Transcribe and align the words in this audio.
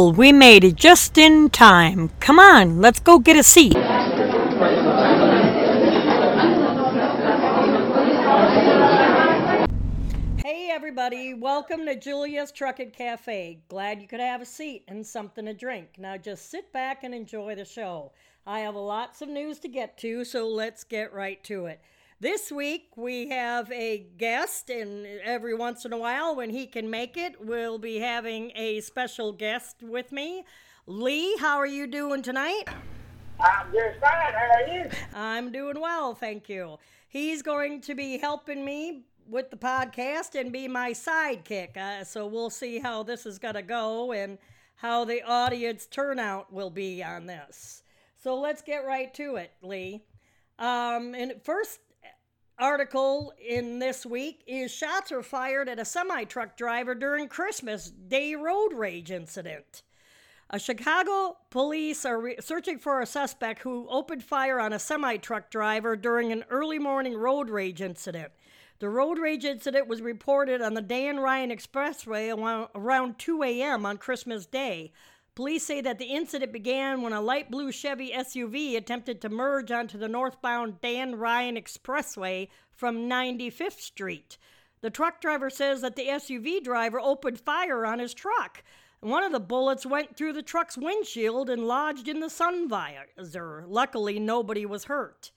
We 0.00 0.32
made 0.32 0.64
it 0.64 0.76
just 0.76 1.18
in 1.18 1.50
time. 1.50 2.08
Come 2.20 2.38
on, 2.38 2.80
let's 2.80 3.00
go 3.00 3.18
get 3.18 3.36
a 3.36 3.42
seat. 3.42 3.76
Hey 10.42 10.70
everybody, 10.70 11.34
welcome 11.34 11.84
to 11.84 11.94
Julia's 11.94 12.50
Trucking 12.50 12.92
Cafe. 12.92 13.60
Glad 13.68 14.00
you 14.00 14.08
could 14.08 14.20
have 14.20 14.40
a 14.40 14.46
seat 14.46 14.84
and 14.88 15.06
something 15.06 15.44
to 15.44 15.52
drink. 15.52 15.90
Now 15.98 16.16
just 16.16 16.50
sit 16.50 16.72
back 16.72 17.04
and 17.04 17.14
enjoy 17.14 17.54
the 17.54 17.66
show. 17.66 18.12
I 18.46 18.60
have 18.60 18.76
lots 18.76 19.20
of 19.20 19.28
news 19.28 19.58
to 19.60 19.68
get 19.68 19.98
to, 19.98 20.24
so 20.24 20.48
let's 20.48 20.82
get 20.82 21.12
right 21.12 21.44
to 21.44 21.66
it. 21.66 21.78
This 22.22 22.52
week 22.52 22.90
we 22.96 23.30
have 23.30 23.72
a 23.72 24.06
guest, 24.18 24.68
and 24.68 25.06
every 25.24 25.54
once 25.54 25.86
in 25.86 25.94
a 25.94 25.96
while, 25.96 26.36
when 26.36 26.50
he 26.50 26.66
can 26.66 26.90
make 26.90 27.16
it, 27.16 27.42
we'll 27.42 27.78
be 27.78 27.98
having 27.98 28.52
a 28.54 28.82
special 28.82 29.32
guest 29.32 29.76
with 29.82 30.12
me. 30.12 30.44
Lee, 30.86 31.34
how 31.38 31.56
are 31.56 31.66
you 31.66 31.86
doing 31.86 32.20
tonight? 32.20 32.64
I'm 33.40 33.72
just 33.72 34.00
fine. 34.00 34.34
How 34.34 34.50
are 34.52 34.68
you? 34.68 34.90
I'm 35.14 35.50
doing 35.50 35.80
well, 35.80 36.14
thank 36.14 36.50
you. 36.50 36.76
He's 37.08 37.40
going 37.40 37.80
to 37.80 37.94
be 37.94 38.18
helping 38.18 38.66
me 38.66 39.06
with 39.26 39.50
the 39.50 39.56
podcast 39.56 40.38
and 40.38 40.52
be 40.52 40.68
my 40.68 40.90
sidekick. 40.90 41.74
Uh, 41.78 42.04
so 42.04 42.26
we'll 42.26 42.50
see 42.50 42.80
how 42.80 43.02
this 43.02 43.24
is 43.24 43.38
going 43.38 43.54
to 43.54 43.62
go 43.62 44.12
and 44.12 44.36
how 44.74 45.06
the 45.06 45.22
audience 45.22 45.86
turnout 45.86 46.52
will 46.52 46.68
be 46.68 47.02
on 47.02 47.24
this. 47.24 47.82
So 48.22 48.38
let's 48.38 48.60
get 48.60 48.84
right 48.84 49.14
to 49.14 49.36
it, 49.36 49.52
Lee. 49.62 50.04
Um, 50.58 51.14
and 51.14 51.32
first 51.42 51.80
article 52.60 53.32
in 53.44 53.78
this 53.78 54.04
week 54.04 54.42
is 54.46 54.70
shots 54.70 55.10
were 55.10 55.22
fired 55.22 55.68
at 55.68 55.80
a 55.80 55.84
semi 55.84 56.24
truck 56.24 56.56
driver 56.56 56.94
during 56.94 57.26
Christmas 57.26 57.90
Day 57.90 58.34
road 58.34 58.72
rage 58.74 59.10
incident. 59.10 59.82
A 60.50 60.58
Chicago 60.58 61.38
police 61.50 62.04
are 62.04 62.20
re- 62.20 62.36
searching 62.40 62.78
for 62.78 63.00
a 63.00 63.06
suspect 63.06 63.62
who 63.62 63.88
opened 63.88 64.22
fire 64.22 64.60
on 64.60 64.72
a 64.72 64.78
semi 64.78 65.16
truck 65.16 65.50
driver 65.50 65.96
during 65.96 66.32
an 66.32 66.44
early 66.50 66.78
morning 66.78 67.16
road 67.16 67.48
rage 67.48 67.80
incident. 67.80 68.30
The 68.80 68.88
road 68.88 69.18
rage 69.18 69.44
incident 69.44 69.88
was 69.88 70.02
reported 70.02 70.60
on 70.60 70.74
the 70.74 70.82
Dan 70.82 71.20
Ryan 71.20 71.50
Expressway 71.50 72.68
around 72.74 73.18
2 73.18 73.42
a.m. 73.42 73.86
on 73.86 73.98
Christmas 73.98 74.46
Day. 74.46 74.92
Police 75.34 75.64
say 75.64 75.80
that 75.80 75.98
the 75.98 76.06
incident 76.06 76.52
began 76.52 77.02
when 77.02 77.12
a 77.12 77.20
light 77.20 77.50
blue 77.50 77.72
Chevy 77.72 78.10
SUV 78.10 78.76
attempted 78.76 79.20
to 79.20 79.28
merge 79.28 79.70
onto 79.70 79.96
the 79.96 80.08
northbound 80.08 80.80
Dan 80.80 81.16
Ryan 81.16 81.56
Expressway 81.56 82.48
from 82.72 83.08
95th 83.08 83.80
Street. 83.80 84.38
The 84.80 84.90
truck 84.90 85.20
driver 85.20 85.50
says 85.50 85.82
that 85.82 85.96
the 85.96 86.08
SUV 86.08 86.62
driver 86.62 86.98
opened 86.98 87.40
fire 87.40 87.86
on 87.86 87.98
his 87.98 88.14
truck. 88.14 88.64
One 89.00 89.22
of 89.22 89.32
the 89.32 89.40
bullets 89.40 89.86
went 89.86 90.16
through 90.16 90.34
the 90.34 90.42
truck's 90.42 90.76
windshield 90.76 91.48
and 91.48 91.66
lodged 91.66 92.08
in 92.08 92.20
the 92.20 92.28
sun 92.28 92.68
visor. 92.68 93.64
Luckily, 93.66 94.18
nobody 94.18 94.66
was 94.66 94.84
hurt. 94.84 95.30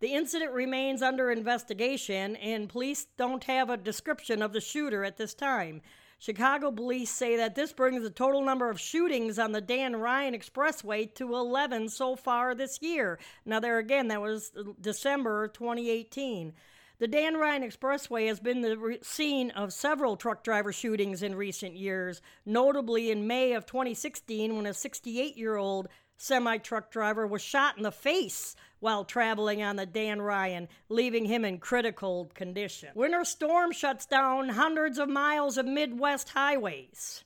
The 0.00 0.14
incident 0.14 0.52
remains 0.52 1.02
under 1.02 1.30
investigation, 1.30 2.36
and 2.36 2.68
police 2.68 3.06
don't 3.16 3.42
have 3.44 3.70
a 3.70 3.76
description 3.76 4.42
of 4.42 4.52
the 4.52 4.60
shooter 4.60 5.02
at 5.02 5.16
this 5.16 5.34
time. 5.34 5.82
Chicago 6.20 6.72
police 6.72 7.10
say 7.10 7.36
that 7.36 7.54
this 7.54 7.72
brings 7.72 8.02
the 8.02 8.10
total 8.10 8.42
number 8.42 8.68
of 8.68 8.80
shootings 8.80 9.38
on 9.38 9.52
the 9.52 9.60
Dan 9.60 9.94
Ryan 9.94 10.34
Expressway 10.34 11.14
to 11.14 11.36
11 11.36 11.88
so 11.90 12.16
far 12.16 12.54
this 12.54 12.82
year. 12.82 13.20
Now, 13.46 13.60
there 13.60 13.78
again, 13.78 14.08
that 14.08 14.20
was 14.20 14.50
uh, 14.58 14.64
December 14.80 15.46
2018. 15.46 16.52
The 16.98 17.06
Dan 17.06 17.36
Ryan 17.36 17.62
Expressway 17.62 18.26
has 18.26 18.40
been 18.40 18.62
the 18.62 18.98
scene 19.02 19.52
of 19.52 19.72
several 19.72 20.16
truck 20.16 20.42
driver 20.42 20.72
shootings 20.72 21.22
in 21.22 21.36
recent 21.36 21.76
years, 21.76 22.20
notably 22.44 23.12
in 23.12 23.28
May 23.28 23.52
of 23.52 23.66
2016 23.66 24.56
when 24.56 24.66
a 24.66 24.74
68 24.74 25.36
year 25.36 25.56
old 25.56 25.86
semi 26.16 26.58
truck 26.58 26.90
driver 26.90 27.28
was 27.28 27.40
shot 27.40 27.76
in 27.76 27.84
the 27.84 27.92
face 27.92 28.56
while 28.80 29.04
traveling 29.04 29.62
on 29.62 29.76
the 29.76 29.86
Dan 29.86 30.20
Ryan, 30.20 30.68
leaving 30.88 31.24
him 31.24 31.44
in 31.44 31.58
critical 31.58 32.30
condition. 32.34 32.90
Winter 32.94 33.24
storm 33.24 33.72
shuts 33.72 34.06
down 34.06 34.50
hundreds 34.50 34.98
of 34.98 35.08
miles 35.08 35.58
of 35.58 35.66
Midwest 35.66 36.30
highways. 36.30 37.24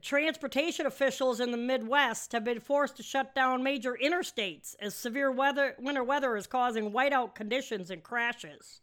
Transportation 0.00 0.86
officials 0.86 1.40
in 1.40 1.50
the 1.50 1.56
Midwest 1.56 2.30
have 2.32 2.44
been 2.44 2.60
forced 2.60 2.96
to 2.96 3.02
shut 3.02 3.34
down 3.34 3.64
major 3.64 3.98
interstates 4.00 4.76
as 4.78 4.94
severe 4.94 5.30
weather, 5.32 5.74
winter 5.78 6.04
weather 6.04 6.36
is 6.36 6.46
causing 6.46 6.92
whiteout 6.92 7.34
conditions 7.34 7.90
and 7.90 8.02
crashes. 8.02 8.80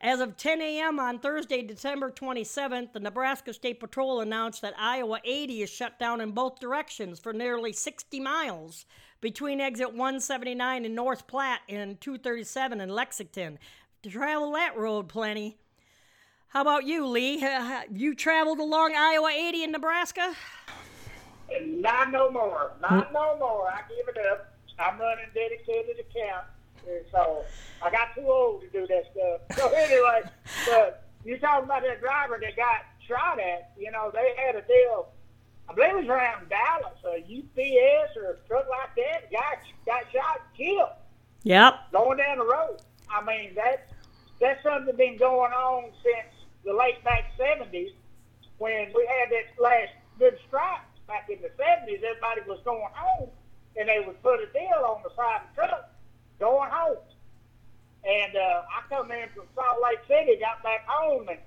As 0.00 0.18
of 0.18 0.36
10 0.36 0.60
a.m. 0.60 0.98
on 0.98 1.20
Thursday, 1.20 1.62
December 1.62 2.10
27th, 2.10 2.92
the 2.92 2.98
Nebraska 2.98 3.54
State 3.54 3.78
Patrol 3.78 4.20
announced 4.20 4.60
that 4.62 4.74
Iowa 4.76 5.20
80 5.24 5.62
is 5.62 5.70
shut 5.70 5.96
down 6.00 6.20
in 6.20 6.32
both 6.32 6.58
directions 6.58 7.20
for 7.20 7.32
nearly 7.32 7.72
60 7.72 8.18
miles 8.18 8.84
between 9.22 9.58
exit 9.58 9.88
179 9.88 10.84
and 10.84 10.94
North 10.94 11.26
Platte 11.26 11.62
and 11.70 11.98
237 11.98 12.82
in 12.82 12.90
Lexington. 12.90 13.58
To 14.02 14.10
travel 14.10 14.52
that 14.52 14.76
road 14.76 15.08
plenty. 15.08 15.56
How 16.48 16.60
about 16.60 16.84
you, 16.84 17.06
Lee? 17.06 17.42
You 17.90 18.14
traveled 18.14 18.58
along 18.58 18.94
Iowa 18.94 19.30
80 19.30 19.64
in 19.64 19.72
Nebraska? 19.72 20.34
Not 21.62 22.12
no 22.12 22.30
more. 22.30 22.72
Not 22.82 23.06
hmm. 23.06 23.14
no 23.14 23.38
more. 23.38 23.68
I 23.68 23.80
give 23.88 24.14
it 24.14 24.26
up. 24.30 24.54
I'm 24.78 24.98
running 24.98 25.26
dedicated 25.32 25.96
account 26.00 26.44
so 27.10 27.44
I 27.82 27.90
got 27.90 28.14
too 28.14 28.26
old 28.26 28.62
to 28.62 28.68
do 28.68 28.86
that 28.86 29.04
stuff. 29.12 29.40
So 29.58 29.68
anyway, 29.74 30.22
but 30.66 31.04
you 31.24 31.38
talking 31.38 31.64
about 31.64 31.82
that 31.82 32.00
driver 32.00 32.38
that 32.40 32.56
got 32.56 32.82
shot 33.06 33.38
at? 33.38 33.72
You 33.78 33.90
know, 33.90 34.10
they 34.12 34.34
had 34.44 34.56
a 34.56 34.62
deal. 34.62 35.08
I 35.72 35.74
believe 35.74 35.90
it 35.90 35.96
was 36.04 36.08
around 36.08 36.50
Dallas, 36.50 37.00
a 37.08 37.24
UPS 37.24 38.16
or 38.16 38.36
a 38.36 38.46
truck 38.46 38.66
like 38.68 38.94
that. 38.96 39.32
Guy 39.32 39.56
got 39.86 40.04
shot, 40.12 40.42
killed. 40.54 40.90
Yep. 41.44 41.92
Going 41.92 42.18
down 42.18 42.38
the 42.38 42.44
road. 42.44 42.76
I 43.08 43.24
mean, 43.24 43.54
that's 43.56 43.80
that's 44.38 44.62
something 44.62 44.94
been 44.96 45.16
going 45.16 45.52
on 45.52 45.90
since 46.02 46.28
the 46.64 46.74
late 46.74 47.02
back 47.04 47.32
seventies 47.38 47.92
when 48.58 48.92
we 48.94 49.08
had 49.08 49.30
that 49.30 49.62
last 49.62 49.92
good 50.18 50.36
strike 50.46 50.84
back 51.08 51.30
in 51.30 51.40
the 51.40 51.50
seventies. 51.56 52.04
Everybody 52.04 52.42
was 52.46 52.60
going 52.66 52.92
home, 52.92 53.30
and 53.78 53.88
they 53.88 54.04
would 54.06 54.22
put 54.22 54.40
a 54.40 54.52
deal 54.52 54.84
on 54.84 55.00
the 55.02 55.10
side 55.16 55.40
of 55.40 55.56
the 55.56 55.62
truck 55.62 55.90
going 56.38 56.70
home. 56.70 57.00
And 58.04 58.36
uh, 58.36 58.62
I 58.68 58.82
come 58.90 59.10
in 59.10 59.28
from 59.34 59.44
Salt 59.54 59.78
Lake 59.82 60.04
City, 60.06 60.36
got 60.38 60.62
back 60.62 60.84
home, 60.86 61.28
and, 61.28 61.38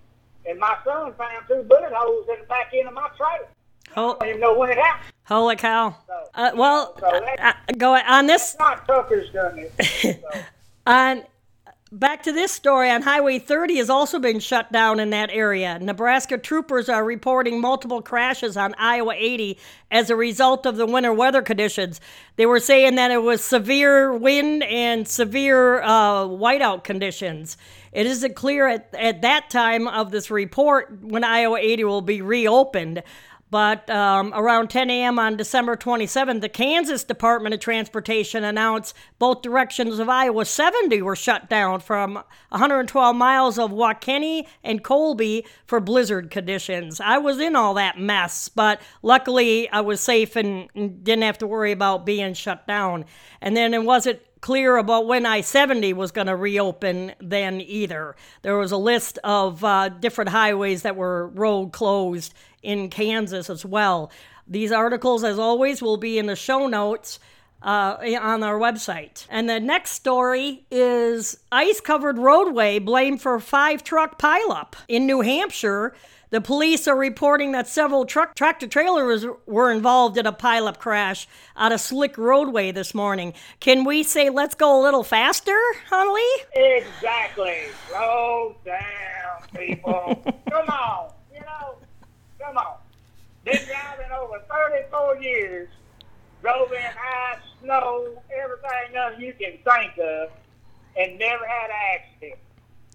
and 0.49 0.57
my 0.57 0.77
son 0.83 1.13
found 1.13 1.45
two 1.47 1.61
bullet 1.69 1.93
holes 1.93 2.25
in 2.33 2.41
the 2.41 2.47
back 2.47 2.73
end 2.73 2.87
of 2.87 2.93
my 2.95 3.09
trailer. 3.17 3.49
Oh. 3.95 4.17
I 4.19 4.25
don't 4.25 4.29
even 4.29 4.41
know 4.41 4.63
happened. 4.63 5.13
Holy 5.23 5.55
cow! 5.55 5.95
So, 6.05 6.13
uh, 6.35 6.51
well, 6.55 6.95
so 6.99 7.07
uh, 7.39 7.53
go 7.77 7.95
on 7.95 8.27
this. 8.27 8.55
Not 8.59 8.87
Tucker's 8.87 9.29
done 9.31 9.57
it. 9.57 10.21
So. 10.21 10.41
on 10.85 11.23
Back 11.95 12.23
to 12.23 12.33
this 12.33 12.51
story 12.51 12.89
on 12.89 13.03
Highway 13.03 13.39
30 13.39 13.77
has 13.77 13.89
also 13.89 14.19
been 14.19 14.41
shut 14.41 14.69
down 14.69 14.99
in 14.99 15.11
that 15.11 15.29
area. 15.31 15.79
Nebraska 15.79 16.37
troopers 16.37 16.89
are 16.89 17.05
reporting 17.05 17.61
multiple 17.61 18.01
crashes 18.01 18.57
on 18.57 18.75
Iowa 18.77 19.13
80 19.15 19.57
as 19.89 20.09
a 20.09 20.15
result 20.17 20.65
of 20.65 20.75
the 20.75 20.85
winter 20.85 21.13
weather 21.13 21.41
conditions. 21.41 22.01
They 22.35 22.47
were 22.47 22.59
saying 22.59 22.95
that 22.95 23.11
it 23.11 23.21
was 23.21 23.43
severe 23.43 24.11
wind 24.11 24.63
and 24.63 25.07
severe 25.07 25.81
uh, 25.83 26.25
whiteout 26.25 26.83
conditions. 26.83 27.55
It 27.93 28.05
isn't 28.07 28.35
clear 28.35 28.67
at, 28.67 28.93
at 28.93 29.21
that 29.21 29.49
time 29.49 29.87
of 29.87 30.11
this 30.11 30.29
report 30.29 31.01
when 31.01 31.23
Iowa 31.23 31.59
80 31.59 31.83
will 31.85 32.01
be 32.01 32.21
reopened. 32.21 33.03
But 33.55 33.89
um, 33.89 34.33
around 34.35 34.69
10 34.69 34.89
a.m. 34.89 35.17
on 35.17 35.37
December 35.37 35.77
27th, 35.77 36.41
the 36.41 36.49
Kansas 36.49 37.05
Department 37.05 37.55
of 37.55 37.61
Transportation 37.61 38.43
announced 38.43 38.93
both 39.17 39.41
directions 39.41 39.97
of 39.97 40.09
Iowa 40.09 40.43
70 40.43 41.01
were 41.01 41.15
shut 41.15 41.49
down 41.49 41.79
from 41.79 42.15
112 42.49 43.15
miles 43.15 43.57
of 43.57 43.71
WaKeeney 43.71 44.45
and 44.61 44.83
Colby 44.83 45.45
for 45.65 45.79
blizzard 45.79 46.29
conditions. 46.31 46.99
I 46.99 47.17
was 47.17 47.39
in 47.39 47.55
all 47.55 47.73
that 47.75 47.97
mess, 47.97 48.49
but 48.49 48.81
luckily 49.01 49.69
I 49.69 49.79
was 49.79 50.01
safe 50.01 50.35
and 50.35 50.67
didn't 50.73 51.23
have 51.23 51.37
to 51.37 51.47
worry 51.47 51.71
about 51.71 52.05
being 52.05 52.33
shut 52.33 52.67
down. 52.67 53.05
And 53.39 53.55
then 53.55 53.73
it 53.73 53.85
wasn't 53.85 54.19
clear 54.41 54.77
about 54.77 55.07
when 55.07 55.25
I 55.25 55.41
70 55.41 55.93
was 55.93 56.11
going 56.11 56.27
to 56.27 56.35
reopen 56.35 57.13
then 57.19 57.61
either. 57.61 58.15
There 58.41 58.57
was 58.57 58.71
a 58.71 58.77
list 58.77 59.17
of 59.23 59.63
uh, 59.63 59.89
different 59.89 60.29
highways 60.29 60.83
that 60.83 60.95
were 60.95 61.29
road 61.29 61.71
closed 61.71 62.33
in 62.65 62.89
Kansas 62.89 63.49
as 63.49 63.63
well. 63.63 64.11
These 64.47 64.71
articles, 64.71 65.23
as 65.23 65.39
always, 65.39 65.81
will 65.81 65.97
be 65.97 66.17
in 66.17 66.25
the 66.25 66.35
show 66.35 66.67
notes 66.67 67.19
uh, 67.61 67.97
on 68.21 68.43
our 68.43 68.59
website. 68.59 69.25
And 69.29 69.49
the 69.49 69.59
next 69.59 69.91
story 69.91 70.65
is 70.69 71.39
ice 71.51 71.81
covered 71.81 72.17
roadway 72.17 72.79
blamed 72.79 73.21
for 73.21 73.39
five 73.39 73.83
truck 73.83 74.19
pileup 74.19 74.73
in 74.87 75.05
New 75.05 75.21
Hampshire. 75.21 75.95
The 76.31 76.41
police 76.41 76.87
are 76.87 76.97
reporting 76.97 77.53
that 77.53 77.67
several 77.67 78.05
truck 78.05 78.35
tractor 78.35 78.67
trailers 78.67 79.25
were 79.45 79.71
involved 79.71 80.17
in 80.17 80.25
a 80.25 80.33
pileup 80.33 80.79
crash 80.79 81.27
on 81.55 81.71
a 81.71 81.77
slick 81.77 82.17
roadway 82.17 82.71
this 82.71 82.93
morning. 82.93 83.33
Can 83.59 83.83
we 83.83 84.03
say 84.03 84.29
let's 84.29 84.55
go 84.55 84.79
a 84.79 84.81
little 84.83 85.03
faster, 85.03 85.57
Hunley? 85.89 86.27
Exactly. 86.53 87.67
Slow 87.87 88.55
down, 88.65 89.47
people. 89.55 90.23
come 90.49 90.67
on. 90.67 91.14
Come 92.45 92.57
on. 92.57 92.77
Been 93.43 93.57
driving 93.65 94.11
over 94.11 94.39
34 94.49 95.17
years, 95.17 95.69
drove 96.41 96.71
in 96.71 96.77
ice, 96.77 97.39
snow, 97.61 98.21
everything 98.35 98.95
else 98.95 99.13
you 99.19 99.33
can 99.33 99.57
think 99.63 99.97
of, 99.97 100.29
and 100.97 101.17
never 101.17 101.45
had 101.45 101.69
an 101.69 101.75
accident. 101.95 102.39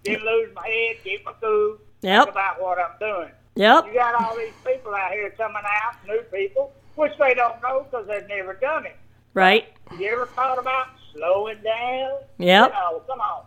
Didn't 0.03 0.25
lose 0.25 0.49
my 0.55 0.67
head, 0.67 0.97
keep 1.03 1.25
my 1.25 1.33
cool. 1.41 1.77
Yep. 2.01 2.29
About 2.29 2.61
what 2.61 2.79
I'm 2.79 2.97
doing. 2.99 3.31
Yep. 3.55 3.87
You 3.87 3.93
got 3.93 4.15
all 4.15 4.35
these 4.35 4.53
people 4.65 4.93
out 4.95 5.11
here 5.11 5.29
coming 5.31 5.61
out, 5.83 5.95
new 6.07 6.21
people, 6.23 6.73
which 6.95 7.11
they 7.19 7.33
don't 7.33 7.61
know 7.61 7.83
because 7.83 8.07
they've 8.07 8.27
never 8.27 8.53
done 8.55 8.85
it. 8.85 8.97
Right. 9.33 9.65
You 9.97 10.07
ever 10.11 10.25
thought 10.25 10.57
about 10.57 10.87
slowing 11.13 11.61
down? 11.63 12.11
Yep. 12.39 12.67
You 12.67 12.73
know, 12.73 13.03
come 13.07 13.19
on. 13.19 13.45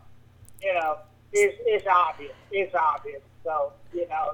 You 0.62 0.74
know, 0.74 0.98
it's 1.32 1.56
it's 1.66 1.86
obvious. 1.86 2.32
It's 2.52 2.74
obvious. 2.74 3.20
So 3.42 3.72
you 3.92 4.08
know, 4.08 4.32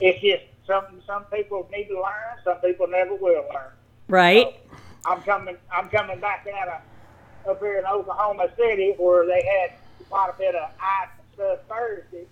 it's 0.00 0.20
just 0.20 0.42
something 0.66 1.00
some 1.06 1.24
people 1.26 1.68
need 1.72 1.88
to 1.88 1.94
learn. 1.94 2.38
Some 2.44 2.58
people 2.58 2.86
never 2.86 3.14
will 3.14 3.44
learn. 3.52 3.72
Right. 4.08 4.60
I'm 5.04 5.22
coming. 5.22 5.56
I'm 5.72 5.88
coming 5.88 6.20
back 6.20 6.46
out 6.60 6.68
of 6.68 7.50
up 7.50 7.60
here 7.60 7.78
in 7.78 7.86
Oklahoma 7.86 8.48
City 8.56 8.94
where 8.98 9.26
they 9.26 9.42
had 9.44 9.76
quite 10.08 10.30
a 10.34 10.38
bit 10.38 10.54
of 10.54 10.70
ice 10.80 11.08
and 11.18 11.34
stuff 11.34 11.58
Thursday, 11.68 12.26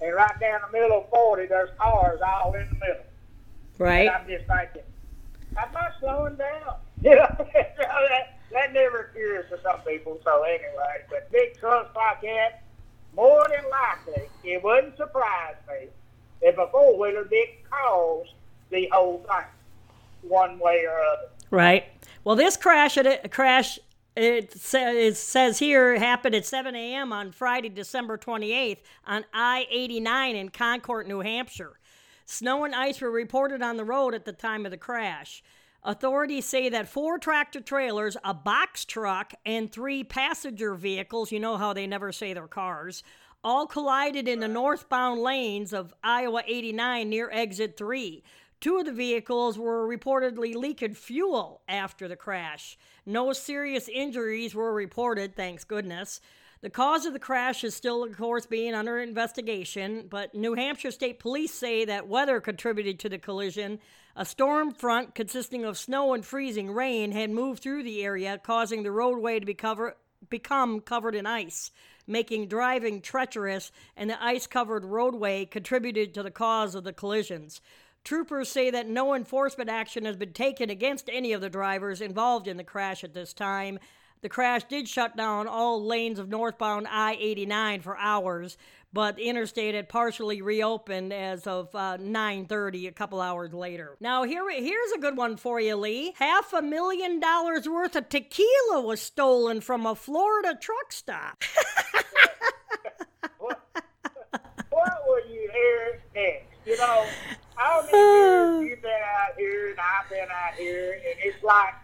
and 0.00 0.14
right 0.14 0.40
down 0.40 0.60
the 0.66 0.78
middle 0.78 0.98
of 0.98 1.08
40, 1.10 1.46
there's 1.46 1.70
cars 1.78 2.20
all 2.26 2.52
in 2.54 2.68
the 2.68 2.74
middle. 2.74 3.04
Right. 3.78 4.08
And 4.08 4.10
I'm 4.10 4.26
just 4.26 4.46
thinking, 4.46 4.90
I'm 5.56 5.72
not 5.72 5.92
slowing 6.00 6.36
down. 6.36 6.76
You 7.02 7.14
know, 7.14 7.28
that, 7.38 8.38
that 8.52 8.72
never 8.72 9.12
occurs 9.12 9.44
to 9.50 9.60
some 9.62 9.80
people. 9.80 10.18
So 10.24 10.42
anyway, 10.44 11.04
but 11.10 11.30
big 11.30 11.58
trucks 11.58 11.94
like 11.94 12.22
that, 12.22 12.62
more 13.14 13.46
than 13.50 13.70
likely, 13.70 14.30
it 14.44 14.64
wouldn't 14.64 14.96
surprise 14.96 15.56
me 15.68 15.88
if 16.46 16.56
a 16.58 16.68
four 16.68 16.96
wheeler 16.96 17.24
did 17.24 17.48
cause 17.68 18.26
the 18.70 18.88
whole 18.92 19.26
thing, 19.28 19.46
one 20.22 20.58
way 20.60 20.84
or 20.86 20.96
other. 20.98 21.28
Right. 21.50 21.84
Well, 22.22 22.36
this 22.36 22.56
crash 22.56 22.96
it, 22.96 23.30
crash 23.32 23.80
it, 24.14 24.52
sa- 24.52 24.92
it 24.92 25.16
says 25.16 25.58
here 25.58 25.98
happened 25.98 26.36
at 26.36 26.46
7 26.46 26.74
a.m. 26.74 27.12
on 27.12 27.32
Friday, 27.32 27.68
December 27.68 28.16
28th 28.16 28.78
on 29.06 29.24
I-89 29.34 30.34
in 30.34 30.48
Concord, 30.50 31.08
New 31.08 31.20
Hampshire. 31.20 31.78
Snow 32.24 32.64
and 32.64 32.74
ice 32.74 33.00
were 33.00 33.10
reported 33.10 33.60
on 33.60 33.76
the 33.76 33.84
road 33.84 34.14
at 34.14 34.24
the 34.24 34.32
time 34.32 34.64
of 34.64 34.70
the 34.70 34.76
crash. 34.76 35.42
Authorities 35.82 36.46
say 36.46 36.68
that 36.68 36.88
four 36.88 37.18
tractor 37.18 37.60
trailers, 37.60 38.16
a 38.24 38.34
box 38.34 38.84
truck, 38.84 39.32
and 39.44 39.70
three 39.70 40.02
passenger 40.02 40.74
vehicles, 40.74 41.30
you 41.30 41.38
know 41.38 41.56
how 41.56 41.72
they 41.72 41.86
never 41.86 42.10
say 42.10 42.32
their 42.32 42.48
cars, 42.48 43.04
all 43.46 43.64
collided 43.64 44.26
in 44.26 44.40
the 44.40 44.48
northbound 44.48 45.20
lanes 45.20 45.72
of 45.72 45.94
Iowa 46.02 46.42
89 46.48 47.08
near 47.08 47.30
exit 47.30 47.76
3. 47.76 48.24
Two 48.60 48.78
of 48.78 48.86
the 48.86 48.92
vehicles 48.92 49.56
were 49.56 49.86
reportedly 49.86 50.56
leaking 50.56 50.94
fuel 50.94 51.62
after 51.68 52.08
the 52.08 52.16
crash. 52.16 52.76
No 53.06 53.32
serious 53.32 53.88
injuries 53.88 54.52
were 54.52 54.74
reported, 54.74 55.36
thanks 55.36 55.62
goodness. 55.62 56.20
The 56.60 56.70
cause 56.70 57.06
of 57.06 57.12
the 57.12 57.20
crash 57.20 57.62
is 57.62 57.76
still, 57.76 58.02
of 58.02 58.16
course, 58.16 58.46
being 58.46 58.74
under 58.74 58.98
investigation, 58.98 60.08
but 60.10 60.34
New 60.34 60.54
Hampshire 60.54 60.90
State 60.90 61.20
Police 61.20 61.54
say 61.54 61.84
that 61.84 62.08
weather 62.08 62.40
contributed 62.40 62.98
to 62.98 63.08
the 63.08 63.18
collision. 63.18 63.78
A 64.16 64.24
storm 64.24 64.72
front 64.72 65.14
consisting 65.14 65.64
of 65.64 65.78
snow 65.78 66.14
and 66.14 66.26
freezing 66.26 66.72
rain 66.72 67.12
had 67.12 67.30
moved 67.30 67.62
through 67.62 67.84
the 67.84 68.02
area, 68.02 68.40
causing 68.42 68.82
the 68.82 68.90
roadway 68.90 69.38
to 69.38 69.46
be 69.46 69.54
cover- 69.54 69.96
become 70.28 70.80
covered 70.80 71.14
in 71.14 71.26
ice, 71.26 71.70
making 72.06 72.48
driving 72.48 73.00
treacherous, 73.00 73.72
and 73.96 74.08
the 74.08 74.22
ice 74.22 74.46
covered 74.46 74.84
roadway 74.84 75.44
contributed 75.44 76.14
to 76.14 76.22
the 76.22 76.30
cause 76.30 76.74
of 76.74 76.84
the 76.84 76.92
collisions. 76.92 77.60
Troopers 78.04 78.48
say 78.48 78.70
that 78.70 78.88
no 78.88 79.14
enforcement 79.14 79.68
action 79.68 80.04
has 80.04 80.16
been 80.16 80.32
taken 80.32 80.70
against 80.70 81.10
any 81.12 81.32
of 81.32 81.40
the 81.40 81.50
drivers 81.50 82.00
involved 82.00 82.46
in 82.46 82.56
the 82.56 82.62
crash 82.62 83.02
at 83.02 83.14
this 83.14 83.32
time. 83.32 83.80
The 84.22 84.28
crash 84.28 84.64
did 84.64 84.88
shut 84.88 85.16
down 85.16 85.46
all 85.48 85.84
lanes 85.84 86.18
of 86.18 86.28
northbound 86.28 86.86
I 86.88 87.16
89 87.20 87.80
for 87.80 87.98
hours, 87.98 88.56
but 88.92 89.16
the 89.16 89.24
interstate 89.28 89.74
had 89.74 89.88
partially 89.88 90.40
reopened 90.42 91.12
as 91.12 91.46
of 91.46 91.74
uh, 91.74 91.96
9:30 91.98 92.88
a 92.88 92.92
couple 92.92 93.20
hours 93.20 93.52
later. 93.52 93.96
Now 94.00 94.24
here 94.24 94.48
here's 94.50 94.92
a 94.92 94.98
good 94.98 95.16
one 95.16 95.36
for 95.36 95.60
you, 95.60 95.76
Lee. 95.76 96.14
Half 96.16 96.52
a 96.52 96.62
million 96.62 97.20
dollars 97.20 97.68
worth 97.68 97.96
of 97.96 98.08
tequila 98.08 98.80
was 98.80 99.00
stolen 99.00 99.60
from 99.60 99.86
a 99.86 99.94
Florida 99.94 100.56
truck 100.60 100.92
stop. 100.92 101.42
what, 103.38 103.60
what 104.70 104.92
will 105.06 105.30
you 105.30 105.50
hear 105.52 106.02
next? 106.14 106.66
You 106.66 106.76
know, 106.78 107.06
how 107.54 107.82
many 107.82 107.98
years 107.98 108.70
you've 108.70 108.82
been 108.82 108.90
out 108.90 109.36
here 109.36 109.70
and 109.70 109.78
I've 109.78 110.10
been 110.10 110.28
out 110.30 110.54
here, 110.54 110.92
and 110.92 111.18
it's 111.22 111.42
like 111.42 111.74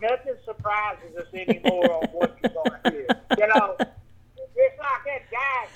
nothing 0.00 0.34
surprises 0.44 1.16
us 1.16 1.26
anymore 1.34 1.92
on 1.92 2.08
what 2.08 2.36
you're 2.42 2.52
going 2.52 2.82
to 2.84 2.90
hear. 2.90 3.06
You 3.38 3.46
know, 3.48 3.76
it's 3.78 4.78
like 4.78 5.04
that 5.06 5.30
guy 5.30 5.68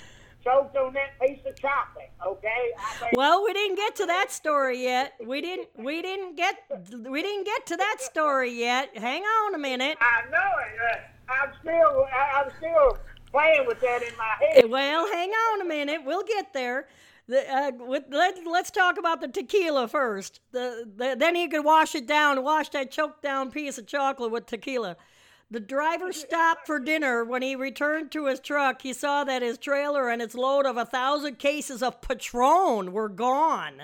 choked 0.47 0.75
on 0.77 0.93
that 0.93 1.19
piece 1.19 1.39
of 1.45 1.55
chocolate. 1.59 2.11
Okay, 2.25 2.71
Well, 3.13 3.43
we 3.43 3.53
didn't 3.53 3.75
get 3.75 3.95
to 3.97 4.05
that 4.05 4.31
story 4.31 4.83
yet. 4.83 5.13
We 5.27 5.41
didn't 5.41 5.67
we 5.77 6.01
didn't 6.01 6.35
get 6.35 6.55
we 6.91 7.21
didn't 7.21 7.45
get 7.45 7.65
to 7.67 7.77
that 7.77 7.97
story 7.99 8.51
yet. 8.53 8.97
Hang 8.97 9.23
on 9.23 9.55
a 9.55 9.57
minute. 9.57 9.97
I 9.99 10.29
know 10.29 10.37
it. 10.37 10.95
Uh, 10.95 11.17
I'm 11.29 11.51
still, 11.61 12.05
I, 12.13 12.41
I'm 12.41 12.51
still 12.57 12.97
playing 13.31 13.67
with 13.67 13.81
that 13.81 14.01
in 14.01 14.17
my 14.17 14.35
head. 14.39 14.69
Well, 14.69 15.05
hang 15.11 15.29
on 15.29 15.61
a 15.61 15.65
minute. 15.65 16.01
We'll 16.05 16.23
get 16.23 16.53
there. 16.53 16.87
The, 17.27 17.49
uh, 17.53 17.71
with, 17.79 18.05
let, 18.09 18.37
let's 18.45 18.71
talk 18.71 18.97
about 18.97 19.19
the 19.19 19.27
tequila 19.27 19.89
first. 19.89 20.39
The, 20.53 20.89
the, 20.95 21.15
then 21.19 21.35
you 21.35 21.49
could 21.49 21.65
wash 21.65 21.93
it 21.93 22.07
down, 22.07 22.41
wash 22.41 22.69
that 22.69 22.89
choked 22.89 23.21
down 23.21 23.51
piece 23.51 23.77
of 23.77 23.85
chocolate 23.85 24.31
with 24.31 24.45
tequila. 24.45 24.95
The 25.49 25.59
driver 25.61 26.11
stopped 26.11 26.67
for 26.67 26.77
dinner. 26.77 27.23
When 27.23 27.41
he 27.41 27.55
returned 27.55 28.11
to 28.11 28.25
his 28.25 28.41
truck, 28.41 28.81
he 28.81 28.91
saw 28.91 29.23
that 29.23 29.41
his 29.41 29.57
trailer 29.57 30.09
and 30.09 30.21
its 30.21 30.35
load 30.35 30.65
of 30.65 30.75
a 30.75 30.85
thousand 30.85 31.39
cases 31.39 31.81
of 31.81 32.01
Patron 32.01 32.91
were 32.91 33.07
gone. 33.07 33.83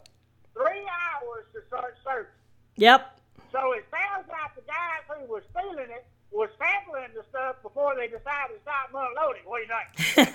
three 0.54 0.88
hours 0.88 1.46
to 1.54 1.62
start 1.68 1.98
searching. 2.04 2.32
Yep. 2.76 3.18
So 3.52 3.74
it 3.74 3.86
sounds 3.92 4.28
like 4.30 4.56
the 4.56 4.62
guys 4.62 5.04
who 5.10 5.26
was 5.32 5.44
stealing 5.52 5.90
it 5.90 6.06
was 6.32 6.50
sampling 6.58 7.10
the 7.14 7.24
stuff 7.30 7.62
before 7.62 7.94
they 7.96 8.08
decided 8.08 8.56
to 8.56 8.62
stop 8.62 8.90
unloading. 8.90 9.44
What 9.46 9.62
do 9.62 9.68
you 9.68 9.74
think? 10.16 10.32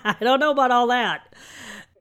I 0.04 0.16
don't 0.20 0.38
know 0.38 0.52
about 0.52 0.70
all 0.70 0.86
that. 0.88 1.34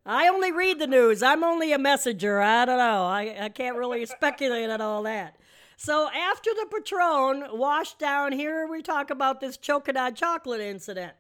I 0.09 0.27
only 0.27 0.51
read 0.51 0.79
the 0.79 0.87
news. 0.87 1.21
I'm 1.21 1.43
only 1.43 1.71
a 1.71 1.77
messenger. 1.77 2.41
I 2.41 2.65
don't 2.65 2.79
know. 2.79 3.05
I, 3.05 3.35
I 3.41 3.49
can't 3.49 3.77
really 3.77 4.03
speculate 4.07 4.71
on 4.71 4.81
all 4.81 5.03
that. 5.03 5.35
So 5.77 6.09
after 6.09 6.49
the 6.55 6.65
Patron 6.65 7.45
washed 7.51 7.99
down, 7.99 8.31
here 8.31 8.65
we 8.65 8.81
talk 8.81 9.11
about 9.11 9.39
this 9.39 9.55
choking 9.55 9.97
on 9.97 10.15
chocolate 10.15 10.61
incident. 10.61 11.13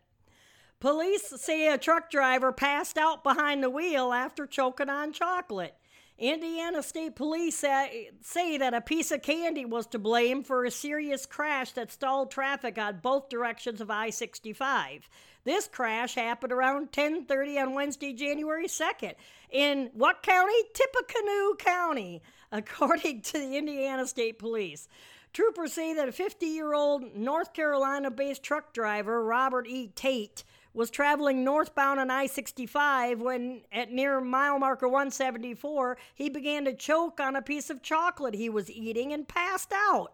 Police 0.79 1.31
say 1.37 1.71
a 1.71 1.77
truck 1.77 2.09
driver 2.09 2.51
passed 2.51 2.97
out 2.97 3.23
behind 3.23 3.61
the 3.61 3.69
wheel 3.69 4.11
after 4.11 4.47
choking 4.47 4.89
on 4.89 5.13
chocolate. 5.13 5.75
Indiana 6.17 6.81
State 6.81 7.15
Police 7.15 7.57
say 7.57 8.57
that 8.57 8.73
a 8.73 8.81
piece 8.81 9.11
of 9.11 9.21
candy 9.21 9.65
was 9.65 9.85
to 9.87 9.99
blame 9.99 10.43
for 10.43 10.65
a 10.65 10.71
serious 10.71 11.27
crash 11.27 11.73
that 11.73 11.91
stalled 11.91 12.31
traffic 12.31 12.79
on 12.79 12.99
both 13.03 13.29
directions 13.29 13.81
of 13.81 13.91
I-65. 13.91 15.03
This 15.49 15.67
crash 15.67 16.13
happened 16.13 16.53
around 16.53 16.91
10:30 16.91 17.57
on 17.59 17.73
Wednesday, 17.73 18.13
January 18.13 18.67
2nd, 18.67 19.15
in 19.49 19.89
what 19.95 20.21
county? 20.21 20.53
Tippecanoe 20.75 21.55
County, 21.57 22.21
according 22.51 23.23
to 23.23 23.39
the 23.39 23.57
Indiana 23.57 24.05
State 24.05 24.37
Police. 24.37 24.87
Troopers 25.33 25.73
say 25.73 25.95
that 25.95 26.07
a 26.07 26.11
50-year-old 26.11 27.15
North 27.15 27.53
Carolina-based 27.53 28.43
truck 28.43 28.73
driver, 28.73 29.23
Robert 29.23 29.65
E. 29.65 29.87
Tate, 29.87 30.43
was 30.75 30.91
traveling 30.91 31.43
northbound 31.43 31.99
on 31.99 32.11
I 32.11 32.27
65 32.27 33.19
when, 33.19 33.61
at 33.71 33.91
near 33.91 34.21
mile 34.21 34.59
marker 34.59 34.87
174, 34.87 35.97
he 36.13 36.29
began 36.29 36.65
to 36.65 36.75
choke 36.75 37.19
on 37.19 37.35
a 37.35 37.41
piece 37.41 37.71
of 37.71 37.81
chocolate 37.81 38.35
he 38.35 38.49
was 38.49 38.69
eating 38.69 39.13
and 39.13 39.27
passed 39.27 39.73
out. 39.73 40.13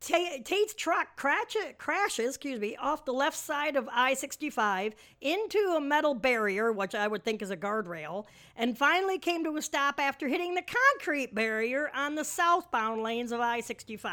Tate's 0.00 0.72
truck 0.74 1.14
crashes, 1.16 1.74
crashes, 1.76 2.28
excuse 2.30 2.58
me, 2.58 2.74
off 2.76 3.04
the 3.04 3.12
left 3.12 3.36
side 3.36 3.76
of 3.76 3.86
I-65 3.92 4.94
into 5.20 5.58
a 5.76 5.80
metal 5.80 6.14
barrier, 6.14 6.72
which 6.72 6.94
I 6.94 7.06
would 7.06 7.22
think 7.22 7.42
is 7.42 7.50
a 7.50 7.56
guardrail, 7.56 8.24
and 8.56 8.78
finally 8.78 9.18
came 9.18 9.44
to 9.44 9.56
a 9.58 9.62
stop 9.62 10.00
after 10.00 10.26
hitting 10.26 10.54
the 10.54 10.62
concrete 10.62 11.34
barrier 11.34 11.90
on 11.94 12.14
the 12.14 12.24
southbound 12.24 13.02
lanes 13.02 13.30
of 13.30 13.40
I-65. 13.40 14.08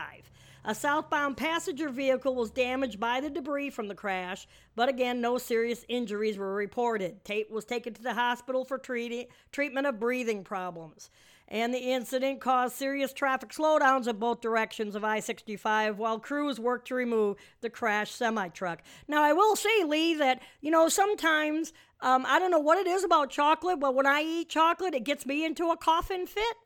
A 0.65 0.75
southbound 0.75 1.37
passenger 1.37 1.87
vehicle 1.87 2.35
was 2.35 2.51
damaged 2.51 2.99
by 2.99 3.21
the 3.21 3.29
debris 3.29 3.69
from 3.69 3.87
the 3.87 3.95
crash, 3.95 4.45
but 4.75 4.89
again, 4.89 5.21
no 5.21 5.37
serious 5.37 5.85
injuries 5.87 6.37
were 6.37 6.53
reported. 6.53 7.23
Tate 7.23 7.49
was 7.49 7.63
taken 7.63 7.93
to 7.93 8.03
the 8.03 8.13
hospital 8.13 8.65
for 8.65 8.77
treating, 8.77 9.27
treatment 9.53 9.87
of 9.87 10.01
breathing 10.01 10.43
problems. 10.43 11.09
And 11.47 11.73
the 11.73 11.79
incident 11.79 12.41
caused 12.41 12.75
serious 12.75 13.13
traffic 13.13 13.49
slowdowns 13.49 14.07
in 14.07 14.17
both 14.17 14.41
directions 14.41 14.95
of 14.95 15.03
I 15.03 15.21
65 15.21 15.97
while 15.97 16.19
crews 16.19 16.59
worked 16.59 16.87
to 16.89 16.95
remove 16.95 17.37
the 17.61 17.69
crashed 17.69 18.15
semi 18.15 18.49
truck. 18.49 18.81
Now, 19.07 19.23
I 19.23 19.33
will 19.33 19.55
say, 19.55 19.83
Lee, 19.85 20.13
that, 20.15 20.41
you 20.59 20.71
know, 20.71 20.89
sometimes, 20.89 21.71
um, 22.01 22.25
I 22.27 22.39
don't 22.39 22.51
know 22.51 22.59
what 22.59 22.77
it 22.77 22.87
is 22.87 23.03
about 23.03 23.29
chocolate, 23.29 23.79
but 23.79 23.95
when 23.95 24.05
I 24.05 24.21
eat 24.21 24.49
chocolate, 24.49 24.93
it 24.93 25.05
gets 25.05 25.25
me 25.25 25.45
into 25.45 25.69
a 25.69 25.77
coughing 25.77 26.25
fit. 26.27 26.57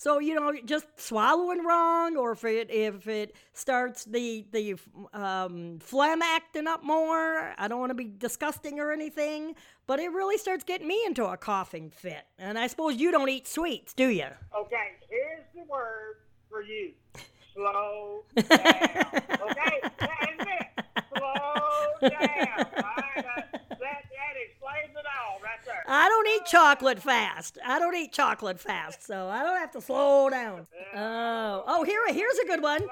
So 0.00 0.18
you 0.18 0.34
know, 0.34 0.54
just 0.64 0.86
swallowing 0.98 1.62
wrong, 1.62 2.16
or 2.16 2.32
if 2.32 2.42
it 2.44 2.70
if 2.70 3.06
it 3.06 3.36
starts 3.52 4.06
the 4.06 4.46
the 4.50 4.76
um, 5.12 5.78
phlegm 5.78 6.22
acting 6.22 6.66
up 6.66 6.82
more, 6.82 7.52
I 7.58 7.68
don't 7.68 7.80
want 7.80 7.90
to 7.90 7.94
be 7.94 8.10
disgusting 8.16 8.80
or 8.80 8.92
anything, 8.92 9.56
but 9.86 9.98
it 10.00 10.10
really 10.10 10.38
starts 10.38 10.64
getting 10.64 10.88
me 10.88 11.04
into 11.04 11.26
a 11.26 11.36
coughing 11.36 11.90
fit. 11.90 12.24
And 12.38 12.58
I 12.58 12.68
suppose 12.68 12.96
you 12.96 13.10
don't 13.10 13.28
eat 13.28 13.46
sweets, 13.46 13.92
do 13.92 14.08
you? 14.08 14.28
Okay, 14.58 14.96
here's 15.10 15.44
the 15.54 15.70
word 15.70 16.14
for 16.48 16.62
you: 16.62 16.92
slow 17.52 18.24
down. 18.36 18.48
okay, 18.48 19.80
that's 19.98 20.46
it. 20.46 20.84
Slow 21.14 22.08
down. 22.08 23.39
I 25.92 26.08
don't 26.08 26.28
eat 26.28 26.46
chocolate 26.46 27.00
fast. 27.00 27.58
I 27.66 27.80
don't 27.80 27.96
eat 27.96 28.12
chocolate 28.12 28.60
fast, 28.60 29.04
so 29.04 29.26
I 29.26 29.42
don't 29.42 29.58
have 29.58 29.72
to 29.72 29.80
slow 29.80 30.30
down. 30.30 30.68
Oh, 30.94 31.64
oh, 31.66 31.82
here, 31.82 32.00
here's 32.12 32.38
a 32.38 32.46
good 32.46 32.62
one. 32.62 32.86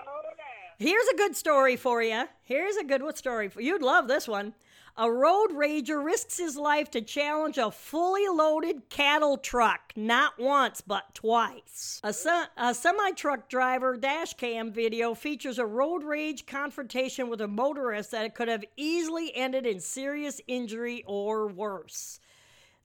Here's 0.81 1.07
a 1.07 1.17
good 1.17 1.37
story 1.37 1.77
for 1.77 2.03
you. 2.03 2.25
Here's 2.43 2.75
a 2.75 2.83
good 2.83 3.17
story 3.17 3.49
for 3.49 3.61
you. 3.61 3.75
You'd 3.75 3.83
love 3.83 4.09
this 4.09 4.27
one. 4.27 4.55
A 4.97 5.09
road 5.09 5.51
rager 5.53 6.05
risks 6.05 6.39
his 6.39 6.57
life 6.57 6.91
to 6.91 7.01
challenge 7.01 7.57
a 7.57 7.71
fully 7.71 8.27
loaded 8.27 8.89
cattle 8.89 9.37
truck, 9.39 9.93
not 9.95 10.37
once, 10.41 10.81
but 10.81 11.15
twice. 11.15 12.01
A, 12.03 12.13
se- 12.13 12.47
a 12.57 12.75
semi 12.75 13.13
truck 13.13 13.49
driver 13.49 13.97
dash 13.97 14.35
cam 14.35 14.73
video 14.73 15.15
features 15.15 15.61
a 15.61 15.67
road 15.67 16.03
rage 16.03 16.47
confrontation 16.47 17.29
with 17.29 17.41
a 17.41 17.47
motorist 17.47 18.11
that 18.11 18.35
could 18.35 18.49
have 18.49 18.65
easily 18.77 19.33
ended 19.37 19.67
in 19.67 19.79
serious 19.79 20.41
injury 20.49 21.05
or 21.07 21.47
worse. 21.47 22.19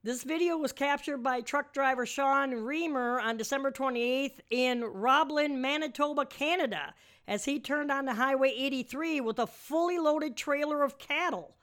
This 0.06 0.24
video 0.24 0.58
was 0.58 0.74
captured 0.74 1.20
by 1.20 1.40
truck 1.40 1.72
driver 1.72 2.06
Sean 2.06 2.52
Reamer 2.52 3.22
on 3.22 3.38
December 3.38 3.72
28th 3.72 4.42
in 4.50 4.84
Roblin, 4.84 5.62
Manitoba, 5.62 6.26
Canada, 6.26 6.94
as 7.26 7.46
he 7.46 7.58
turned 7.58 7.90
onto 7.90 8.12
Highway 8.12 8.50
83 8.50 9.22
with 9.22 9.40
a 9.40 9.48
fully 9.48 9.98
loaded 10.00 10.36
trailer 10.36 10.84
of 10.84 10.98
cattle. 10.98 11.56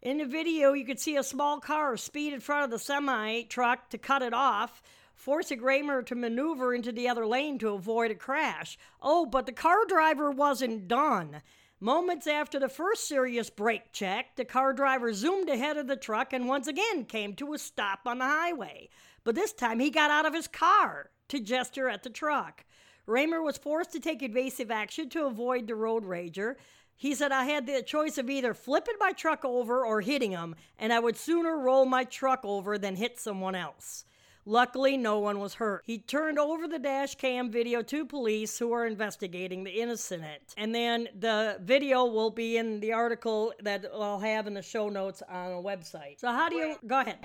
In 0.00 0.16
the 0.16 0.24
video, 0.24 0.72
you 0.72 0.86
could 0.86 1.00
see 1.00 1.16
a 1.16 1.22
small 1.22 1.60
car 1.60 1.98
speed 1.98 2.32
in 2.32 2.40
front 2.40 2.64
of 2.64 2.70
the 2.70 2.78
semi 2.78 3.42
truck 3.42 3.90
to 3.90 3.98
cut 3.98 4.22
it 4.22 4.32
off, 4.32 4.80
forcing 5.14 5.60
Raymer 5.60 6.02
to 6.04 6.14
maneuver 6.14 6.72
into 6.72 6.92
the 6.92 7.10
other 7.10 7.26
lane 7.26 7.58
to 7.58 7.74
avoid 7.74 8.10
a 8.10 8.14
crash. 8.14 8.78
Oh, 9.02 9.26
but 9.26 9.44
the 9.44 9.52
car 9.52 9.84
driver 9.86 10.30
wasn't 10.30 10.88
done. 10.88 11.42
Moments 11.82 12.28
after 12.28 12.60
the 12.60 12.68
first 12.68 13.08
serious 13.08 13.50
brake 13.50 13.90
check, 13.90 14.36
the 14.36 14.44
car 14.44 14.72
driver 14.72 15.12
zoomed 15.12 15.48
ahead 15.48 15.76
of 15.76 15.88
the 15.88 15.96
truck 15.96 16.32
and 16.32 16.46
once 16.46 16.68
again 16.68 17.04
came 17.04 17.34
to 17.34 17.54
a 17.54 17.58
stop 17.58 18.02
on 18.06 18.18
the 18.18 18.24
highway. 18.24 18.88
But 19.24 19.34
this 19.34 19.52
time 19.52 19.80
he 19.80 19.90
got 19.90 20.08
out 20.08 20.24
of 20.24 20.32
his 20.32 20.46
car 20.46 21.10
to 21.26 21.40
gesture 21.40 21.88
at 21.88 22.04
the 22.04 22.08
truck. 22.08 22.64
Raymer 23.04 23.42
was 23.42 23.58
forced 23.58 23.90
to 23.94 23.98
take 23.98 24.22
evasive 24.22 24.70
action 24.70 25.08
to 25.08 25.26
avoid 25.26 25.66
the 25.66 25.74
road 25.74 26.04
rager. 26.04 26.54
He 26.94 27.16
said, 27.16 27.32
I 27.32 27.46
had 27.46 27.66
the 27.66 27.82
choice 27.82 28.16
of 28.16 28.30
either 28.30 28.54
flipping 28.54 28.94
my 29.00 29.10
truck 29.10 29.44
over 29.44 29.84
or 29.84 30.02
hitting 30.02 30.30
him, 30.30 30.54
and 30.78 30.92
I 30.92 31.00
would 31.00 31.16
sooner 31.16 31.58
roll 31.58 31.84
my 31.84 32.04
truck 32.04 32.42
over 32.44 32.78
than 32.78 32.94
hit 32.94 33.18
someone 33.18 33.56
else. 33.56 34.04
Luckily, 34.44 34.96
no 34.96 35.20
one 35.20 35.38
was 35.38 35.54
hurt. 35.54 35.84
He 35.86 35.98
turned 35.98 36.36
over 36.36 36.66
the 36.66 36.80
dash 36.80 37.14
cam 37.14 37.50
video 37.50 37.80
to 37.82 38.04
police 38.04 38.58
who 38.58 38.72
are 38.72 38.86
investigating 38.86 39.62
the 39.62 39.70
incident. 39.70 40.42
And 40.56 40.74
then 40.74 41.08
the 41.20 41.58
video 41.60 42.04
will 42.06 42.30
be 42.30 42.56
in 42.56 42.80
the 42.80 42.92
article 42.92 43.52
that 43.62 43.84
I'll 43.94 44.18
have 44.18 44.48
in 44.48 44.54
the 44.54 44.62
show 44.62 44.88
notes 44.88 45.22
on 45.28 45.50
the 45.50 45.62
website. 45.62 46.18
So, 46.18 46.32
how 46.32 46.48
do 46.48 46.56
you 46.56 46.76
go 46.88 47.00
ahead? 47.00 47.18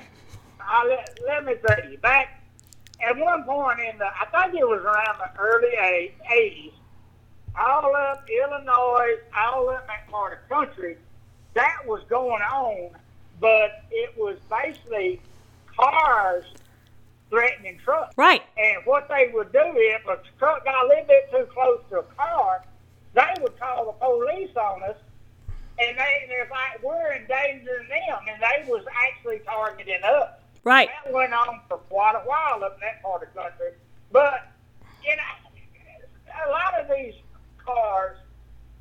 Uh, 0.62 0.84
let, 0.88 1.20
let 1.26 1.46
me 1.46 1.54
tell 1.66 1.90
you, 1.90 1.98
back 1.98 2.44
at 3.02 3.18
one 3.18 3.44
point 3.46 3.80
in 3.80 3.98
the, 3.98 4.06
I 4.06 4.26
think 4.44 4.60
it 4.60 4.68
was 4.68 4.82
around 4.82 5.18
the 5.18 5.40
early 5.40 6.12
80s, 6.32 6.74
all 7.60 7.96
up 7.96 8.28
Illinois, 8.30 9.18
all 9.36 9.70
up 9.70 9.88
that 9.88 10.08
part 10.12 10.34
of 10.34 10.40
the 10.48 10.54
country, 10.54 10.98
that 11.56 11.78
was 11.88 12.04
going 12.10 12.44
on, 12.44 12.92
but 13.40 13.86
it 13.90 14.16
was 14.18 14.38
basically 14.50 15.20
cars 15.76 16.46
threatening 17.30 17.78
trucks. 17.84 18.16
Right. 18.18 18.42
And 18.58 18.86
what 18.86 19.08
they 19.10 19.30
would 19.34 19.52
do 19.52 19.62
if 19.64 20.06
a 20.08 20.20
truck 20.40 20.66
got 20.66 20.86
a 20.86 20.88
little 20.88 21.06
bit 21.06 21.30
too 21.32 21.48
close 21.54 21.82
to 21.90 22.00
a 22.00 22.04
car, 22.04 22.66
they 23.14 23.34
would 23.42 23.60
call 23.60 23.86
the 23.86 23.92
police 23.94 24.56
on 24.56 24.84
us, 24.84 24.98
and 25.80 25.98
they 25.98 26.26
they're 26.28 26.48
like 26.50 26.84
we're 26.84 27.14
endangering 27.14 27.88
them, 27.90 28.20
and 28.30 28.42
they 28.42 28.70
was 28.70 28.86
actually 29.08 29.40
targeting 29.40 30.04
us. 30.04 30.30
Right. 30.64 30.90
That 31.06 31.14
went 31.14 31.34
on 31.34 31.62
for 31.68 31.78
quite 31.78 32.16
a 32.16 32.28
while 32.28 32.64
up 32.64 32.76
in 32.76 32.82
that 32.82 33.02
part 33.02 33.24
of 33.24 33.34
the 33.34 33.42
country, 33.42 33.72
but 34.12 34.52
you 35.04 35.16
know, 35.16 36.46
a 36.46 36.50
lot 36.50 36.80
of 36.80 36.88
these 36.96 37.14
cars 37.64 38.18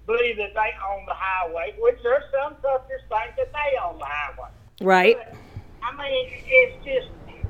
believe 0.06 0.36
that 0.36 0.54
they 0.54 0.70
own 0.88 1.04
the 1.06 1.14
highway, 1.14 1.74
which 1.78 1.98
there's 2.02 2.24
some 2.32 2.54
truckers 2.60 3.02
think 3.08 3.36
that 3.36 3.52
they 3.52 3.76
own 3.78 3.98
the 3.98 4.04
highway. 4.04 4.50
Right. 4.80 5.16
But, 5.18 5.36
I 5.82 5.96
mean, 5.96 6.28
it's 6.46 6.84
just 6.84 7.08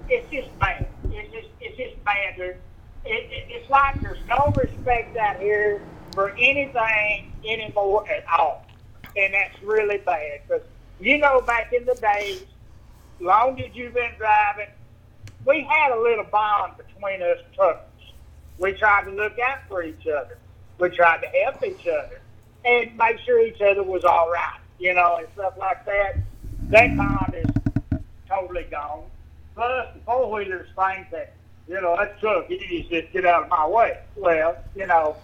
it's 0.08 0.30
just 0.30 0.58
bad. 0.58 0.86
It's 1.10 1.32
just 1.32 1.48
it's 1.60 1.76
just 1.76 2.04
bad. 2.04 2.34
There's, 2.36 2.56
it, 3.04 3.30
it, 3.30 3.46
it's 3.48 3.70
like 3.70 4.00
there's 4.00 4.25
no 4.28 4.52
respect 4.56 5.16
out 5.16 5.38
here 5.38 5.82
for 6.12 6.30
anything 6.30 7.32
anymore 7.46 8.08
at 8.10 8.25
all, 8.38 8.66
and 9.16 9.34
that's 9.34 9.62
really 9.62 9.98
bad. 9.98 10.40
Because 10.46 10.62
you 11.00 11.18
know, 11.18 11.40
back 11.40 11.72
in 11.72 11.84
the 11.84 11.94
days, 11.94 12.44
long 13.20 13.60
as 13.60 13.75
you've 13.75 13.94
been 13.94 14.12
driving, 14.18 14.68
we 15.44 15.62
had 15.62 15.92
a 15.92 16.00
little 16.00 16.25
bond 16.25 16.75
between 16.76 17.22
us 17.22 17.38
truckers. 17.54 17.82
We 18.58 18.72
tried 18.72 19.04
to 19.04 19.10
look 19.10 19.38
out 19.38 19.58
for 19.68 19.82
each 19.82 20.06
other. 20.06 20.38
We 20.78 20.90
tried 20.90 21.20
to 21.22 21.28
help 21.28 21.62
each 21.62 21.86
other 21.86 22.20
and 22.64 22.96
make 22.96 23.18
sure 23.20 23.40
each 23.40 23.60
other 23.60 23.82
was 23.82 24.04
all 24.04 24.30
right, 24.30 24.58
you 24.78 24.94
know, 24.94 25.16
and 25.18 25.28
stuff 25.34 25.54
like 25.58 25.84
that. 25.86 26.16
That 26.68 26.96
bond 26.96 27.34
is 27.34 28.00
totally 28.28 28.66
gone. 28.70 29.04
Plus, 29.56 29.88
the 29.94 30.00
four 30.00 30.30
wheelers 30.30 30.68
think 30.76 31.10
that, 31.10 31.34
you 31.66 31.80
know, 31.80 31.96
that 31.96 32.20
truck, 32.20 32.48
you 32.50 32.58
to 32.58 32.82
just 32.82 33.12
get 33.12 33.25
out 33.25 33.44
of 33.44 33.48
my 33.48 33.66
way. 33.66 33.98
Well, 34.14 34.56
you 34.76 34.86
know, 34.86 35.16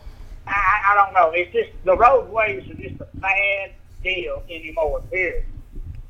I, 0.46 0.80
I 0.88 0.94
don't 0.94 1.12
know. 1.14 1.30
It's 1.34 1.52
just 1.52 1.70
the 1.84 1.94
roadways 1.96 2.68
are 2.70 2.74
just 2.74 3.00
a 3.00 3.08
bad 3.16 3.72
deal 4.02 4.42
anymore, 4.50 5.02
period. 5.10 5.44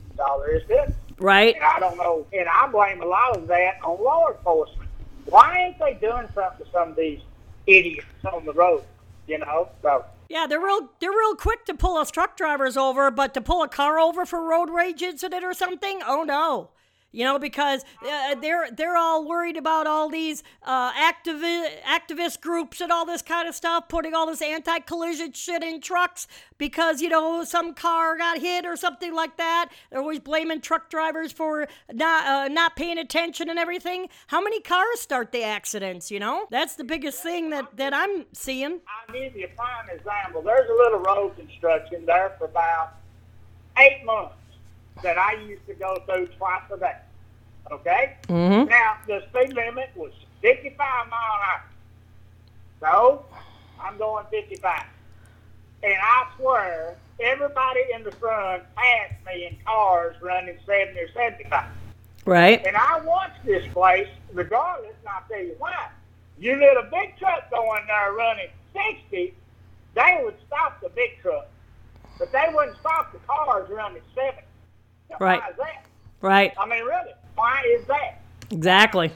That's 0.09 0.21
all 0.21 0.39
there 0.39 0.57
is 0.57 0.67
to 0.69 0.85
it. 0.85 0.95
Right. 1.19 1.57
And 1.57 1.65
I 1.65 1.81
don't 1.81 1.97
know, 1.97 2.25
and 2.33 2.49
I 2.49 2.69
blame 2.69 3.03
a 3.03 3.07
lot 3.07 3.37
of 3.37 3.49
that 3.49 3.79
on 3.83 4.03
law 4.03 4.31
enforcement. 4.31 4.89
Why 5.27 5.59
ain't 5.59 5.79
they 5.79 5.95
doing 5.95 6.29
something 6.35 6.65
to 6.65 6.73
some 6.73 6.91
of 6.91 6.97
these 6.97 7.21
idiots 7.67 8.07
on 8.33 8.45
the 8.45 8.53
road? 8.53 8.85
You 9.27 9.39
know, 9.39 9.69
so 9.83 10.05
Yeah, 10.29 10.47
they're 10.49 10.61
real. 10.61 10.91
They're 11.01 11.11
real 11.11 11.35
quick 11.35 11.65
to 11.67 11.75
pull 11.75 11.97
us 11.97 12.11
truck 12.11 12.37
drivers 12.37 12.77
over, 12.77 13.11
but 13.11 13.35
to 13.35 13.41
pull 13.41 13.63
a 13.63 13.69
car 13.69 13.99
over 13.99 14.25
for 14.27 14.43
road 14.43 14.71
rage 14.71 15.03
incident 15.03 15.45
or 15.45 15.55
something, 15.55 16.01
oh 16.07 16.23
no. 16.23 16.71
You 17.13 17.25
know, 17.25 17.39
because 17.39 17.85
uh, 18.03 18.35
they're 18.37 18.71
they're 18.71 18.97
all 18.97 19.29
worried 19.29 19.59
about 19.59 19.87
all 19.87 20.09
these 20.09 20.43
uh, 20.63 20.93
activi- 20.93 21.69
activist 21.83 22.41
groups 22.41 22.81
and 22.81 22.91
all 22.91 23.05
this 23.05 23.21
kind 23.21 23.47
of 23.47 23.55
stuff, 23.55 23.89
putting 23.89 24.15
all 24.15 24.27
this 24.27 24.41
anti-collision 24.41 25.33
shit 25.33 25.63
in 25.63 25.81
trucks 25.81 26.27
because 26.57 27.03
you 27.03 27.11
know 27.11 27.45
some 27.45 27.75
car 27.75 28.17
got 28.17 28.39
hit 28.39 28.65
or 28.65 28.77
something 28.77 29.15
like 29.15 29.37
that. 29.37 29.71
They're 29.91 30.01
always 30.01 30.21
blaming 30.21 30.61
truck 30.63 30.89
drivers 30.89 31.33
for 31.33 31.69
not 31.93 32.27
uh, 32.27 32.49
not 32.49 32.77
paying 32.77 32.99
attention 32.99 33.51
and 33.51 33.59
everything. 33.59 34.09
How 34.29 34.41
many 34.41 34.61
cars 34.61 35.01
start 35.01 35.33
the 35.33 35.43
accidents? 35.43 36.11
You 36.11 36.21
know, 36.21 36.47
that's 36.51 36.77
the 36.77 36.85
biggest 36.85 37.23
thing 37.23 37.51
that 37.51 37.77
that 37.77 37.93
I'm 37.93 38.25
seeing. 38.33 38.81
I'll 38.89 39.13
give 39.13 39.37
you 39.37 39.45
a 39.45 39.57
prime 39.57 39.91
example. 39.91 40.41
There's 40.41 40.69
a 40.69 40.75
little 40.75 41.01
road 41.01 41.37
construction 41.37 42.07
there 42.07 42.35
for 42.39 42.47
about 42.47 42.95
eight 43.79 44.05
months 44.05 44.35
that 45.03 45.19
I 45.19 45.35
used 45.35 45.67
to 45.67 45.75
go 45.75 46.03
through 46.07 46.29
twice 46.39 46.63
a 46.73 46.77
day. 46.77 46.97
Okay? 47.71 48.17
Mm-hmm. 48.29 48.69
Now, 48.69 48.97
the 49.07 49.23
speed 49.31 49.55
limit 49.55 49.91
was 49.95 50.13
55 50.43 50.79
mile 50.79 51.09
an 51.11 51.41
hour. 51.49 51.65
So, 52.81 53.25
I'm 53.81 53.97
going 53.99 54.27
55. 54.31 54.83
And 55.85 55.95
I 56.01 56.27
swear, 56.37 56.97
everybody 57.21 57.81
in 57.95 58.05
the 58.05 58.13
front 58.13 58.63
passed 58.75 59.15
me 59.27 59.47
in 59.47 59.57
cars 59.65 60.17
running 60.21 60.59
70 60.67 60.99
or 60.99 61.09
75. 61.13 61.65
Right. 62.25 62.65
And 62.65 62.77
I 62.77 63.01
watched 63.01 63.45
this 63.45 63.67
place, 63.73 64.09
regardless, 64.33 64.95
and 65.01 65.09
I'll 65.09 65.25
tell 65.29 65.43
you 65.43 65.57
why. 65.59 65.89
You 66.39 66.57
let 66.57 66.77
a 66.77 66.89
big 66.91 67.17
truck 67.19 67.51
go 67.51 67.75
in 67.77 67.87
there 67.87 68.13
running 68.13 68.49
60, 68.73 69.35
they 69.95 70.21
would 70.25 70.37
stop 70.47 70.81
the 70.81 70.89
big 70.91 71.21
truck. 71.21 71.49
But 72.19 72.33
they 72.33 72.47
wouldn't 72.53 72.79
stop 72.79 73.13
the 73.13 73.19
cars 73.27 73.69
running 73.71 74.03
70. 74.15 74.43
Now, 75.13 75.17
Right. 75.27 75.41
Why 75.41 75.51
is 75.51 75.57
that? 75.57 75.85
Right. 76.21 76.53
I 76.59 76.67
mean, 76.67 76.85
really, 76.85 77.13
why 77.35 77.63
is 77.69 77.85
that? 77.87 78.21
Exactly. 78.51 79.11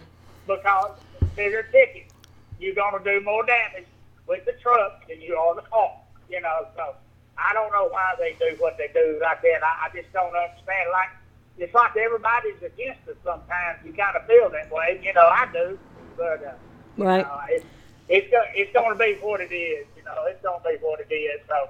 Because 0.46 0.92
bigger 1.34 1.62
ticket. 1.64 2.12
You're 2.58 2.74
going 2.74 3.02
to 3.02 3.04
do 3.04 3.24
more 3.24 3.44
damage 3.44 3.86
with 4.26 4.44
the 4.46 4.52
truck 4.52 5.06
than 5.08 5.20
you 5.20 5.36
are 5.36 5.54
the 5.54 5.62
car. 5.62 5.92
You 6.30 6.40
know, 6.40 6.66
so 6.74 6.94
I 7.38 7.52
don't 7.52 7.70
know 7.72 7.88
why 7.88 8.14
they 8.18 8.32
do 8.38 8.56
what 8.58 8.76
they 8.78 8.88
do 8.92 9.18
like 9.22 9.42
that. 9.42 9.60
I, 9.62 9.86
I 9.86 9.90
just 9.94 10.12
don't 10.12 10.34
understand. 10.34 10.88
Like, 10.92 11.10
it's 11.58 11.74
like 11.74 11.96
everybody's 11.96 12.60
against 12.62 13.08
us 13.08 13.16
sometimes. 13.24 13.78
You 13.84 13.92
kind 13.92 14.16
of 14.16 14.26
feel 14.26 14.50
that 14.50 14.70
way. 14.72 15.00
You 15.02 15.12
know, 15.14 15.26
I 15.26 15.46
do. 15.52 15.78
But, 16.16 16.44
uh, 16.44 16.52
Right. 16.96 17.24
uh, 17.26 17.40
it's, 17.50 17.64
it's, 18.08 18.28
it's 18.54 18.72
going 18.72 18.90
to 18.90 18.98
be 18.98 19.14
what 19.20 19.40
it 19.40 19.52
is. 19.52 19.86
You 19.96 20.02
know, 20.04 20.24
it's 20.26 20.42
going 20.42 20.60
to 20.62 20.68
be 20.68 20.76
what 20.84 21.00
it 21.00 21.12
is. 21.14 21.40
So 21.46 21.68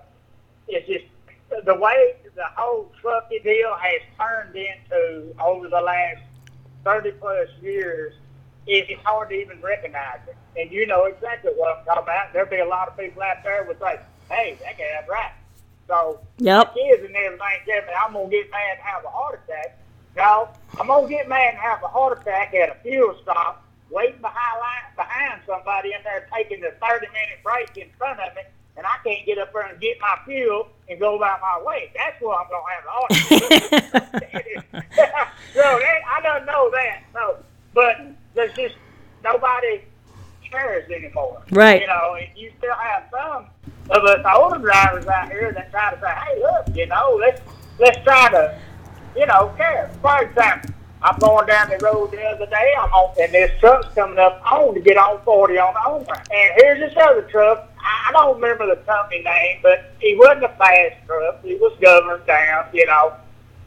it's 0.69 0.87
just 0.87 1.05
the 1.65 1.75
way 1.75 2.15
the 2.35 2.45
whole 2.57 2.93
trucking 3.01 3.41
deal 3.45 3.75
has 3.81 4.01
turned 4.19 4.57
into 4.57 5.35
over 5.41 5.69
the 5.69 5.81
last 5.81 6.23
30 6.85 7.13
plus 7.13 7.49
years, 7.61 8.15
it, 8.67 8.87
it's 8.89 9.03
hard 9.05 9.31
to 9.31 9.37
even 9.37 9.61
recognize 9.63 10.21
it. 10.29 10.37
And 10.57 10.71
you 10.73 10.87
know 10.87 11.05
exactly 11.07 11.53
what 11.57 11.79
I'm 11.79 11.85
talking 11.87 12.05
about. 12.05 12.33
There'll 12.33 12.51
be 12.51 12.61
a 12.61 12.67
lot 12.69 12.89
of 12.89 12.97
people 12.99 13.23
out 13.23 13.39
there 13.45 13.65
would 13.67 13.79
say, 13.81 14.01
hey, 14.31 14.59
that 14.65 14.79
guy's 14.79 15.09
right. 15.09 15.33
So 15.89 16.21
Yep. 16.39 16.75
kids 16.75 17.05
and 17.05 17.15
everything 17.17 17.59
tell 17.67 17.83
me 17.83 17.93
I'm 17.95 18.13
going 18.13 18.31
to 18.31 18.37
get 18.37 18.51
mad 18.51 18.79
and 18.79 18.83
have 18.83 19.05
a 19.05 19.11
heart 19.11 19.43
attack. 19.45 19.79
No, 20.17 20.51
I'm 20.79 20.89
going 20.89 21.09
to 21.09 21.15
get 21.15 21.29
mad 21.29 21.55
and 21.55 21.59
have 21.63 21.83
a 21.85 21.89
heart 21.89 22.19
attack 22.21 22.55
at 22.55 22.71
a 22.71 22.77
fuel 22.83 23.15
stop, 23.23 23.65
waiting 23.91 24.21
behind, 24.21 24.61
behind 24.97 25.43
somebody 25.47 25.93
in 25.95 26.03
there 26.05 26.27
taking 26.35 26.61
the 26.61 26.75
30 26.83 27.07
minute 27.09 27.41
break 27.45 27.71
in 27.77 27.91
front 27.99 28.21
of 28.21 28.35
me, 28.35 28.43
and 28.77 28.87
I 28.87 28.97
can't 29.05 29.25
get 29.27 29.39
up 29.39 29.53
there 29.53 29.67
and 29.67 29.81
get 29.81 29.99
my 30.01 30.19
fuel 30.25 30.69
and 30.89 31.01
go 31.01 31.17
about 31.17 31.41
my 31.41 31.63
way. 31.65 31.91
That's 31.97 32.21
where 32.21 32.37
I'm 32.37 32.47
going 32.49 32.63
to 32.63 32.73
have 32.75 32.85
a 32.85 32.91
heart 32.91 34.13
attack. 34.23 35.33
so 35.55 35.63
that, 35.63 36.01
I 36.07 36.21
don't 36.23 36.47
know 36.47 36.71
that. 36.71 37.03
So, 37.13 37.39
but 37.75 37.97
there's 38.35 38.55
just 38.55 38.75
nobody 39.25 39.83
cares 40.51 40.91
anymore. 40.91 41.43
Right. 41.51 41.81
You 41.81 41.87
know, 41.87 42.17
and 42.21 42.29
you 42.37 42.53
still 42.59 42.75
have 42.75 43.05
some 43.11 43.47
of 43.91 44.05
us 44.05 44.25
older 44.35 44.59
drivers 44.59 45.07
out 45.07 45.31
here 45.31 45.53
that 45.53 45.71
try 45.71 45.95
to 45.95 46.01
say, 46.01 46.09
"Hey, 46.09 46.41
look, 46.41 46.77
you 46.77 46.87
know, 46.87 47.17
let's 47.21 47.41
let's 47.79 47.99
try 48.05 48.31
to, 48.31 48.59
you 49.17 49.27
know, 49.27 49.53
care." 49.57 49.91
For 50.03 50.23
example, 50.23 50.75
I'm 51.03 51.19
going 51.19 51.47
down 51.47 51.71
the 51.71 51.79
road 51.79 52.11
the 52.11 52.23
other 52.23 52.47
day. 52.47 52.75
I'm 52.79 52.91
on, 52.91 53.15
and 53.21 53.33
this 53.33 53.59
truck's 53.61 53.95
coming 53.95 54.19
up 54.19 54.41
on 54.51 54.75
to 54.75 54.81
get 54.81 54.97
on 54.97 55.21
40 55.23 55.59
on 55.59 55.75
the 55.75 56.05
run. 56.07 56.23
And 56.31 56.53
here's 56.57 56.81
this 56.81 56.95
other 57.01 57.23
truck. 57.23 57.66
I 57.87 58.11
don't 58.13 58.41
remember 58.41 58.67
the 58.67 58.83
company 58.83 59.23
name, 59.23 59.61
but 59.63 59.93
he 60.01 60.17
wasn't 60.17 60.45
a 60.45 60.49
fast 60.59 60.97
truck. 61.07 61.43
He 61.45 61.55
was 61.55 61.77
governed 61.81 62.27
down, 62.27 62.67
you 62.73 62.85
know. 62.87 63.15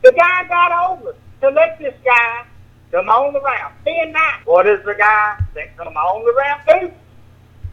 The 0.04 0.12
guy 0.12 0.48
got 0.48 0.92
over 0.92 1.16
to 1.42 1.50
let 1.50 1.80
this 1.80 1.94
guy 2.04 2.46
come 2.92 3.08
on 3.08 3.34
the 3.34 3.42
ramp. 3.42 3.74
Then 3.86 4.12
not. 4.12 4.46
What 4.46 4.64
does 4.64 4.84
the 4.84 4.96
guy 4.96 5.42
that 5.56 5.78
come 5.78 5.96
on 5.96 6.26
the 6.26 6.34
ramp 6.38 6.62
do? 6.68 6.92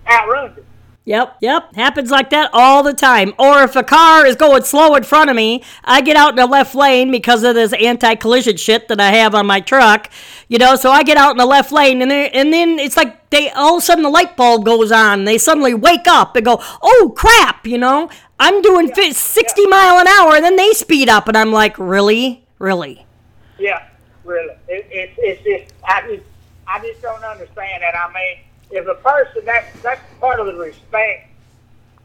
Outruns 0.09 0.57
him. 0.57 0.66
Yep, 1.07 1.37
yep. 1.41 1.73
Happens 1.77 2.11
like 2.11 2.31
that 2.31 2.51
all 2.53 2.83
the 2.83 2.93
time. 2.93 3.33
Or 3.39 3.63
if 3.63 3.77
a 3.77 3.85
car 3.85 4.27
is 4.27 4.35
going 4.35 4.65
slow 4.65 4.97
in 4.97 5.05
front 5.05 5.31
of 5.31 5.37
me, 5.37 5.63
I 5.85 6.01
get 6.01 6.17
out 6.17 6.31
in 6.31 6.37
the 6.37 6.47
left 6.47 6.75
lane 6.75 7.13
because 7.13 7.45
of 7.45 7.55
this 7.55 7.73
anti 7.75 8.17
collision 8.17 8.57
shit 8.57 8.89
that 8.89 9.01
I 9.01 9.13
have 9.13 9.33
on 9.33 9.47
my 9.47 9.61
truck. 9.61 10.11
You 10.49 10.59
know, 10.59 10.75
so 10.75 10.91
I 10.91 11.05
get 11.05 11.17
out 11.17 11.31
in 11.31 11.37
the 11.37 11.47
left 11.47 11.71
lane 11.71 12.03
and 12.03 12.11
then, 12.11 12.31
and 12.35 12.53
then 12.53 12.81
it's 12.81 12.97
like 12.97 13.31
they 13.31 13.51
all 13.51 13.77
of 13.77 13.83
a 13.85 13.87
sudden 13.87 14.03
the 14.03 14.11
light 14.11 14.37
bulb 14.37 14.65
goes 14.65 14.91
on. 14.91 15.25
They 15.25 15.39
suddenly 15.39 15.75
wake 15.75 16.09
up 16.09 16.35
and 16.35 16.45
go, 16.45 16.61
oh 16.83 17.15
crap, 17.17 17.65
you 17.69 17.79
know? 17.79 18.11
I'm 18.41 18.61
doing 18.61 18.93
fi 18.93 19.13
60 19.13 19.67
mile 19.69 20.01
an 20.01 20.09
hour 20.09 20.35
and 20.35 20.45
then 20.45 20.57
they 20.57 20.73
speed 20.73 21.09
up 21.09 21.29
and 21.29 21.37
I'm 21.37 21.53
like, 21.53 21.79
really? 21.79 22.45
Really? 22.59 23.07
Yeah, 23.61 23.87
really. 24.25 24.57
It, 24.67 24.87
it, 24.91 25.15
it's 25.19 25.45
just 25.45 25.81
I 25.85 26.03
just 26.09 26.25
I 26.67 26.81
just 26.81 27.01
don't 27.01 27.23
understand 27.23 27.85
that. 27.85 27.95
I 27.95 28.13
mean, 28.13 28.39
if 28.77 28.87
a 28.87 28.95
person 28.95 29.45
that's 29.45 29.67
that's 29.83 30.03
part 30.21 30.41
of 30.41 30.47
the 30.47 30.55
respect 30.55 31.31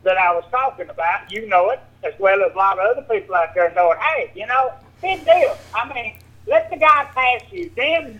that 0.03 0.17
I 0.17 0.33
was 0.33 0.43
talking 0.51 0.89
about. 0.89 1.31
You 1.31 1.47
know 1.47 1.69
it 1.69 1.79
as 2.03 2.13
well 2.19 2.41
as 2.43 2.53
a 2.53 2.57
lot 2.57 2.79
of 2.79 2.97
other 2.97 3.07
people 3.09 3.35
out 3.35 3.53
there 3.53 3.71
know 3.73 3.91
it. 3.91 3.99
Hey, 3.99 4.31
you 4.35 4.47
know, 4.47 4.73
big 5.01 5.25
deal. 5.25 5.57
I 5.73 5.93
mean, 5.93 6.15
let 6.47 6.69
the 6.71 6.77
guy 6.77 7.07
pass 7.13 7.41
you, 7.51 7.71
then 7.75 8.19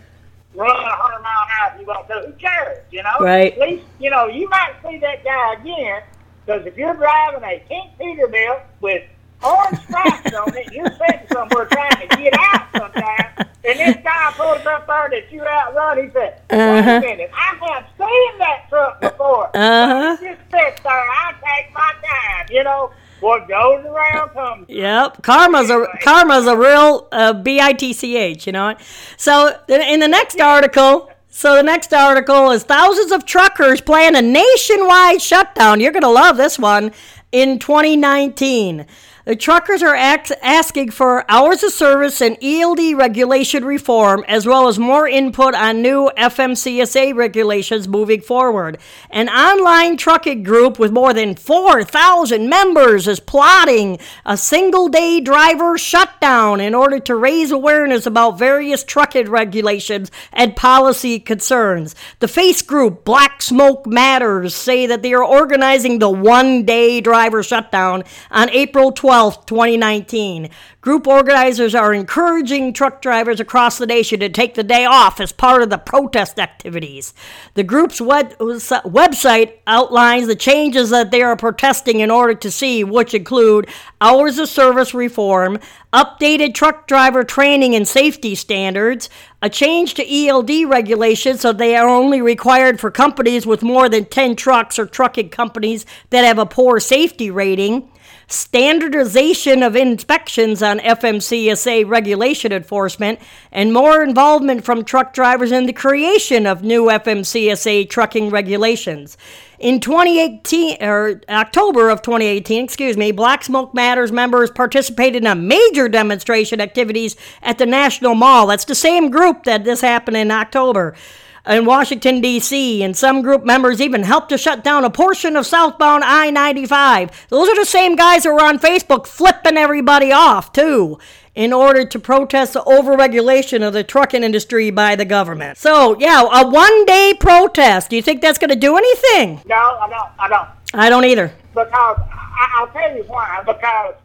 run 0.54 0.70
a 0.70 0.90
hundred 0.90 1.24
mile 1.24 1.32
an 1.32 1.50
hour 1.60 1.74
if 1.74 1.82
you 1.82 1.88
want 1.88 2.08
to. 2.10 2.28
Who 2.28 2.34
cares? 2.34 2.86
You 2.92 3.04
know, 3.04 3.20
Right. 3.20 3.54
At 3.54 3.60
least 3.60 3.86
you 4.00 4.10
know 4.10 4.28
you 4.28 4.50
might 4.50 4.74
see 4.86 4.98
that 5.00 5.24
guy 5.24 5.54
again. 5.54 6.02
Because 6.46 6.66
if 6.66 6.76
you're 6.76 6.96
driving 6.96 7.44
a 7.44 7.64
Pink 7.68 7.92
Peterbilt 8.00 8.62
with 8.82 9.04
orange 9.44 9.80
stripes 9.84 10.34
on 10.34 10.56
it, 10.58 10.72
you're 10.74 10.92
sitting 10.92 11.28
somewhere 11.32 11.66
trying 11.66 12.08
to 12.08 12.16
get 12.18 12.34
out 12.38 12.68
sometime, 12.78 13.48
and 13.64 13.80
this 13.80 13.98
guy 14.04 14.34
pulls 14.36 14.66
up 14.66 14.88
there 14.88 15.10
that 15.12 15.32
you 15.32 15.42
outrun, 15.46 16.04
he 16.06 16.10
said, 16.12 16.42
wait 16.52 16.60
Uh-huh. 16.60 16.92
a 16.92 17.00
minute, 17.02 17.32
I 17.34 17.74
have 17.74 17.86
seen 17.98 18.38
that 18.40 18.66
truck 18.70 19.02
before. 19.02 19.50
Uh-huh. 19.56 20.18
You 20.22 20.30
just 20.30 20.42
sit 20.52 20.80
there, 20.84 20.92
I 20.92 21.34
take 21.34 21.74
my 21.74 21.92
time, 22.04 22.48
you 22.50 22.64
know. 22.64 22.92
What 23.20 23.48
goes 23.48 23.86
around 23.86 24.30
comes 24.30 24.66
Yep, 24.68 25.22
karma's 25.22 25.70
a 25.70 25.86
karma's 26.02 26.48
a 26.48 26.58
real 26.58 27.08
uh, 27.12 27.34
b 27.34 27.62
i 27.62 27.72
t 27.72 27.94
c 27.94 28.18
h. 28.18 28.48
You 28.48 28.54
know. 28.54 28.76
So 29.16 29.56
in 29.68 30.00
the 30.00 30.08
next 30.08 30.40
article, 30.42 31.08
so 31.30 31.56
the 31.56 31.62
next 31.62 31.94
article 31.94 32.50
is 32.50 32.64
thousands 32.64 33.12
of 33.12 33.24
truckers 33.28 33.80
plan 33.80 34.16
a 34.16 34.24
nationwide 34.24 35.22
shutdown. 35.22 35.80
You're 35.80 35.92
gonna 35.92 36.10
love 36.10 36.38
this 36.38 36.58
one 36.58 36.94
in 37.32 37.60
2019. 37.60 38.88
The 39.24 39.36
truckers 39.36 39.84
are 39.84 39.94
asking 39.94 40.90
for 40.90 41.30
hours 41.30 41.62
of 41.62 41.72
service 41.72 42.22
and 42.22 42.40
ELD 42.42 42.98
regulation 42.98 43.64
reform, 43.64 44.26
as 44.28 44.48
well 44.48 44.68
as 44.68 44.80
more 44.80 45.08
input 45.08 45.54
on 45.54 45.84
new 45.84 46.10
FMCSA 46.18 47.14
regulations 47.14 47.88
moving 47.88 48.22
forward. 48.22 48.80
An 49.12 49.30
online 49.30 49.96
trucking 49.96 50.42
group 50.42 50.80
with 50.80 50.92
more 50.92 51.14
than 51.14 51.36
4,000 51.36 52.50
members 52.50 53.08
is 53.08 53.20
plotting 53.20 54.00
a 54.26 54.36
single 54.36 54.88
day 54.88 55.20
driver 55.20 55.78
shutdown 55.78 56.60
in 56.60 56.74
order 56.74 56.98
to 57.02 57.14
raise 57.16 57.52
awareness 57.52 58.08
about 58.08 58.40
various 58.40 58.84
trucking 58.84 59.30
regulations 59.30 60.10
and 60.34 60.56
policy 60.56 61.20
concerns. 61.20 61.94
The 62.22 62.28
face 62.28 62.64
group 62.64 63.06
Black 63.06 63.44
Smoke 63.44 63.86
Matters 63.86 64.56
say 64.56 64.88
that 64.88 65.04
they 65.04 65.14
are 65.14 65.24
organizing 65.24 66.00
the 66.00 66.10
one 66.10 66.66
day 66.66 67.02
driver 67.02 67.44
shutdown 67.44 68.04
on 68.32 68.50
April 68.50 68.92
12. 68.92 69.11
12, 69.12 69.46
2019. 69.46 70.50
Group 70.80 71.06
organizers 71.06 71.76
are 71.76 71.94
encouraging 71.94 72.72
truck 72.72 73.02
drivers 73.02 73.42
across 73.42 73.78
the 73.78 73.86
nation 73.86 74.22
to 74.22 74.30
take 74.30 74.54
the 74.54 74.64
day 74.64 74.86
off 74.86 75.20
as 75.20 75.34
part 75.34 75.62
of 75.62 75.70
the 75.70 75.78
protest 75.78 76.40
activities. 76.40 77.14
The 77.56 77.64
group's 77.64 78.00
web- 78.00 78.38
website 78.38 79.58
outlines 79.68 80.28
the 80.28 80.36
changes 80.38 80.92
that 80.92 81.12
they 81.12 81.22
are 81.22 81.36
protesting 81.36 82.00
in 82.00 82.10
order 82.10 82.36
to 82.36 82.50
see, 82.50 82.86
which 82.86 83.14
include 83.14 83.68
hours 84.00 84.40
of 84.40 84.48
service 84.48 84.94
reform, 84.94 85.60
updated 85.92 86.54
truck 86.54 86.88
driver 86.88 87.26
training 87.26 87.76
and 87.76 87.86
safety 87.86 88.34
standards, 88.34 89.10
a 89.42 89.50
change 89.50 89.94
to 89.96 90.10
ELD 90.10 90.70
regulations 90.70 91.42
so 91.42 91.52
they 91.52 91.76
are 91.76 91.90
only 91.90 92.22
required 92.22 92.80
for 92.80 92.90
companies 92.90 93.46
with 93.46 93.62
more 93.62 93.90
than 93.90 94.06
10 94.06 94.38
trucks 94.38 94.80
or 94.80 94.86
trucking 94.86 95.28
companies 95.28 95.86
that 96.12 96.24
have 96.24 96.40
a 96.40 96.46
poor 96.46 96.80
safety 96.80 97.30
rating 97.30 97.92
standardization 98.32 99.62
of 99.62 99.76
inspections 99.76 100.64
on 100.64 100.80
FMCSA 100.80 101.88
regulation 101.88 102.52
enforcement, 102.52 103.20
and 103.52 103.74
more 103.74 104.02
involvement 104.02 104.64
from 104.64 104.84
truck 104.84 105.14
drivers 105.14 105.52
in 105.52 105.66
the 105.66 105.74
creation 105.74 106.46
of 106.46 106.64
new 106.64 106.86
FMCSA 106.86 107.90
trucking 107.90 108.30
regulations. 108.30 109.18
In 109.60 109.80
2018 109.80 110.82
or 110.82 111.22
October 111.30 111.90
of 111.90 112.02
2018, 112.02 112.64
excuse 112.64 112.98
me, 112.98 113.12
Black 113.12 113.44
Smoke 113.44 113.74
Matters 113.74 114.12
members 114.12 114.50
participated 114.50 115.22
in 115.22 115.28
a 115.28 115.36
major 115.36 115.88
demonstration 115.88 116.60
activities 116.60 117.16
at 117.44 117.60
the 117.60 117.66
National 117.68 118.16
Mall. 118.16 118.48
That's 118.48 118.66
the 118.66 118.74
same 118.74 119.12
group 119.12 119.44
that 119.44 119.64
this 119.64 119.82
happened 119.82 120.18
in 120.18 120.32
October 120.32 120.96
in 121.46 121.66
Washington, 121.66 122.22
D.C., 122.22 122.84
and 122.84 122.96
some 122.96 123.22
group 123.22 123.44
members 123.44 123.82
even 123.82 124.04
helped 124.04 124.30
to 124.30 124.38
shut 124.38 124.64
down 124.64 124.86
a 124.86 124.90
portion 124.90 125.36
of 125.36 125.46
southbound 125.46 126.04
I 126.04 126.30
95. 126.30 127.28
Those 127.30 127.50
are 127.50 127.56
the 127.56 127.66
same 127.66 127.96
guys 127.96 128.24
who 128.24 128.34
were 128.34 128.44
on 128.44 128.60
Facebook 128.60 129.08
flipping 129.08 129.58
everybody 129.58 130.12
off, 130.12 130.54
too, 130.54 131.00
in 131.34 131.52
order 131.52 131.86
to 131.86 132.00
protest 132.00 132.54
the 132.54 132.62
overregulation 132.62 133.66
of 133.66 133.74
the 133.74 133.84
trucking 133.84 134.24
industry 134.24 134.70
by 134.70 134.96
the 134.96 135.06
government. 135.06 135.58
So, 135.58 135.98
yeah, 136.00 136.22
a 136.22 136.48
one 136.48 136.86
day 136.86 137.14
protest. 137.20 137.90
Do 137.90 137.96
you 137.96 138.02
think 138.02 138.22
that's 138.22 138.38
going 138.38 138.50
to 138.50 138.56
do 138.56 138.78
anything? 138.78 139.42
No, 139.46 139.56
I 139.56 139.90
don't. 139.90 140.10
I 140.20 140.30
don't. 140.30 140.48
I 140.74 140.90
don't 140.90 141.06
either. 141.06 141.34
Because 141.54 141.72
I, 141.74 142.56
I'll 142.58 142.68
tell 142.68 142.96
you 142.96 143.04
why. 143.04 143.42
Because, 143.46 143.96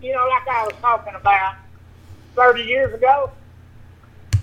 you 0.00 0.12
know, 0.12 0.26
like 0.28 0.48
I 0.48 0.64
was 0.64 0.74
talking 0.80 1.14
about 1.14 1.56
30 2.34 2.62
years 2.62 2.94
ago, 2.94 3.30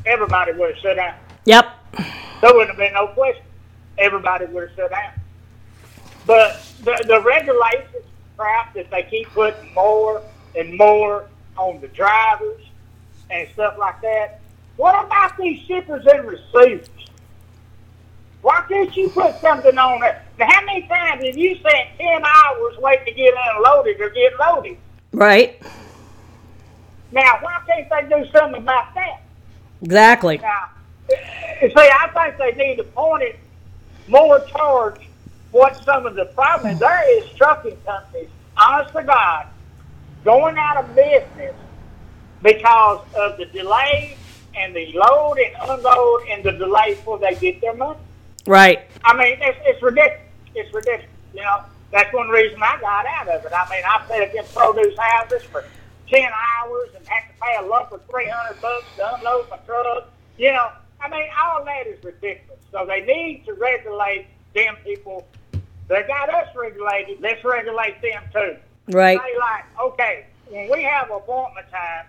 everybody 0.05 0.51
would 0.53 0.75
have 0.75 0.83
sat 0.83 0.95
down. 0.95 1.15
Yep. 1.45 1.78
There 1.93 2.53
wouldn't 2.53 2.69
have 2.69 2.77
been 2.77 2.93
no 2.93 3.07
question. 3.07 3.43
Everybody 3.97 4.45
would 4.45 4.69
have 4.69 4.77
sat 4.77 4.91
down. 4.91 5.13
But 6.25 6.61
the, 6.83 7.03
the 7.07 7.21
regulations 7.21 8.05
crap 8.37 8.73
that 8.73 8.89
they 8.89 9.03
keep 9.03 9.27
putting 9.29 9.73
more 9.73 10.21
and 10.55 10.77
more 10.77 11.27
on 11.57 11.81
the 11.81 11.87
drivers 11.89 12.61
and 13.29 13.47
stuff 13.53 13.77
like 13.77 14.01
that. 14.01 14.39
What 14.77 15.05
about 15.05 15.37
these 15.37 15.59
shippers 15.65 16.05
and 16.05 16.25
receivers? 16.25 16.87
Why 18.41 18.63
can't 18.69 18.95
you 18.95 19.09
put 19.09 19.39
something 19.41 19.77
on 19.77 20.03
it? 20.03 20.15
Now, 20.37 20.47
how 20.49 20.65
many 20.65 20.87
times 20.87 21.25
have 21.25 21.37
you 21.37 21.55
spent 21.57 21.89
10 21.97 22.23
hours 22.23 22.77
waiting 22.77 23.05
to 23.05 23.11
get 23.11 23.33
unloaded 23.55 23.99
or 23.99 24.09
get 24.09 24.39
loaded? 24.39 24.77
Right. 25.11 25.61
Now, 27.11 27.39
why 27.41 27.59
can't 27.67 27.89
they 27.89 28.15
do 28.15 28.25
something 28.31 28.61
about 28.61 28.93
that? 28.95 29.21
Exactly. 29.81 30.37
Now, 30.37 30.69
see, 31.61 31.73
I 31.75 32.09
think 32.13 32.37
they 32.37 32.63
need 32.63 32.77
to 32.77 32.83
point 32.83 33.23
it 33.23 33.39
more 34.07 34.39
towards 34.39 34.99
what 35.51 35.83
some 35.83 36.05
of 36.05 36.15
the 36.15 36.25
problems. 36.25 36.77
Hmm. 36.77 36.79
There 36.79 37.17
is 37.19 37.29
trucking 37.31 37.77
companies, 37.85 38.29
honest 38.57 38.93
to 38.93 39.03
God, 39.03 39.47
going 40.23 40.57
out 40.57 40.77
of 40.77 40.95
business 40.95 41.55
because 42.41 43.05
of 43.15 43.37
the 43.37 43.45
delay 43.45 44.17
and 44.55 44.75
the 44.75 44.91
load 44.93 45.37
and 45.37 45.55
unload 45.61 46.21
and 46.29 46.43
the 46.43 46.51
delay 46.51 46.95
before 46.95 47.19
they 47.19 47.35
get 47.35 47.61
their 47.61 47.75
money. 47.75 47.99
Right. 48.45 48.81
I 49.03 49.15
mean, 49.15 49.37
it's, 49.41 49.59
it's 49.63 49.81
ridiculous. 49.81 50.21
It's 50.55 50.73
ridiculous. 50.73 51.09
You 51.33 51.41
know, 51.41 51.63
that's 51.91 52.13
one 52.13 52.29
reason 52.29 52.59
I 52.61 52.79
got 52.79 53.05
out 53.05 53.27
of 53.27 53.45
it. 53.45 53.51
I 53.53 53.69
mean, 53.69 53.83
I 53.85 54.03
paid 54.07 54.29
against 54.29 54.55
produce 54.55 54.97
houses 54.97 55.43
for 55.43 55.65
10 56.09 56.23
hours 56.23 56.89
and 56.95 57.07
had 57.07 57.27
to 57.27 57.41
pay 57.41 57.55
a 57.59 57.67
lump 57.67 57.91
of 57.91 58.01
300 58.09 58.61
bucks 58.61 58.85
to 58.97 59.15
unload 59.15 59.49
my 59.49 59.57
truck. 59.57 60.11
You 60.37 60.53
know, 60.53 60.71
I 61.01 61.09
mean, 61.09 61.29
all 61.41 61.63
that 61.65 61.87
is 61.87 62.03
ridiculous. 62.03 62.59
So 62.71 62.85
they 62.85 63.01
need 63.01 63.45
to 63.45 63.53
regulate 63.53 64.27
them 64.53 64.75
people. 64.83 65.27
They 65.87 66.03
got 66.03 66.29
us 66.33 66.47
regulated. 66.55 67.21
Let's 67.21 67.43
regulate 67.43 68.01
them 68.01 68.23
too. 68.31 68.57
Right. 68.91 69.19
They 69.19 69.39
like, 69.39 69.65
okay, 69.81 70.25
when 70.49 70.69
we 70.69 70.83
have 70.83 71.09
appointment 71.11 71.67
time, 71.71 72.05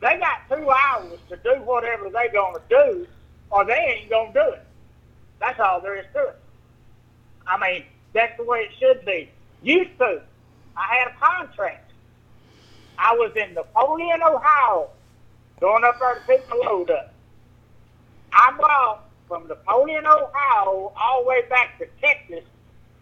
they 0.00 0.18
got 0.18 0.40
two 0.48 0.68
hours 0.68 1.18
to 1.28 1.36
do 1.36 1.62
whatever 1.62 2.10
they're 2.10 2.32
gonna 2.32 2.58
do, 2.68 3.06
or 3.50 3.64
they 3.64 3.98
ain't 4.00 4.10
gonna 4.10 4.32
do 4.32 4.54
it. 4.54 4.66
That's 5.38 5.60
all 5.60 5.80
there 5.80 5.96
is 5.96 6.06
to 6.14 6.28
it. 6.28 6.40
I 7.46 7.58
mean, 7.58 7.84
that's 8.12 8.36
the 8.36 8.44
way 8.44 8.68
it 8.70 8.70
should 8.78 9.04
be. 9.04 9.30
Used 9.62 9.96
to, 9.98 10.22
I 10.76 10.96
had 10.96 11.08
a 11.08 11.14
contract. 11.18 11.90
I 12.98 13.14
was 13.14 13.32
in 13.36 13.54
Napoleon, 13.54 14.22
Ohio, 14.22 14.90
going 15.60 15.84
up 15.84 15.98
there 15.98 16.14
to 16.14 16.20
pick 16.26 16.48
my 16.48 16.56
load 16.56 16.90
up. 16.90 17.11
I 18.32 18.52
brought 18.56 19.04
from 19.28 19.46
Napoleon, 19.46 20.06
Ohio, 20.06 20.92
all 20.96 21.22
the 21.22 21.28
way 21.28 21.42
back 21.48 21.78
to 21.78 21.86
Texas. 22.00 22.44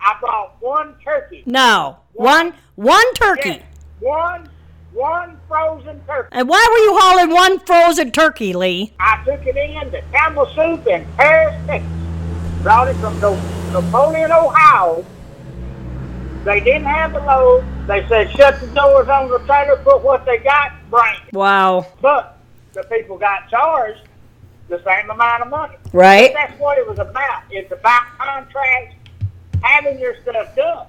I 0.00 0.16
brought 0.20 0.56
one 0.60 0.94
turkey. 1.04 1.42
No. 1.46 1.98
One 2.14 2.54
one 2.76 3.14
turkey. 3.14 3.48
Yes, 3.48 3.62
one 4.00 4.48
one 4.92 5.38
frozen 5.46 6.00
turkey. 6.06 6.28
And 6.32 6.48
why 6.48 6.66
were 6.70 6.78
you 6.78 6.98
hauling 6.98 7.34
one 7.34 7.58
frozen 7.60 8.10
turkey, 8.10 8.52
Lee? 8.52 8.92
I 8.98 9.22
took 9.24 9.46
it 9.46 9.56
in 9.56 9.90
to 9.92 10.02
Campbell 10.12 10.46
Soup 10.54 10.86
in 10.86 11.06
Paris, 11.16 11.54
Texas. 11.66 11.90
Brought 12.62 12.88
it 12.88 12.96
from 12.96 13.14
Napoleon, 13.72 14.32
Ohio. 14.32 15.04
They 16.44 16.60
didn't 16.60 16.86
have 16.86 17.12
the 17.12 17.20
load. 17.20 17.64
They 17.86 18.06
said 18.08 18.30
shut 18.30 18.60
the 18.60 18.66
doors 18.68 19.08
on 19.08 19.28
the 19.28 19.38
trailer, 19.40 19.76
put 19.84 20.02
what 20.02 20.24
they 20.24 20.38
got, 20.38 20.72
bring 20.90 21.02
it. 21.26 21.34
Wow. 21.34 21.86
But 22.00 22.38
the 22.72 22.82
people 22.84 23.18
got 23.18 23.48
charged 23.48 24.02
the 24.70 24.82
same 24.84 25.10
amount 25.10 25.42
of 25.42 25.48
money. 25.48 25.76
Right. 25.92 26.32
That's 26.32 26.58
what 26.58 26.78
it 26.78 26.88
was 26.88 26.98
about. 26.98 27.42
It's 27.50 27.70
about 27.70 28.02
contracts, 28.16 28.94
having 29.62 29.98
your 29.98 30.16
stuff 30.22 30.54
done. 30.56 30.86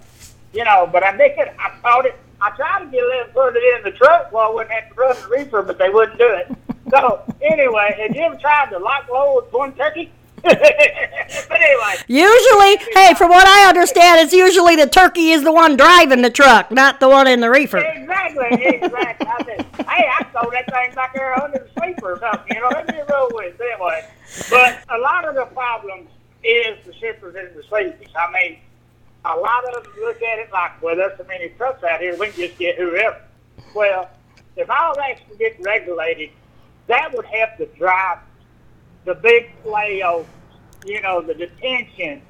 You 0.54 0.64
know, 0.64 0.88
but 0.92 1.04
I 1.04 1.18
think 1.18 1.38
it, 1.38 1.54
I 1.60 1.72
thought 1.82 2.06
it, 2.06 2.16
I 2.40 2.52
tried 2.52 2.86
to 2.86 2.86
get 2.92 3.02
them 3.02 3.28
put 3.34 3.56
it 3.56 3.78
in 3.78 3.84
the 3.84 3.98
truck 3.98 4.32
while 4.32 4.52
I 4.52 4.54
wouldn't 4.54 4.72
have 4.72 4.90
to 4.90 4.96
run 4.96 5.16
the 5.22 5.28
reefer, 5.28 5.62
but 5.62 5.78
they 5.78 5.90
wouldn't 5.90 6.18
do 6.18 6.28
it. 6.28 6.52
So, 6.90 7.24
anyway, 7.42 7.96
have 7.98 8.16
you 8.16 8.22
ever 8.22 8.36
tried 8.36 8.70
to 8.72 8.80
lock 8.80 9.10
load 9.10 9.44
with 9.44 9.54
one 9.54 9.74
turkey? 9.74 10.12
but 10.44 11.62
anyway, 11.62 11.96
Usually, 12.08 12.78
hey, 12.94 13.14
from 13.16 13.30
what 13.30 13.48
I 13.48 13.70
understand, 13.70 14.20
it's 14.20 14.34
usually 14.34 14.76
the 14.76 14.88
turkey 14.88 15.32
is 15.32 15.44
the 15.44 15.52
one 15.52 15.78
driving 15.78 16.22
the 16.22 16.30
truck, 16.30 16.72
not 16.72 17.00
the 17.00 17.08
one 17.08 17.28
in 17.28 17.40
the 17.40 17.50
reefer. 17.50 17.78
exactly, 17.78 18.66
exactly. 18.66 19.28
I 19.28 19.44
said, 19.46 19.66
hey, 19.88 20.10
I 20.10 20.24
throw 20.32 20.50
that 20.52 20.70
thing 20.70 20.94
back 20.94 21.14
there 21.14 21.42
under 21.42 21.60
the 21.60 21.70
sleeper 21.80 22.14
or 22.14 22.20
something, 22.20 22.56
you 22.56 22.62
know, 22.62 22.70
let 22.70 22.88
me 22.88 23.02
roll 23.10 23.30
with 23.34 23.60
it 23.60 23.62
anyway. 23.74 24.06
But 24.50 24.84
a 24.90 24.98
lot 24.98 25.26
of 25.28 25.36
the 25.36 25.46
problems 25.46 26.10
is 26.44 26.78
the 26.86 26.94
shippers 26.96 27.36
and 27.36 27.56
the 27.56 27.64
sleepers. 27.64 28.08
I 28.20 28.32
mean, 28.32 28.60
a 29.26 29.36
lot 29.36 29.64
of 29.68 29.84
them 29.84 29.94
look 30.02 30.22
at 30.22 30.40
it 30.40 30.52
like, 30.52 30.82
well, 30.82 30.96
there's 30.96 31.18
so 31.18 31.24
many 31.26 31.50
trucks 31.50 31.84
out 31.84 32.00
here, 32.02 32.18
we 32.18 32.28
can 32.32 32.48
just 32.48 32.58
get 32.58 32.78
whoever. 32.78 33.22
Well, 33.76 34.10
if 34.58 34.70
all 34.70 34.96
that 34.96 35.28
could 35.28 35.40
get 35.40 35.60
regulated, 35.62 36.32
that 36.88 37.14
would 37.14 37.26
help 37.26 37.52
the 37.58 37.68
drivers, 37.78 38.24
the 39.06 39.16
big 39.16 39.50
layovers, 39.66 40.26
you 40.86 41.02
know, 41.02 41.22
the 41.22 41.34
detention. 41.34 42.22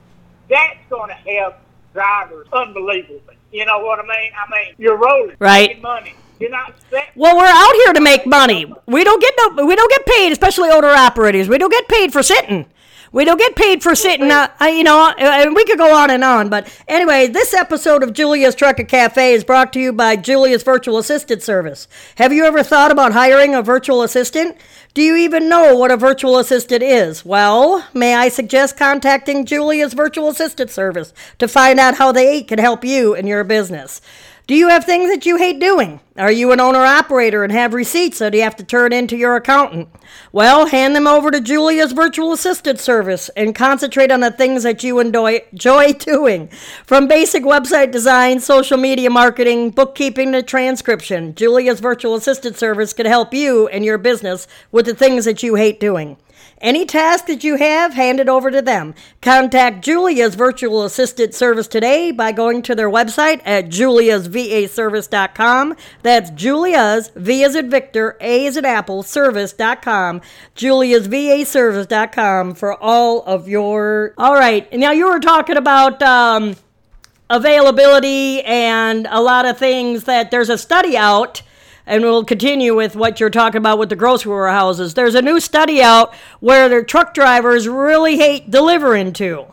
That's 0.49 0.77
going 0.89 1.09
to 1.09 1.15
help 1.15 1.55
drivers 1.93 2.47
unbelievably. 2.51 3.37
You 3.51 3.65
know 3.65 3.79
what 3.79 3.99
I 3.99 4.03
mean? 4.03 4.31
I 4.37 4.49
mean, 4.51 4.75
you're 4.77 4.97
rolling, 4.97 5.35
Right. 5.39 5.69
making 5.69 5.81
money. 5.81 6.15
You're 6.39 6.49
not 6.49 6.73
set. 6.89 7.09
Well, 7.15 7.37
we're 7.37 7.45
out 7.45 7.75
here 7.85 7.93
to 7.93 8.01
make 8.01 8.25
money. 8.25 8.65
We 8.87 9.03
don't 9.03 9.21
get 9.21 9.33
no, 9.37 9.65
we 9.65 9.75
don't 9.75 9.91
get 9.91 10.05
paid, 10.07 10.31
especially 10.31 10.69
owner 10.69 10.87
operators. 10.87 11.47
We 11.47 11.57
don't 11.59 11.69
get 11.71 11.87
paid 11.87 12.11
for 12.11 12.23
sitting. 12.23 12.65
We 13.13 13.25
don't 13.25 13.37
get 13.37 13.55
paid 13.57 13.83
for 13.83 13.93
sitting, 13.93 14.31
uh, 14.31 14.47
you 14.61 14.83
know, 14.83 15.13
and 15.17 15.53
we 15.53 15.65
could 15.65 15.77
go 15.77 15.93
on 15.93 16.09
and 16.09 16.23
on. 16.23 16.47
But 16.49 16.73
anyway, 16.87 17.27
this 17.27 17.53
episode 17.53 18.03
of 18.03 18.13
Julia's 18.13 18.55
Trucker 18.55 18.85
Cafe 18.85 19.33
is 19.33 19.43
brought 19.43 19.73
to 19.73 19.79
you 19.81 19.91
by 19.91 20.15
Julia's 20.15 20.63
Virtual 20.63 20.97
Assistant 20.97 21.43
Service. 21.43 21.89
Have 22.15 22.31
you 22.31 22.45
ever 22.45 22.63
thought 22.63 22.89
about 22.89 23.11
hiring 23.11 23.53
a 23.53 23.61
virtual 23.61 24.01
assistant? 24.01 24.55
Do 24.93 25.01
you 25.01 25.15
even 25.15 25.47
know 25.47 25.77
what 25.77 25.89
a 25.89 25.95
virtual 25.95 26.37
assistant 26.37 26.83
is? 26.83 27.23
Well, 27.23 27.87
may 27.93 28.13
I 28.13 28.27
suggest 28.27 28.75
contacting 28.75 29.45
Julia's 29.45 29.93
Virtual 29.93 30.27
Assistant 30.27 30.69
Service 30.69 31.13
to 31.39 31.47
find 31.47 31.79
out 31.79 31.95
how 31.95 32.11
they 32.11 32.43
can 32.43 32.59
help 32.59 32.83
you 32.83 33.13
in 33.13 33.25
your 33.25 33.45
business. 33.45 34.01
Do 34.51 34.57
you 34.57 34.67
have 34.67 34.83
things 34.83 35.09
that 35.09 35.25
you 35.25 35.37
hate 35.37 35.61
doing? 35.61 36.01
Are 36.17 36.29
you 36.29 36.51
an 36.51 36.59
owner 36.59 36.83
operator 36.83 37.45
and 37.45 37.53
have 37.53 37.73
receipts 37.73 38.19
that 38.19 38.33
you 38.33 38.41
have 38.41 38.57
to 38.57 38.65
turn 38.65 38.91
in 38.91 39.07
to 39.07 39.15
your 39.15 39.37
accountant? 39.37 39.87
Well, 40.33 40.65
hand 40.65 40.93
them 40.93 41.07
over 41.07 41.31
to 41.31 41.39
Julia's 41.39 41.93
virtual 41.93 42.33
assistant 42.33 42.77
service 42.77 43.29
and 43.37 43.55
concentrate 43.55 44.11
on 44.11 44.19
the 44.19 44.29
things 44.29 44.63
that 44.63 44.83
you 44.83 44.99
enjoy, 44.99 45.39
enjoy 45.53 45.93
doing. 45.99 46.49
From 46.85 47.07
basic 47.07 47.43
website 47.43 47.91
design, 47.91 48.41
social 48.41 48.77
media 48.77 49.09
marketing, 49.09 49.69
bookkeeping 49.69 50.33
to 50.33 50.43
transcription, 50.43 51.33
Julia's 51.33 51.79
virtual 51.79 52.15
assistant 52.15 52.57
service 52.57 52.91
can 52.91 53.05
help 53.05 53.33
you 53.33 53.69
and 53.69 53.85
your 53.85 53.97
business 53.97 54.49
with 54.69 54.85
the 54.85 54.93
things 54.93 55.23
that 55.23 55.41
you 55.41 55.55
hate 55.55 55.79
doing. 55.79 56.17
Any 56.61 56.85
task 56.85 57.25
that 57.25 57.43
you 57.43 57.55
have, 57.55 57.95
hand 57.95 58.19
it 58.19 58.29
over 58.29 58.51
to 58.51 58.61
them. 58.61 58.93
Contact 59.19 59.83
Julia's 59.83 60.35
virtual 60.35 60.83
assistant 60.83 61.33
service 61.33 61.67
today 61.67 62.11
by 62.11 62.31
going 62.31 62.61
to 62.61 62.75
their 62.75 62.89
website 62.89 63.41
at 63.43 63.65
juliasvaservice.com. 63.65 65.75
That's 66.03 66.29
Julia's, 66.29 67.09
V 67.15 67.43
as 67.43 67.55
in 67.55 67.71
Victor, 67.71 68.15
A 68.21 68.45
as 68.45 68.57
in 68.57 68.65
Apple, 68.65 69.01
service.com. 69.01 70.21
Juliasvaservice.com 70.55 72.53
for 72.53 72.81
all 72.81 73.23
of 73.23 73.47
your. 73.47 74.13
All 74.19 74.35
right. 74.35 74.71
Now, 74.71 74.91
you 74.91 75.07
were 75.07 75.19
talking 75.19 75.57
about. 75.57 76.03
Um, 76.03 76.55
availability 77.31 78.43
and 78.43 79.07
a 79.09 79.21
lot 79.21 79.45
of 79.45 79.57
things 79.57 80.03
that 80.03 80.31
there's 80.31 80.49
a 80.49 80.57
study 80.57 80.97
out 80.97 81.41
and 81.85 82.03
we'll 82.03 82.23
continue 82.23 82.75
with 82.75 82.95
what 82.95 83.19
you're 83.19 83.29
talking 83.29 83.57
about 83.59 83.79
with 83.79 83.89
the 83.89 83.95
grocery 83.95 84.31
warehouses. 84.31 84.93
There's 84.93 85.15
a 85.15 85.21
new 85.21 85.39
study 85.39 85.81
out 85.81 86.13
where 86.39 86.69
their 86.69 86.83
truck 86.83 87.13
drivers 87.13 87.67
really 87.67 88.17
hate 88.17 88.51
delivering 88.51 89.13
to. 89.13 89.45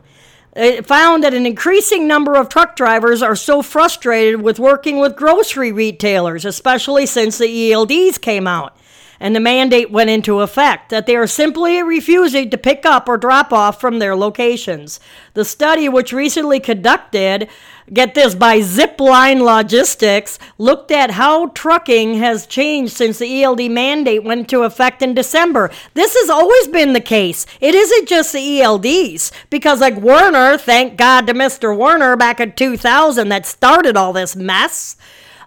It 0.55 0.87
found 0.87 1.23
that 1.23 1.35
an 1.35 1.47
increasing 1.47 2.09
number 2.09 2.35
of 2.35 2.49
truck 2.49 2.75
drivers 2.75 3.23
are 3.23 3.37
so 3.37 3.62
frustrated 3.62 4.43
with 4.43 4.59
working 4.59 4.99
with 4.99 5.14
grocery 5.14 5.71
retailers, 5.71 6.45
especially 6.45 7.07
since 7.07 7.38
the 7.38 7.71
ELDs 7.71 8.21
came 8.21 8.47
out 8.47 8.77
and 9.20 9.35
the 9.35 9.40
mandate 9.40 9.90
went 9.90 10.11
into 10.11 10.40
effect 10.40 10.90
that 10.90 11.07
they 11.07 11.16
are 11.16 11.26
simply 11.26 11.83
refusing 11.83 12.50
to 12.50 12.59
pick 12.59 12.87
up 12.87 13.09
or 13.09 13.16
drop 13.16 13.52
off 13.52 13.81
from 13.81 13.98
their 13.98 14.14
locations. 14.16 15.00
The 15.35 15.44
study, 15.44 15.88
which 15.88 16.12
recently 16.12 16.61
conducted, 16.61 17.48
get 17.92 18.14
this, 18.14 18.35
by 18.35 18.61
Zipline 18.61 19.42
Logistics, 19.42 20.38
looked 20.57 20.90
at 20.90 21.12
how 21.12 21.48
trucking 21.48 22.14
has 22.14 22.46
changed 22.46 22.92
since 22.92 23.18
the 23.18 23.42
ELD 23.42 23.70
mandate 23.70 24.24
went 24.24 24.40
into 24.40 24.62
effect 24.62 25.02
in 25.02 25.14
December. 25.14 25.70
This 25.94 26.14
has 26.14 26.31
always 26.31 26.68
been 26.68 26.92
the 26.92 27.00
case. 27.00 27.46
It 27.61 27.74
isn't 27.74 28.09
just 28.09 28.33
the 28.33 28.61
ELDs, 28.61 29.33
because 29.50 29.81
like 29.81 29.96
Werner, 29.96 30.59
thank 30.59 30.96
God 30.96 31.26
to 31.26 31.35
Mr. 31.35 31.76
Werner 31.76 32.16
back 32.16 32.40
in 32.40 32.52
2000 32.52 33.28
that 33.28 33.46
started 33.46 33.96
all 33.96 34.12
this 34.12 34.37
mess. 34.37 34.96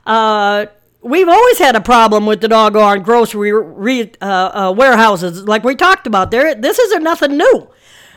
Uh, 0.05 0.65
we've 1.01 1.29
always 1.29 1.59
had 1.59 1.75
a 1.75 1.81
problem 1.81 2.25
with 2.25 2.41
the 2.41 2.47
doggone 2.47 3.01
grocery 3.01 3.51
re, 3.51 4.11
uh, 4.21 4.25
uh, 4.25 4.73
warehouses, 4.75 5.43
like 5.47 5.63
we 5.63 5.75
talked 5.75 6.07
about. 6.07 6.31
There, 6.31 6.55
this 6.55 6.79
isn't 6.79 7.03
nothing 7.03 7.37
new. 7.37 7.69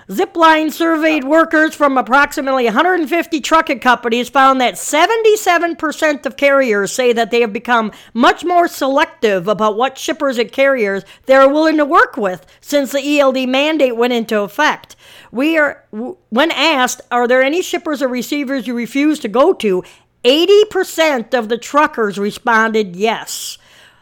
Zipline 0.08 0.70
surveyed 0.70 1.24
workers 1.24 1.74
from 1.74 1.96
approximately 1.96 2.64
150 2.64 3.40
trucking 3.40 3.80
companies 3.80 4.28
found 4.28 4.60
that 4.60 4.74
77% 4.74 6.26
of 6.26 6.36
carriers 6.36 6.92
say 6.92 7.14
that 7.14 7.30
they 7.30 7.40
have 7.40 7.54
become 7.54 7.90
much 8.12 8.44
more 8.44 8.68
selective 8.68 9.48
about 9.48 9.78
what 9.78 9.96
shippers 9.96 10.36
and 10.36 10.52
carriers 10.52 11.04
they 11.24 11.34
are 11.34 11.48
willing 11.48 11.78
to 11.78 11.86
work 11.86 12.18
with 12.18 12.44
since 12.60 12.92
the 12.92 13.18
ELD 13.18 13.48
mandate 13.48 13.96
went 13.96 14.12
into 14.12 14.42
effect. 14.42 14.94
We 15.32 15.56
are 15.56 15.82
when 15.90 16.50
asked, 16.50 17.00
are 17.10 17.26
there 17.26 17.42
any 17.42 17.62
shippers 17.62 18.02
or 18.02 18.08
receivers 18.08 18.66
you 18.66 18.74
refuse 18.74 19.18
to 19.20 19.28
go 19.28 19.54
to? 19.54 19.82
80% 20.24 21.34
of 21.34 21.48
the 21.48 21.58
truckers 21.58 22.18
responded 22.18 22.96
yes. 22.96 23.58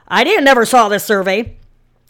I 0.07 0.25
didn't 0.25 0.45
never 0.45 0.65
saw 0.65 0.89
this 0.89 1.05
survey. 1.05 1.57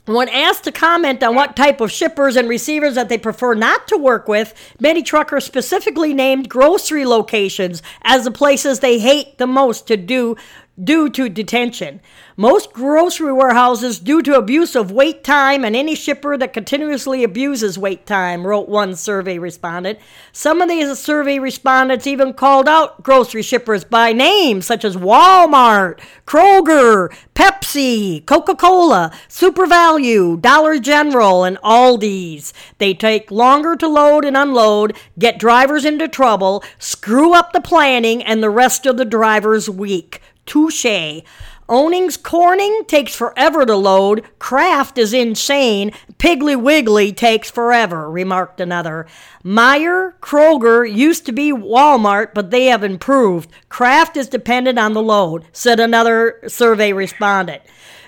When 0.05 0.29
asked 0.29 0.65
to 0.65 0.73
comment 0.73 1.23
on 1.23 1.37
what 1.37 1.55
type 1.55 1.81
of 1.81 1.93
shippers 1.93 2.35
and 2.35 2.49
receivers 2.49 2.97
that 2.97 3.09
they 3.09 3.19
prefer 3.19 3.55
not 3.55 3.87
to 3.87 3.97
work 3.97 4.27
with, 4.27 4.53
many 4.81 5.05
truckers 5.05 5.45
specifically 5.45 6.13
named 6.13 6.49
grocery 6.49 7.07
locations 7.07 7.85
as 8.03 8.25
the 8.25 8.33
places 8.33 8.81
they 8.81 8.99
hate 8.99 9.39
the 9.39 9.47
most 9.47 9.87
to 9.87 9.97
do 9.97 10.37
due 10.83 11.11
to 11.11 11.29
detention. 11.29 12.01
Most 12.37 12.73
grocery 12.73 13.33
warehouses 13.33 13.99
due 13.99 14.23
to 14.23 14.37
abuse 14.37 14.75
of 14.75 14.91
wait 14.91 15.23
time 15.23 15.65
and 15.65 15.77
any 15.77 15.95
shipper 15.95 16.39
that 16.39 16.55
continuously 16.55 17.23
abuses 17.23 17.79
wait 17.79 18.07
time, 18.07 18.47
wrote 18.47 18.69
one 18.69 18.97
survey 18.97 19.39
respondent. 19.39 19.99
Some 20.33 20.63
of 20.63 20.69
these 20.69 20.99
survey 20.99 21.39
respondents 21.39 22.07
even 22.07 22.33
called 22.33 22.69
out 22.69 23.03
grocery 23.03 23.43
shippers 23.43 23.85
by 23.85 24.13
name, 24.13 24.63
such 24.63 24.85
as 24.85 24.97
Walmart, 24.97 26.01
Kroger, 26.27 27.15
Pepsi, 27.35 28.25
Coca 28.25 28.55
Cola, 28.55 29.13
SuperValu, 29.29 30.41
Dollar 30.41 30.79
General, 30.79 31.45
and 31.45 31.59
Aldi's. 31.59 32.55
They 32.79 32.95
take 32.95 33.31
longer 33.31 33.77
to 33.77 33.89
load 33.89 34.25
and 34.25 34.37
unload, 34.37 34.97
get 35.19 35.39
drivers 35.39 35.85
into 35.85 36.09
trouble, 36.09 36.65
screw 36.79 37.35
up 37.35 37.53
the 37.53 37.61
planning, 37.61 38.23
and 38.23 38.43
the 38.43 38.51
rest 38.51 38.87
of 38.87 38.97
the 38.97 39.05
driver's 39.05 39.69
week. 39.69 40.23
Touche. 40.47 41.23
Owens 41.69 42.17
Corning 42.17 42.85
takes 42.87 43.15
forever 43.15 43.65
to 43.65 43.77
load. 43.77 44.25
Kraft 44.39 44.99
is 44.99 45.15
insane. 45.15 45.93
Piggly 46.19 46.61
Wiggly 46.61 47.13
takes 47.13 47.51
forever, 47.51 48.11
remarked 48.11 48.61
another. 48.61 49.07
Meijer, 49.45 50.15
Kroger 50.21 50.85
used 50.85 51.25
to 51.27 51.33
be 51.33 51.53
Walmart, 51.53 52.35
but 52.35 52.51
they 52.51 52.67
have 52.67 52.85
improved. 52.85 53.51
Kraft 53.69 54.17
is 54.17 54.29
dependent 54.29 54.79
on 54.79 54.93
the 54.93 55.03
load, 55.03 55.47
said 55.53 55.81
another 55.81 56.41
survey 56.47 56.93
respondent. 56.93 57.63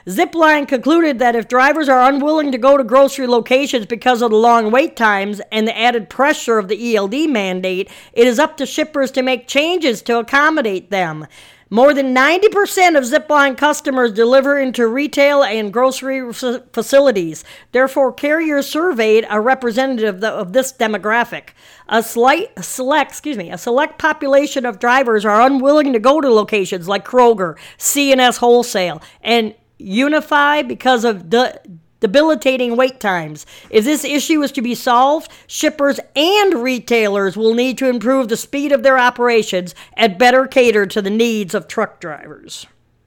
Zipline 0.07 0.68
concluded 0.68 1.18
that 1.18 1.35
if 1.35 1.49
drivers 1.49 1.88
are 1.88 2.07
unwilling 2.07 2.53
to 2.53 2.59
go 2.59 2.77
to 2.77 2.85
grocery 2.85 3.27
locations 3.27 3.87
because 3.87 4.20
of 4.20 4.31
the 4.31 4.37
long 4.37 4.70
wait 4.70 4.97
times 4.97 5.40
and 5.51 5.66
the 5.66 5.79
added 5.79 6.11
pressure 6.11 6.59
of 6.59 6.68
the 6.68 6.97
ELD 6.97 7.31
mandate, 7.31 7.90
it 8.12 8.27
is 8.27 8.38
up 8.38 8.59
to 8.59 8.66
shippers 8.66 9.11
to 9.12 9.23
make 9.23 9.49
changes 9.49 10.03
to 10.03 10.18
accommodate 10.18 10.90
them. 10.90 11.27
More 11.70 11.94
than 11.94 12.14
90% 12.14 12.96
of 12.96 13.05
Zipline 13.05 13.57
customers 13.57 14.12
deliver 14.12 14.59
into 14.59 14.87
retail 14.87 15.42
and 15.42 15.72
grocery 15.72 16.33
facilities. 16.33 17.42
Therefore, 17.72 18.12
carriers 18.12 18.68
surveyed 18.68 19.24
are 19.27 19.40
representative 19.40 20.22
of 20.22 20.53
this 20.53 20.72
demographic. 20.72 21.50
A 21.88 22.03
slight, 22.03 22.50
select, 22.62 23.11
excuse 23.11 23.37
me, 23.37 23.50
a 23.50 23.59
select 23.59 23.98
population 23.98 24.66
of 24.66 24.79
drivers 24.79 25.24
are 25.24 25.40
unwilling 25.40 25.92
to 25.94 25.98
go 25.98 26.20
to 26.20 26.31
locations 26.31 26.87
like 26.87 27.05
Kroger, 27.05 27.57
C&S 27.79 28.37
Wholesale, 28.37 29.03
and 29.20 29.55
Unify 29.79 30.62
because 30.62 31.05
of 31.05 31.29
de- 31.29 31.59
debilitating 32.05 32.77
wait 32.77 33.01
times. 33.01 33.47
If 33.71 33.87
this 33.87 34.05
issue 34.05 34.43
is 34.43 34.53
to 34.53 34.61
be 34.61 34.75
solved, 34.75 35.33
shippers 35.47 35.99
and 36.14 36.62
retailers 36.62 37.35
will 37.35 37.55
need 37.55 37.79
to 37.79 37.88
improve 37.88 38.29
the 38.29 38.37
speed 38.37 38.73
of 38.73 38.83
their 38.83 38.99
operations 38.99 39.75
and 39.95 40.19
better 40.19 40.47
cater 40.47 40.85
to 40.85 41.01
the 41.01 41.09
needs 41.09 41.55
of 41.55 41.67
truck 41.67 42.01
drivers. 42.01 42.67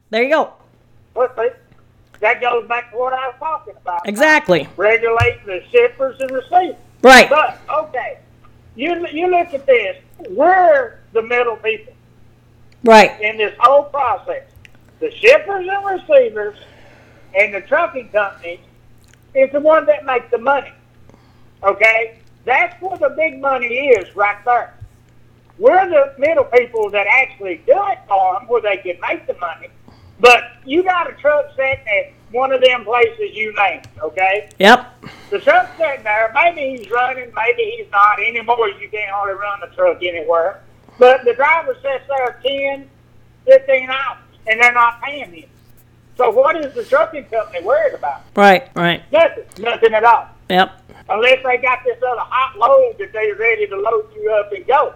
There 0.10 0.24
you 0.24 0.32
go. 0.32 0.54
that 2.22 2.42
goes 2.42 2.68
back 2.68 2.90
to 2.90 2.98
what 2.98 3.14
I 3.14 3.28
was 3.28 3.36
talking 3.38 3.76
about. 3.80 4.10
Exactly. 4.10 4.68
Regulating 4.78 5.46
the 5.46 5.64
shippers 5.70 6.20
and 6.20 6.32
receivers. 6.32 6.76
Right. 7.04 7.30
But 7.30 7.60
okay, 7.70 8.18
you 8.76 9.06
you 9.10 9.28
look 9.28 9.54
at 9.54 9.68
this. 9.68 9.98
We're 10.32 10.98
the 11.14 11.22
middle 11.22 11.58
people. 11.58 11.94
Right. 12.84 13.22
In 13.22 13.38
this 13.38 13.56
whole 13.60 13.84
process, 13.84 14.46
the 15.00 15.12
shippers 15.12 15.68
and 15.70 15.86
receivers 15.86 16.58
and 17.36 17.54
the 17.54 17.62
trucking 17.62 18.10
companies 18.10 18.60
is 19.38 19.52
the 19.52 19.60
one 19.60 19.86
that 19.86 20.06
makes 20.06 20.30
the 20.32 20.40
money. 20.40 20.72
Okay? 21.64 22.20
That's 22.46 22.82
where 22.82 22.98
the 22.98 23.10
big 23.10 23.40
money 23.40 23.68
is 23.68 24.16
right 24.16 24.44
there. 24.46 24.74
We're 25.60 25.90
the 25.90 26.14
middle 26.18 26.46
people 26.46 26.90
that 26.92 27.08
actually 27.08 27.58
do 27.66 27.74
it 27.88 28.00
for 28.08 28.34
them 28.34 28.48
where 28.48 28.62
they 28.62 28.78
can 28.78 29.00
make 29.02 29.28
the 29.28 29.36
money. 29.36 29.68
But 30.20 30.44
you 30.66 30.84
got 30.84 31.10
a 31.10 31.14
truck 31.14 31.50
sitting 31.56 31.86
at 31.88 32.14
one 32.32 32.52
of 32.52 32.62
them 32.62 32.84
places 32.84 33.36
you 33.36 33.54
named, 33.56 33.88
okay? 34.02 34.50
Yep. 34.60 35.06
The 35.30 35.40
truck's 35.40 35.78
sitting 35.78 36.04
there. 36.04 36.32
Maybe 36.34 36.78
he's 36.78 36.90
running, 36.90 37.32
maybe 37.36 37.76
he's 37.78 37.92
not. 37.92 38.20
Anymore, 38.20 38.70
you 38.70 38.90
can't 38.90 39.12
hardly 39.12 39.36
run 39.36 39.60
the 39.62 39.76
truck 39.76 39.98
anywhere. 40.02 40.62
But 40.98 41.24
the 41.26 41.34
driver 41.34 41.76
sits 41.76 42.06
there 42.08 42.40
10, 42.44 42.90
15 43.46 43.90
hours, 43.90 44.18
and 44.48 44.60
they're 44.60 44.74
not 44.74 45.02
paying 45.02 45.32
him. 45.32 45.50
So 46.18 46.32
what 46.32 46.58
is 46.58 46.74
the 46.74 46.84
trucking 46.84 47.26
company 47.26 47.64
worried 47.64 47.94
about? 47.94 48.24
Right, 48.36 48.70
right. 48.76 49.04
Nothing, 49.12 49.44
nothing 49.60 49.94
at 49.94 50.04
all. 50.04 50.28
Yep. 50.50 50.82
Unless 51.10 51.44
they 51.44 51.58
got 51.58 51.84
this 51.86 51.98
other 51.98 52.20
hot 52.22 52.58
load 52.58 52.98
that 52.98 53.14
they're 53.14 53.36
ready 53.36 53.68
to 53.68 53.78
load 53.78 54.10
you 54.16 54.32
up 54.32 54.52
and 54.52 54.66
go. 54.66 54.96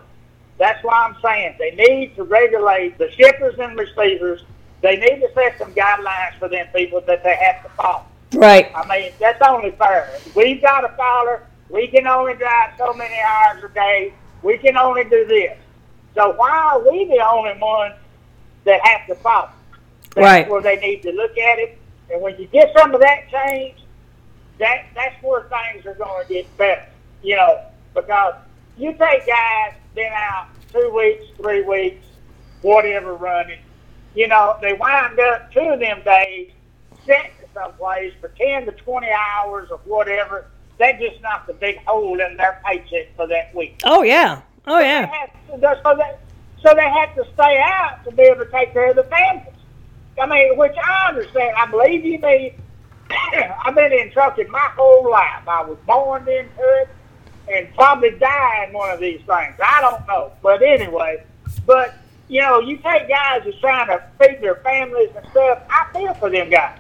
That's 0.58 0.84
why 0.84 1.06
I'm 1.06 1.16
saying 1.22 1.56
they 1.60 1.72
need 1.72 2.16
to 2.16 2.24
regulate 2.24 2.98
the 2.98 3.12
shippers 3.12 3.56
and 3.60 3.78
receivers. 3.78 4.44
They 4.82 4.98
need 4.98 5.22
to 5.22 5.32
set 5.34 5.60
some 5.60 5.74
guidelines 5.74 6.38
for 6.40 6.50
them 6.50 6.68
people 6.74 7.02
that 7.02 7.24
they 7.24 7.36
have 7.36 7.64
to 7.64 7.70
follow. 7.70 8.06
Right. 8.34 8.72
I 8.76 8.88
mean, 8.88 9.12
that's 9.20 9.42
only 9.48 9.72
fair. 9.72 10.10
We've 10.36 10.62
got 10.62 10.84
a 10.84 10.90
follower. 10.96 11.44
We 11.70 11.88
can 11.88 12.08
only 12.08 12.34
drive 12.34 12.74
so 12.78 12.94
many 12.94 13.16
hours 13.20 13.64
a 13.64 13.70
day. 13.70 14.14
We 14.42 14.58
can 14.58 14.76
only 14.76 15.04
do 15.04 15.26
this. 15.26 15.58
So 16.16 16.32
why 16.32 16.50
are 16.50 16.92
we 16.92 17.06
the 17.06 17.26
only 17.26 17.58
ones 17.60 17.96
that 18.66 18.86
have 18.86 19.08
to 19.08 19.16
follow? 19.16 19.50
That's 20.16 20.26
Right. 20.26 20.50
where 20.50 20.62
they 20.62 20.76
need 20.78 21.02
to 21.04 21.12
look 21.12 21.38
at 21.38 21.60
it. 21.60 21.78
And 22.12 22.22
when 22.22 22.38
you 22.38 22.48
get 22.48 22.72
some 22.78 22.94
of 22.94 23.02
that 23.02 23.30
changed, 23.30 23.82
that 24.60 24.86
that's 24.96 25.16
where 25.24 25.44
things 25.44 25.86
are 25.86 25.94
going 25.94 26.28
to 26.28 26.34
get 26.34 26.58
better. 26.58 26.86
You 27.24 27.36
know, 27.38 27.62
because 27.94 28.36
you 28.78 28.92
take 28.94 29.26
guys 29.28 29.74
been 29.96 30.12
out 30.14 30.48
two 30.74 30.92
weeks, 30.96 31.24
three 31.38 31.62
weeks, 31.62 32.06
whatever 32.62 33.14
running. 33.16 33.60
You 34.16 34.28
know, 34.28 34.58
they 34.62 34.74
wind 34.74 35.20
up 35.20 35.52
two 35.54 35.62
of 35.62 35.80
them 35.80 36.02
days 36.04 36.52
sent 37.06 37.28
to 37.40 37.46
someplace 37.54 38.14
for 38.20 38.28
ten 38.30 38.66
to 38.66 38.72
twenty 38.74 39.08
hours 39.10 39.70
or 39.72 39.78
whatever. 39.86 40.48
That 40.80 41.00
just 41.00 41.22
knocked 41.22 41.50
a 41.50 41.54
big 41.54 41.78
hole 41.86 42.20
in 42.20 42.36
their 42.38 42.60
paycheck 42.66 43.16
for 43.16 43.28
that 43.28 43.54
week. 43.56 43.80
Oh 43.86 44.04
yeah. 44.04 44.42
Oh 44.68 44.78
They 44.80 44.86
yeah. 44.86 45.06
have 45.06 45.30
to, 45.62 45.82
so 45.84 45.96
they 45.96 46.16
so 46.62 46.76
they 46.76 46.90
have 46.90 47.16
to 47.16 47.26
stay 47.34 47.60
out 47.64 48.04
to 48.04 48.12
be 48.12 48.24
able 48.24 48.44
to 48.46 48.52
take 48.52 48.74
care 48.74 48.90
of 48.90 48.96
the 48.98 49.04
families. 49.04 49.48
I 50.22 50.28
mean, 50.28 50.56
which 50.56 50.76
I 50.78 51.10
understand. 51.10 51.56
I 51.58 51.66
believe 51.66 52.06
you 52.06 52.20
me. 52.20 52.56
I've 53.10 53.74
been 53.74 53.92
in 53.92 54.12
trucking 54.12 54.52
my 54.52 54.70
whole 54.76 55.10
life. 55.10 55.48
I 55.48 55.64
was 55.64 55.78
born 55.88 56.22
into 56.22 56.52
it 56.60 56.90
and 57.52 57.74
probably 57.74 58.12
die 58.12 58.66
in 58.68 58.74
one 58.74 58.92
of 58.92 59.00
these 59.00 59.20
things. 59.22 59.56
I 59.64 59.82
don't 59.82 60.08
know. 60.08 60.32
But 60.44 60.62
anyway, 60.62 61.24
but 61.66 61.96
you 62.28 62.42
know, 62.42 62.60
you 62.60 62.78
take 62.78 63.10
guys 63.10 63.42
that's 63.44 63.60
trying 63.60 63.88
to 63.88 64.04
feed 64.20 64.42
their 64.42 64.56
families 64.58 65.10
and 65.16 65.28
stuff. 65.32 65.64
I 65.70 65.88
feel 65.92 66.14
for 66.14 66.30
them 66.30 66.52
guys. 66.52 66.78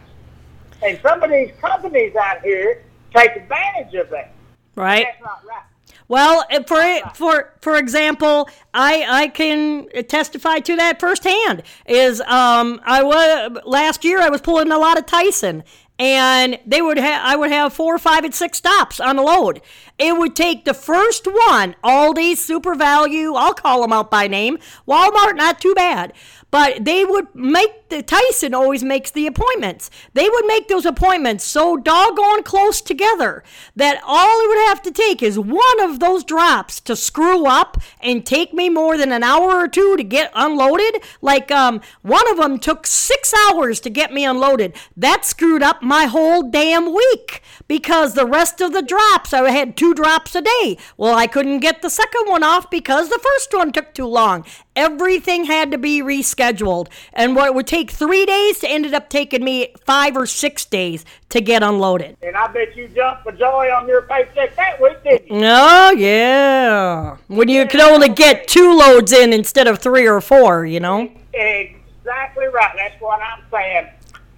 And 0.83 0.99
some 1.01 1.23
of 1.23 1.31
these 1.31 1.51
companies 1.59 2.15
out 2.15 2.41
here 2.41 2.83
take 3.13 3.35
advantage 3.35 3.93
of 3.95 4.09
that. 4.11 4.33
Right. 4.75 5.07
That's 5.09 5.21
not 5.23 5.43
right. 5.45 5.63
Well, 6.11 6.43
uh, 6.51 6.63
for 6.63 6.83
for 7.15 7.53
for 7.61 7.77
example, 7.77 8.49
I 8.73 9.05
I 9.07 9.27
can 9.29 9.87
testify 10.09 10.59
to 10.59 10.75
that 10.75 10.99
firsthand. 10.99 11.63
Is 11.85 12.19
um 12.27 12.81
I 12.83 13.01
was 13.01 13.61
last 13.63 14.03
year 14.03 14.19
I 14.19 14.27
was 14.27 14.41
pulling 14.41 14.73
a 14.73 14.77
lot 14.77 14.99
of 14.99 15.05
Tyson, 15.05 15.63
and 15.97 16.59
they 16.65 16.81
would 16.81 16.97
have 16.97 17.21
I 17.23 17.37
would 17.37 17.49
have 17.49 17.71
four, 17.71 17.95
or 17.95 17.97
five, 17.97 18.25
and 18.25 18.35
six 18.35 18.57
stops 18.57 18.99
on 18.99 19.15
the 19.15 19.21
load. 19.21 19.61
It 20.01 20.17
would 20.17 20.35
take 20.35 20.65
the 20.65 20.73
first 20.73 21.27
one, 21.27 21.75
Aldi, 21.83 22.31
SuperValu, 22.31 23.37
I'll 23.37 23.53
call 23.53 23.83
them 23.83 23.93
out 23.93 24.09
by 24.09 24.27
name, 24.27 24.57
Walmart, 24.87 25.35
not 25.35 25.61
too 25.61 25.75
bad. 25.75 26.13
But 26.49 26.83
they 26.83 27.05
would 27.05 27.33
make 27.35 27.81
the 27.91 28.01
Tyson 28.01 28.53
always 28.53 28.83
makes 28.83 29.11
the 29.11 29.27
appointments. 29.27 29.91
They 30.13 30.27
would 30.27 30.45
make 30.45 30.67
those 30.67 30.85
appointments 30.85 31.43
so 31.43 31.77
doggone 31.77 32.43
close 32.43 32.81
together 32.81 33.43
that 33.75 34.01
all 34.03 34.43
it 34.43 34.47
would 34.47 34.67
have 34.69 34.81
to 34.83 34.91
take 34.91 35.21
is 35.21 35.37
one 35.37 35.79
of 35.81 35.99
those 35.99 36.23
drops 36.23 36.79
to 36.81 36.95
screw 36.95 37.45
up 37.45 37.77
and 37.99 38.25
take 38.25 38.53
me 38.53 38.69
more 38.69 38.97
than 38.97 39.11
an 39.11 39.23
hour 39.23 39.57
or 39.57 39.67
two 39.67 39.95
to 39.97 40.03
get 40.03 40.31
unloaded. 40.33 41.03
Like 41.21 41.51
um, 41.51 41.81
one 42.01 42.29
of 42.31 42.37
them 42.37 42.59
took 42.59 42.87
six 42.87 43.33
hours 43.33 43.79
to 43.81 43.89
get 43.89 44.13
me 44.13 44.25
unloaded. 44.25 44.73
That 44.95 45.25
screwed 45.25 45.61
up 45.61 45.83
my 45.83 46.05
whole 46.05 46.49
damn 46.49 46.93
week 46.93 47.43
because 47.67 48.13
the 48.13 48.25
rest 48.25 48.61
of 48.61 48.73
the 48.73 48.81
drops 48.81 49.33
I 49.33 49.51
had 49.51 49.75
two 49.75 49.90
drops 49.93 50.35
a 50.35 50.41
day. 50.41 50.77
Well, 50.97 51.15
I 51.15 51.27
couldn't 51.27 51.59
get 51.59 51.81
the 51.81 51.89
second 51.89 52.27
one 52.27 52.43
off 52.43 52.69
because 52.69 53.09
the 53.09 53.19
first 53.21 53.53
one 53.53 53.71
took 53.71 53.93
too 53.93 54.05
long. 54.05 54.45
Everything 54.75 55.45
had 55.45 55.71
to 55.71 55.77
be 55.77 56.01
rescheduled. 56.01 56.87
And 57.13 57.35
what 57.35 57.53
would 57.53 57.67
take 57.67 57.91
three 57.91 58.25
days 58.25 58.63
ended 58.63 58.93
up 58.93 59.09
taking 59.09 59.43
me 59.43 59.73
five 59.85 60.15
or 60.15 60.25
six 60.25 60.65
days 60.65 61.05
to 61.29 61.41
get 61.41 61.63
unloaded. 61.63 62.17
And 62.21 62.35
I 62.35 62.47
bet 62.47 62.75
you 62.75 62.87
jumped 62.89 63.23
for 63.23 63.31
joy 63.31 63.69
on 63.71 63.87
your 63.87 64.03
paycheck 64.03 64.55
that 64.55 64.81
week, 64.81 65.03
didn't 65.03 65.27
you? 65.27 65.45
Oh, 65.45 65.91
yeah. 65.91 67.17
When 67.27 67.49
you 67.49 67.65
could 67.67 67.81
only 67.81 68.09
get 68.09 68.47
two 68.47 68.77
loads 68.77 69.11
in 69.11 69.33
instead 69.33 69.67
of 69.67 69.79
three 69.79 70.07
or 70.07 70.21
four, 70.21 70.65
you 70.65 70.79
know? 70.79 71.11
Exactly 71.33 72.47
right. 72.47 72.73
That's 72.75 72.99
what 73.01 73.21
I'm 73.21 73.43
saying. 73.51 73.87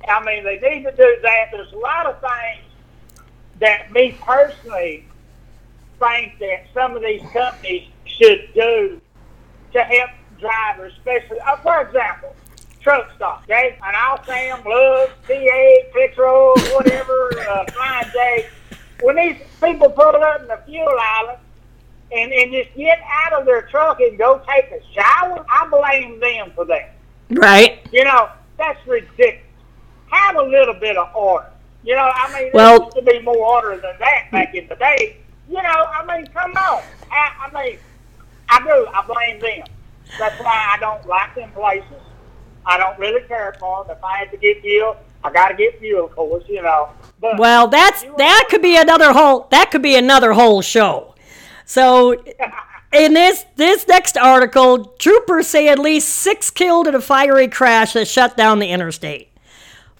I 0.07 0.23
mean, 0.23 0.43
they 0.43 0.59
need 0.59 0.83
to 0.83 0.91
do 0.91 1.17
that. 1.21 1.49
There's 1.51 1.71
a 1.71 1.77
lot 1.77 2.05
of 2.05 2.19
things 2.19 2.63
that 3.59 3.91
me 3.91 4.17
personally 4.21 5.05
think 6.03 6.39
that 6.39 6.65
some 6.73 6.95
of 6.95 7.01
these 7.01 7.21
companies 7.31 7.87
should 8.05 8.49
do 8.53 8.99
to 9.73 9.83
help 9.83 10.09
drivers, 10.39 10.93
especially, 10.97 11.39
uh, 11.39 11.55
for 11.57 11.81
example, 11.81 12.35
truck 12.81 13.09
stop, 13.15 13.43
okay? 13.43 13.77
And 13.85 13.95
I'll 13.95 14.23
say 14.25 14.49
them, 14.49 14.61
Love, 14.65 15.09
TA, 15.27 15.75
Petro, 15.93 16.53
whatever, 16.75 17.31
uh, 17.49 17.65
Flying 17.71 18.09
J. 18.11 18.47
When 19.01 19.15
these 19.15 19.37
people 19.61 19.89
pull 19.89 20.15
up 20.15 20.41
in 20.41 20.47
the 20.47 20.59
fuel 20.65 20.87
island 20.99 21.39
and, 22.11 22.31
and 22.31 22.51
just 22.51 22.75
get 22.75 22.99
out 23.25 23.33
of 23.33 23.45
their 23.45 23.63
truck 23.63 23.99
and 23.99 24.17
go 24.17 24.41
take 24.47 24.71
a 24.71 24.81
shower, 24.93 25.45
I 25.49 25.67
blame 25.69 26.19
them 26.19 26.51
for 26.55 26.65
that. 26.65 26.95
Right. 27.29 27.79
You 27.91 28.03
know, 28.03 28.29
that's 28.57 28.85
ridiculous. 28.85 29.39
Have 30.07 30.35
a 30.35 30.43
little 30.43 30.75
bit 30.75 30.95
of 30.97 31.13
order. 31.15 31.49
You 31.83 31.95
know, 31.95 32.09
I 32.13 32.39
mean, 32.39 32.51
Well- 32.53 32.77
there 32.77 32.85
used 32.85 32.95
to 32.97 33.01
be 33.01 33.19
more 33.21 33.35
order 33.37 33.77
than 33.77 33.95
that 33.99 34.31
back 34.31 34.53
in 34.53 34.67
the 34.67 34.75
day. 34.75 35.17
You 35.53 35.61
know, 35.61 35.69
I 35.69 36.03
mean, 36.07 36.25
come 36.33 36.51
on. 36.53 36.81
I, 37.11 37.47
I 37.47 37.63
mean, 37.63 37.77
I 38.49 38.59
do. 38.63 38.87
I 38.91 39.05
blame 39.05 39.39
them. 39.39 39.67
That's 40.17 40.39
why 40.43 40.73
I 40.73 40.79
don't 40.79 41.05
like 41.05 41.35
them 41.35 41.51
places. 41.51 42.01
I 42.65 42.79
don't 42.79 42.97
really 42.97 43.21
care 43.27 43.55
for 43.59 43.83
them. 43.83 43.95
If 43.95 44.03
I 44.03 44.17
had 44.17 44.31
to 44.31 44.37
get 44.37 44.61
fuel, 44.61 44.97
I 45.23 45.31
got 45.31 45.49
to 45.49 45.53
get 45.53 45.77
fuel, 45.79 46.05
of 46.05 46.15
course, 46.15 46.43
you 46.49 46.63
know. 46.63 46.89
But 47.21 47.37
Well, 47.37 47.67
that's 47.67 48.03
that 48.17 48.47
could 48.49 48.63
be 48.63 48.77
another 48.77 49.13
whole 49.13 49.47
that 49.51 49.69
could 49.69 49.83
be 49.83 49.95
another 49.95 50.33
whole 50.33 50.63
show. 50.63 51.13
So 51.65 52.13
in 52.91 53.13
this 53.13 53.45
this 53.55 53.87
next 53.87 54.17
article, 54.17 54.85
troopers 54.97 55.45
say 55.45 55.67
at 55.67 55.77
least 55.77 56.09
six 56.09 56.49
killed 56.49 56.87
in 56.87 56.95
a 56.95 57.01
fiery 57.01 57.47
crash 57.47 57.93
that 57.93 58.07
shut 58.07 58.35
down 58.35 58.57
the 58.57 58.69
interstate. 58.69 59.29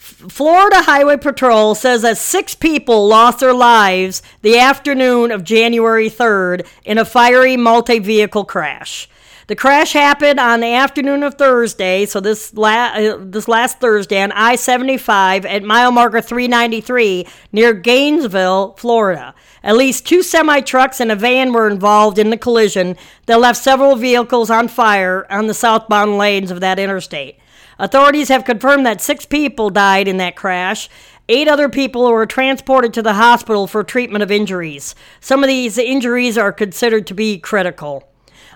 Florida 0.04 0.82
Highway 0.82 1.16
Patrol 1.16 1.76
says 1.76 2.02
that 2.02 2.18
six 2.18 2.56
people 2.56 3.08
lost 3.08 3.40
their 3.40 3.54
lives 3.54 4.22
the 4.42 4.60
afternoon 4.60 5.32
of 5.32 5.46
January 5.46 6.10
3rd 6.10 6.68
in 6.84 6.98
a 6.98 7.06
fiery 7.06 7.56
multi 7.56 8.00
vehicle 8.00 8.44
crash. 8.44 9.08
The 9.48 9.56
crash 9.56 9.94
happened 9.94 10.42
on 10.42 10.60
the 10.60 10.74
afternoon 10.74 11.24
of 11.24 11.36
Thursday, 11.36 12.06
so 12.06 12.20
this 12.20 12.54
la- 12.54 12.94
uh, 12.96 13.18
this 13.18 13.48
last 13.48 13.80
Thursday 13.80 14.22
on 14.22 14.34
I-75 14.34 15.46
at 15.46 15.64
mile 15.64 15.92
marker 15.94 16.22
393 16.22 17.26
near 17.54 17.74
Gainesville, 17.74 18.74
Florida. 18.78 19.34
At 19.64 19.78
least 19.78 20.06
two 20.06 20.22
semi 20.22 20.60
trucks 20.60 21.00
and 21.00 21.14
a 21.14 21.16
van 21.16 21.54
were 21.54 21.70
involved 21.70 22.20
in 22.20 22.30
the 22.30 22.38
collision 22.38 22.98
that 23.28 23.40
left 23.40 23.62
several 23.62 23.96
vehicles 23.96 24.50
on 24.50 24.68
fire 24.68 25.26
on 25.30 25.48
the 25.48 25.54
southbound 25.54 26.18
lanes 26.18 26.52
of 26.52 26.60
that 26.60 26.78
interstate. 26.78 27.38
Authorities 27.80 28.30
have 28.30 28.46
confirmed 28.46 28.86
that 28.86 29.02
six 29.02 29.26
people 29.26 29.70
died 29.70 30.08
in 30.08 30.18
that 30.18 30.36
crash. 30.36 30.90
Eight 31.30 31.48
other 31.48 31.70
people 31.70 32.12
were 32.12 32.26
transported 32.26 32.94
to 32.94 33.02
the 33.02 33.14
hospital 33.14 33.66
for 33.66 33.84
treatment 33.84 34.24
of 34.24 34.32
injuries. 34.32 34.94
Some 35.20 35.44
of 35.44 35.48
these 35.48 35.78
injuries 35.78 36.38
are 36.38 36.52
considered 36.52 37.08
to 37.08 37.14
be 37.14 37.40
critical. 37.40 38.08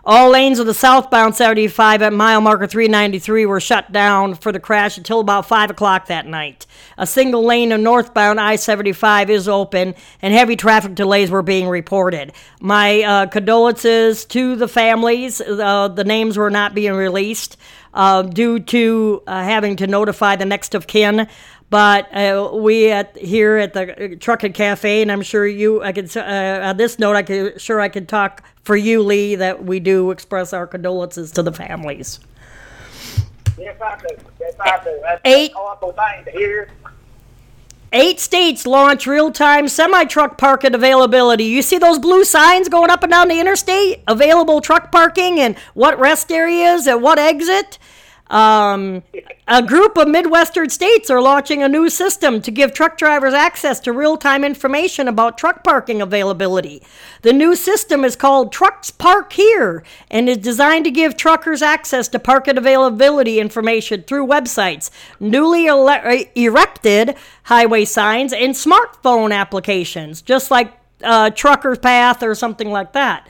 All 0.10 0.30
lanes 0.30 0.58
of 0.58 0.66
the 0.66 0.74
southbound 0.74 1.36
75 1.36 2.02
at 2.02 2.14
mile 2.14 2.40
marker 2.40 2.66
393 2.66 3.46
were 3.46 3.60
shut 3.60 3.92
down 3.92 4.36
for 4.36 4.54
the 4.54 4.60
crash 4.60 4.98
until 4.98 5.20
about 5.20 5.46
5 5.46 5.72
o'clock 5.72 6.08
that 6.08 6.26
night. 6.26 6.66
A 6.98 7.06
single 7.06 7.44
lane 7.44 7.74
of 7.74 7.82
northbound 7.82 8.40
I 8.40 8.56
75 8.56 9.30
is 9.30 9.50
open, 9.50 9.96
and 10.22 10.34
heavy 10.34 10.56
traffic 10.56 10.96
delays 10.96 11.30
were 11.30 11.42
being 11.42 11.68
reported. 11.68 12.32
My 12.62 13.02
uh, 13.02 13.26
condolences 13.26 14.24
to 14.28 14.56
the 14.56 14.70
families. 14.70 15.42
Uh, 15.42 15.90
the 15.90 16.06
names 16.06 16.38
were 16.38 16.50
not 16.50 16.74
being 16.74 16.94
released 16.94 17.58
uh, 17.94 18.22
due 18.22 18.60
to 18.60 19.24
uh, 19.28 19.44
having 19.44 19.76
to 19.76 19.88
notify 19.88 20.38
the 20.38 20.46
next 20.46 20.74
of 20.74 20.88
kin. 20.88 21.28
But 21.70 22.14
uh, 22.16 22.52
we 22.54 22.90
at 22.92 23.18
here 23.18 23.58
at 23.58 23.74
the 23.74 24.16
Trucking 24.20 24.54
Cafe, 24.54 25.02
and 25.02 25.12
I'm 25.12 25.22
sure 25.22 25.46
you, 25.46 25.84
I 25.84 25.92
could 25.92 26.16
uh, 26.16 26.22
on 26.64 26.78
this 26.78 26.98
note, 26.98 27.16
I 27.18 27.24
could 27.24 27.60
sure 27.60 27.82
I 27.82 27.90
could 27.90 28.08
talk 28.08 28.42
for 28.64 28.78
you, 28.78 29.04
Lee, 29.04 29.36
that 29.36 29.66
we 29.66 29.82
do 29.82 30.12
express 30.12 30.54
our 30.54 30.66
condolences 30.66 31.32
to 31.34 31.44
the 31.44 31.52
families. 31.52 32.22
yes, 33.58 33.76
I 33.82 33.98
do. 33.98 34.08
Yes, 34.40 34.54
I 34.62 34.82
do. 34.84 35.00
That's 35.02 35.22
Eight- 35.26 35.52
a 35.52 35.56
horrible 35.56 35.92
thing 35.92 36.24
to 36.26 36.32
hear. 36.32 36.70
Eight 37.94 38.20
states 38.20 38.68
launch 38.68 39.08
real-time 39.08 39.70
semi-truck 39.70 40.38
parking 40.38 40.76
availability. 40.76 41.46
You 41.46 41.62
see 41.62 41.78
those 41.78 42.00
blue 42.00 42.26
signs 42.26 42.68
going 42.68 42.90
up 42.90 43.02
and 43.02 43.12
down 43.12 43.30
the 43.30 43.40
interstate? 43.40 44.04
Available 44.10 44.60
truck 44.60 44.92
parking 44.92 45.40
and 45.40 45.58
what 45.74 45.98
rest 45.98 46.30
areas 46.30 46.86
and 46.86 47.02
what 47.02 47.18
exit. 47.18 47.78
Um, 48.30 49.04
a 49.48 49.64
group 49.64 49.98
of 49.98 50.08
Midwestern 50.08 50.70
states 50.70 51.10
are 51.10 51.22
launching 51.22 51.64
a 51.64 51.70
new 51.70 51.90
system 51.90 52.42
to 52.42 52.52
give 52.52 52.74
truck 52.74 52.98
drivers 52.98 53.34
access 53.34 53.80
to 53.82 53.94
real 53.94 54.18
time 54.18 54.44
information 54.44 55.08
about 55.08 55.38
truck 55.38 55.64
parking 55.64 56.02
availability. 56.02 56.84
The 57.22 57.32
new 57.32 57.56
system 57.56 58.04
is 58.04 58.16
called 58.16 58.52
Trucks 58.52 58.92
Park 58.92 59.34
Here 59.34 59.84
and 60.12 60.28
is 60.28 60.38
designed 60.38 60.86
to 60.86 60.92
give 60.92 61.16
truckers 61.16 61.62
access 61.62 62.08
to 62.10 62.20
parking 62.20 62.58
availability 62.58 63.40
information 63.40 64.04
through 64.04 64.28
websites, 64.28 64.90
newly 65.20 65.68
ele- 65.68 66.26
erected 66.36 67.16
highway 67.44 67.86
signs, 67.86 68.34
and 68.34 68.54
smartphone 68.54 69.34
applications, 69.34 70.22
just 70.22 70.52
like 70.52 70.74
uh, 71.04 71.30
Trucker's 71.30 71.78
Path 71.78 72.24
or 72.24 72.36
something 72.36 72.72
like 72.72 72.94
that. 72.94 73.28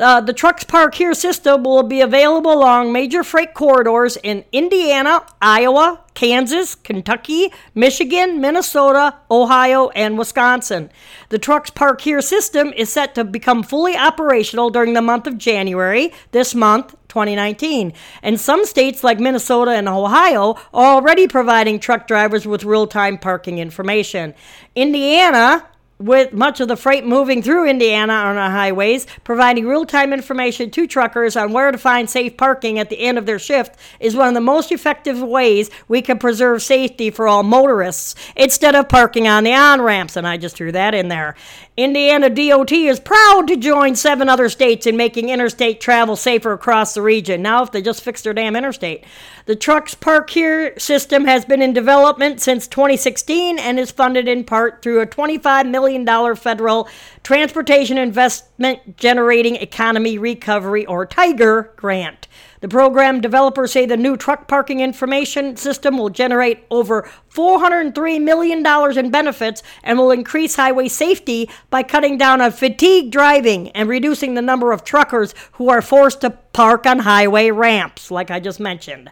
Uh, 0.00 0.18
the 0.18 0.32
Trucks 0.32 0.64
Park 0.64 0.94
Here 0.94 1.12
system 1.12 1.62
will 1.62 1.82
be 1.82 2.00
available 2.00 2.54
along 2.54 2.90
major 2.90 3.22
freight 3.22 3.52
corridors 3.52 4.16
in 4.22 4.46
Indiana, 4.50 5.26
Iowa, 5.42 6.00
Kansas, 6.14 6.74
Kentucky, 6.74 7.52
Michigan, 7.74 8.40
Minnesota, 8.40 9.16
Ohio, 9.30 9.90
and 9.90 10.16
Wisconsin. 10.16 10.90
The 11.28 11.38
Trucks 11.38 11.68
Park 11.68 12.00
Here 12.00 12.22
system 12.22 12.72
is 12.74 12.90
set 12.90 13.14
to 13.14 13.24
become 13.24 13.62
fully 13.62 13.94
operational 13.94 14.70
during 14.70 14.94
the 14.94 15.02
month 15.02 15.26
of 15.26 15.36
January, 15.36 16.14
this 16.32 16.54
month, 16.54 16.94
2019. 17.08 17.92
And 18.22 18.40
some 18.40 18.64
states 18.64 19.04
like 19.04 19.20
Minnesota 19.20 19.72
and 19.72 19.88
Ohio 19.88 20.56
are 20.72 20.94
already 20.94 21.28
providing 21.28 21.78
truck 21.78 22.06
drivers 22.06 22.46
with 22.46 22.64
real 22.64 22.86
time 22.86 23.18
parking 23.18 23.58
information. 23.58 24.32
Indiana 24.74 25.66
with 26.00 26.32
much 26.32 26.60
of 26.60 26.68
the 26.68 26.76
freight 26.76 27.04
moving 27.04 27.42
through 27.42 27.68
Indiana 27.68 28.14
on 28.14 28.36
our 28.36 28.50
highways, 28.50 29.06
providing 29.22 29.66
real 29.66 29.84
time 29.84 30.12
information 30.12 30.70
to 30.70 30.86
truckers 30.86 31.36
on 31.36 31.52
where 31.52 31.70
to 31.70 31.78
find 31.78 32.08
safe 32.08 32.36
parking 32.36 32.78
at 32.78 32.88
the 32.88 32.98
end 32.98 33.18
of 33.18 33.26
their 33.26 33.38
shift 33.38 33.78
is 34.00 34.16
one 34.16 34.28
of 34.28 34.34
the 34.34 34.40
most 34.40 34.72
effective 34.72 35.22
ways 35.22 35.70
we 35.88 36.00
can 36.00 36.18
preserve 36.18 36.62
safety 36.62 37.10
for 37.10 37.28
all 37.28 37.42
motorists 37.42 38.14
instead 38.34 38.74
of 38.74 38.88
parking 38.88 39.28
on 39.28 39.44
the 39.44 39.52
on 39.52 39.82
ramps. 39.82 40.16
And 40.16 40.26
I 40.26 40.38
just 40.38 40.56
threw 40.56 40.72
that 40.72 40.94
in 40.94 41.08
there. 41.08 41.36
Indiana 41.76 42.28
DOT 42.28 42.72
is 42.72 42.98
proud 42.98 43.46
to 43.46 43.56
join 43.56 43.94
seven 43.94 44.28
other 44.28 44.48
states 44.48 44.86
in 44.86 44.96
making 44.96 45.28
interstate 45.28 45.80
travel 45.80 46.16
safer 46.16 46.52
across 46.52 46.94
the 46.94 47.02
region. 47.02 47.42
Now, 47.42 47.62
if 47.62 47.70
they 47.70 47.80
just 47.80 48.02
fix 48.02 48.22
their 48.22 48.34
damn 48.34 48.56
interstate. 48.56 49.04
The 49.46 49.54
Trucks 49.54 49.94
Park 49.94 50.30
Here 50.30 50.76
system 50.78 51.24
has 51.26 51.44
been 51.44 51.62
in 51.62 51.72
development 51.72 52.40
since 52.40 52.66
2016 52.66 53.58
and 53.58 53.78
is 53.78 53.92
funded 53.92 54.26
in 54.26 54.44
part 54.44 54.82
through 54.82 55.00
a 55.00 55.06
$25 55.06 55.70
million 55.70 56.36
federal 56.36 56.88
Transportation 57.22 57.98
Investment 57.98 58.96
Generating 58.96 59.54
Economy 59.56 60.18
Recovery 60.18 60.84
or 60.86 61.06
TIGER 61.06 61.70
grant. 61.76 62.26
The 62.60 62.68
program 62.68 63.22
developers 63.22 63.72
say 63.72 63.86
the 63.86 63.96
new 63.96 64.18
truck 64.18 64.46
parking 64.46 64.80
information 64.80 65.56
system 65.56 65.96
will 65.96 66.10
generate 66.10 66.64
over 66.70 67.10
$403 67.32 68.22
million 68.22 68.98
in 68.98 69.10
benefits 69.10 69.62
and 69.82 69.98
will 69.98 70.10
increase 70.10 70.56
highway 70.56 70.88
safety 70.88 71.48
by 71.70 71.82
cutting 71.82 72.18
down 72.18 72.42
on 72.42 72.52
fatigue 72.52 73.10
driving 73.10 73.70
and 73.70 73.88
reducing 73.88 74.34
the 74.34 74.42
number 74.42 74.72
of 74.72 74.84
truckers 74.84 75.34
who 75.52 75.70
are 75.70 75.80
forced 75.80 76.20
to 76.20 76.30
park 76.30 76.84
on 76.84 76.98
highway 76.98 77.50
ramps, 77.50 78.10
like 78.10 78.30
I 78.30 78.40
just 78.40 78.60
mentioned. 78.60 79.10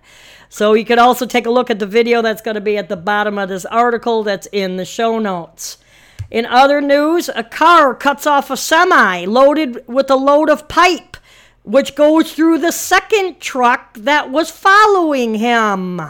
So 0.51 0.75
you 0.75 0.85
could 0.85 0.99
also 0.99 1.25
take 1.25 1.47
a 1.47 1.51
look 1.51 1.71
at 1.71 1.79
the 1.79 1.87
video 1.87 2.21
that's 2.21 2.43
going 2.43 2.57
to 2.57 2.61
be 2.61 2.77
at 2.77 2.91
the 2.91 2.97
bottom 2.97 3.39
of 3.39 3.49
this 3.49 3.65
article 3.65 4.23
that's 4.25 4.49
in 4.53 4.77
the 4.77 4.85
show 4.85 5.19
notes. 5.19 5.79
In 6.31 6.45
other 6.45 6.83
news, 6.83 7.31
a 7.35 7.45
car 7.45 7.95
cuts 7.95 8.27
off 8.27 8.51
a 8.51 8.57
semi 8.59 9.25
loaded 9.25 9.83
with 9.87 10.11
a 10.11 10.17
load 10.17 10.51
of 10.51 10.69
pipe 10.69 11.17
which 11.69 11.95
goes 11.95 12.33
through 12.33 12.57
the 12.57 12.73
second 12.73 13.39
truck 13.41 13.93
that 13.93 14.31
was 14.31 14.51
following 14.51 15.35
him. 15.35 16.01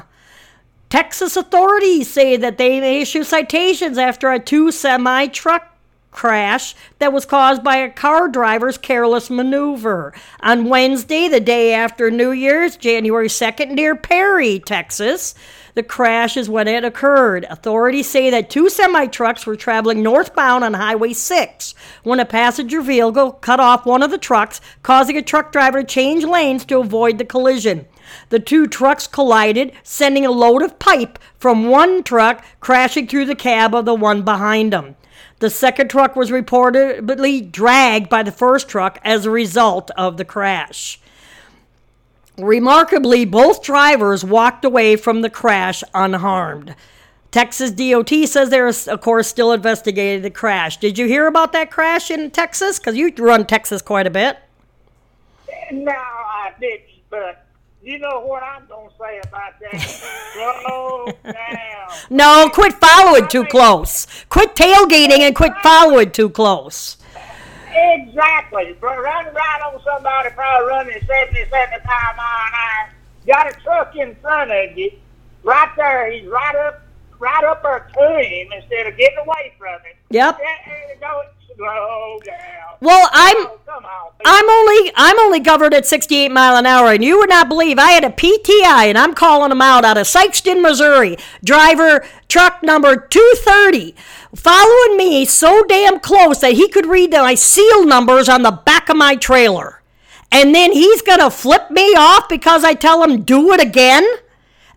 Texas 0.89 1.37
authorities 1.37 2.09
say 2.09 2.37
that 2.37 2.59
they 2.59 2.79
may 2.81 3.01
issue 3.01 3.25
citations 3.25 3.99
after 3.99 4.31
a 4.31 4.39
two 4.39 4.71
semi 4.71 5.27
truck 5.27 5.77
crash 6.13 6.77
that 7.01 7.13
was 7.13 7.27
caused 7.27 7.65
by 7.65 7.77
a 7.77 7.91
car 7.91 8.29
driver's 8.29 8.79
careless 8.79 9.31
maneuver. 9.31 10.15
On 10.41 10.69
Wednesday, 10.69 11.27
the 11.27 11.41
day 11.41 11.75
after 11.75 12.09
New 12.09 12.31
Year's, 12.31 12.77
January 12.77 13.29
2nd, 13.29 13.73
near 13.73 13.97
Perry, 13.97 14.61
Texas, 14.61 15.35
the 15.79 15.83
crash 15.85 16.37
is 16.37 16.49
when 16.49 16.67
it 16.67 16.85
occurred. 16.85 17.47
Authorities 17.49 18.09
say 18.09 18.31
that 18.31 18.51
two 18.51 18.69
semi 18.69 19.07
trucks 19.07 19.47
were 19.47 19.55
traveling 19.55 20.03
northbound 20.03 20.65
on 20.65 20.75
Highway 20.75 21.13
6 21.13 21.73
when 22.03 22.19
a 22.19 22.25
passenger 22.25 22.81
vehicle 22.81 23.31
cut 23.31 23.61
off 23.61 23.87
one 23.87 24.03
of 24.03 24.11
the 24.11 24.19
trucks, 24.19 24.61
causing 24.83 25.17
a 25.17 25.23
truck 25.23 25.53
driver 25.53 25.83
to 25.83 25.87
change 25.87 26.25
lanes 26.25 26.65
to 26.65 26.81
avoid 26.81 27.19
the 27.19 27.25
collision. 27.25 27.87
The 28.31 28.41
two 28.41 28.67
trucks 28.67 29.07
collided, 29.07 29.71
sending 29.85 30.27
a 30.27 30.33
load 30.33 30.63
of 30.63 30.81
pipe 30.81 31.17
from 31.39 31.69
one 31.69 32.03
truck 32.03 32.45
crashing 32.59 33.07
through 33.07 33.27
the 33.27 33.37
cab 33.37 33.73
of 33.73 33.85
the 33.85 33.95
one 33.95 34.23
behind 34.23 34.73
them. 34.73 34.97
The 35.39 35.49
second 35.49 35.91
truck 35.91 36.17
was 36.17 36.33
reportedly 36.33 37.53
dragged 37.53 38.09
by 38.09 38.25
the 38.25 38.33
first 38.33 38.69
truck 38.69 38.99
as 39.05 39.27
a 39.27 39.31
result 39.31 39.93
of 39.97 40.17
the 40.17 40.25
crash. 40.25 40.99
Remarkably, 42.39 43.25
both 43.25 43.63
drivers 43.63 44.25
walked 44.25 44.65
away 44.65 44.95
from 44.95 45.23
the 45.23 45.31
crash 45.31 45.83
unharmed. 45.93 46.77
Texas 47.33 47.73
DOT 47.73 48.11
says 48.27 48.49
they're, 48.49 48.69
of 48.69 49.01
course, 49.01 49.27
still 49.27 49.53
investigating 49.53 50.23
the 50.23 50.31
crash. 50.31 50.79
Did 50.79 50.97
you 50.97 51.07
hear 51.07 51.27
about 51.27 51.53
that 51.53 51.71
crash 51.71 52.11
in 52.11 52.31
Texas? 52.31 52.79
Because 52.79 52.97
you 52.97 53.13
run 53.19 53.45
Texas 53.45 53.83
quite 53.83 54.07
a 54.07 54.11
bit. 54.11 54.39
No, 55.73 55.93
I 55.93 56.53
didn't, 56.61 56.85
but 57.11 57.45
you 57.83 57.99
know 57.99 58.21
what 58.21 58.43
I'm 58.43 58.67
going 58.67 58.89
to 58.89 58.95
say 58.99 59.21
about 59.27 59.55
that? 59.61 59.81
Slow 60.35 61.07
down. 61.25 61.99
No, 62.09 62.49
quit 62.53 62.75
following 62.75 63.29
too 63.29 63.45
close. 63.47 64.07
Quit 64.29 64.55
tailgating 64.55 65.21
and 65.21 65.35
quit 65.35 65.53
following 65.63 66.11
too 66.11 66.31
close. 66.31 66.97
Exactly. 67.75 68.77
Running 68.81 69.35
right 69.35 69.61
on 69.67 69.81
somebody 69.83 70.31
probably 70.31 70.69
running 70.69 71.01
70, 71.07 71.45
75 71.51 71.83
mile 72.17 72.47
an 72.47 72.53
hour. 72.55 72.91
Got 73.27 73.51
a 73.51 73.61
truck 73.61 73.97
in 73.97 74.15
front 74.17 74.51
of 74.51 74.77
you. 74.79 74.93
Right 75.43 75.71
there. 75.77 76.11
He's 76.11 76.27
right 76.27 76.57
up 76.57 76.83
right 77.19 77.45
up 77.45 77.63
there 77.63 77.89
to 77.95 78.21
him 78.23 78.49
instead 78.53 78.87
of 78.87 78.97
getting 78.97 79.19
away 79.19 79.53
from 79.59 79.75
it. 79.89 79.97
Yep. 80.11 80.39
Go 81.01 81.23
slow 81.57 82.19
down. 82.25 82.37
Well, 82.81 83.07
oh, 83.07 83.11
I'm 83.13 83.37
Oh, 83.71 83.75
on. 83.75 84.11
I'm 84.25 84.49
only 84.51 84.93
I'm 84.97 85.19
only 85.21 85.41
governed 85.41 85.75
at 85.75 85.87
68 85.87 86.31
mile 86.31 86.57
an 86.57 86.67
hour, 86.67 86.93
and 86.93 87.05
you 87.05 87.19
would 87.19 87.29
not 87.29 87.49
believe 87.49 87.79
I 87.79 87.91
had 87.93 88.05
a 88.05 88.11
PTI, 88.11 88.87
and 88.89 88.97
I'm 88.99 89.15
calling 89.15 89.51
them 89.51 89.63
out 89.63 89.85
out 89.85 89.97
of 89.99 90.07
Sikeston, 90.07 90.61
Missouri. 90.63 91.17
Driver 91.45 92.05
truck 92.29 92.63
number 92.63 92.97
230, 92.97 93.95
following 94.35 94.97
me 94.97 95.25
so 95.25 95.63
damn 95.65 95.99
close 96.01 96.41
that 96.41 96.53
he 96.55 96.69
could 96.69 96.87
read 96.87 97.13
my 97.13 97.35
seal 97.35 97.85
numbers 97.85 98.29
on 98.29 98.43
the 98.43 98.51
back 98.53 98.89
of 98.89 98.97
my 98.97 99.15
trailer, 99.17 99.81
and 100.33 100.55
then 100.55 100.73
he's 100.73 101.03
gonna 101.03 101.31
flip 101.31 101.71
me 101.71 101.95
off 101.95 102.29
because 102.29 102.65
I 102.65 102.75
tell 102.75 103.03
him 103.03 103.23
do 103.23 103.53
it 103.53 103.61
again, 103.61 104.05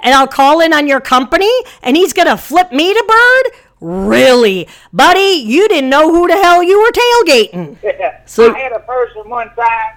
and 0.02 0.14
I'll 0.16 0.28
call 0.28 0.60
in 0.62 0.74
on 0.74 0.88
your 0.88 0.99
company, 1.02 1.52
and 1.84 1.95
he's 1.95 2.14
gonna 2.14 2.38
flip 2.38 2.72
me 2.72 2.93
to 2.93 3.04
bird. 3.08 3.54
Really, 3.84 4.68
buddy, 4.93 5.41
you 5.43 5.68
didn't 5.68 5.89
know 5.89 6.12
who 6.12 6.28
the 6.28 6.36
hell 6.36 6.62
you 6.62 6.80
were 6.80 6.91
tailgating. 6.91 7.78
So- 8.28 8.54
I 8.54 8.60
had 8.60 8.72
a 8.74 8.80
person 8.80 9.28
one 9.30 9.49
time 9.56 9.95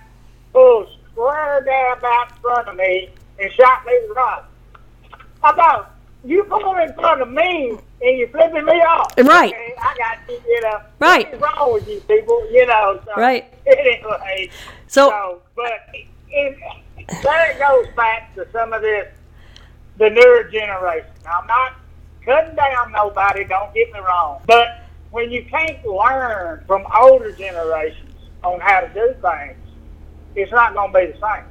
pull 0.52 0.86
square 1.12 1.62
down 1.64 1.98
out 2.04 2.30
in 2.30 2.36
front 2.42 2.68
of 2.68 2.76
me 2.76 3.10
and 3.38 3.52
shot 3.52 3.84
me 3.86 3.92
rock. 4.16 4.48
How 5.42 5.52
about 5.52 5.94
you 6.24 6.42
pull 6.44 6.76
in 6.76 6.92
front 6.94 7.20
of 7.20 7.30
me 7.30 7.76
and 8.02 8.18
you're 8.18 8.28
flipping 8.28 8.64
me 8.64 8.72
off? 8.80 9.12
Right. 9.18 9.52
Okay, 9.52 9.74
I 9.78 9.94
got 9.98 10.18
you, 10.28 10.40
you 10.46 10.60
know. 10.62 10.80
Right. 10.98 11.30
What's 11.38 11.54
wrong 11.56 11.74
with 11.74 11.86
you 11.88 12.00
people? 12.00 12.50
You 12.50 12.66
know. 12.66 13.00
So, 13.04 13.12
Right. 13.20 13.52
Anyway. 13.66 14.50
So- 14.88 15.10
so 15.10 15.42
but 15.54 15.72
it, 16.32 16.56
there 17.22 17.50
it 17.50 17.58
goes 17.58 17.94
back 17.94 18.34
to 18.36 18.46
some 18.52 18.72
of 18.72 18.80
this, 18.82 19.08
the 19.98 20.10
newer 20.10 20.44
generation. 20.44 21.10
I'm 21.30 21.46
not 21.46 21.74
cutting 22.24 22.56
down 22.56 22.92
nobody, 22.92 23.44
don't 23.44 23.72
get 23.74 23.92
me 23.92 24.00
wrong. 24.00 24.40
But 24.46 24.84
when 25.10 25.30
you 25.30 25.44
can't 25.44 25.84
learn 25.84 26.64
from 26.66 26.84
older 26.96 27.32
generations 27.32 28.14
on 28.42 28.60
how 28.60 28.80
to 28.80 28.88
do 28.88 29.14
things, 29.20 29.56
it's 30.34 30.50
not 30.50 30.74
going 30.74 30.92
to 30.92 30.98
be 30.98 31.06
the 31.06 31.18
same. 31.20 31.44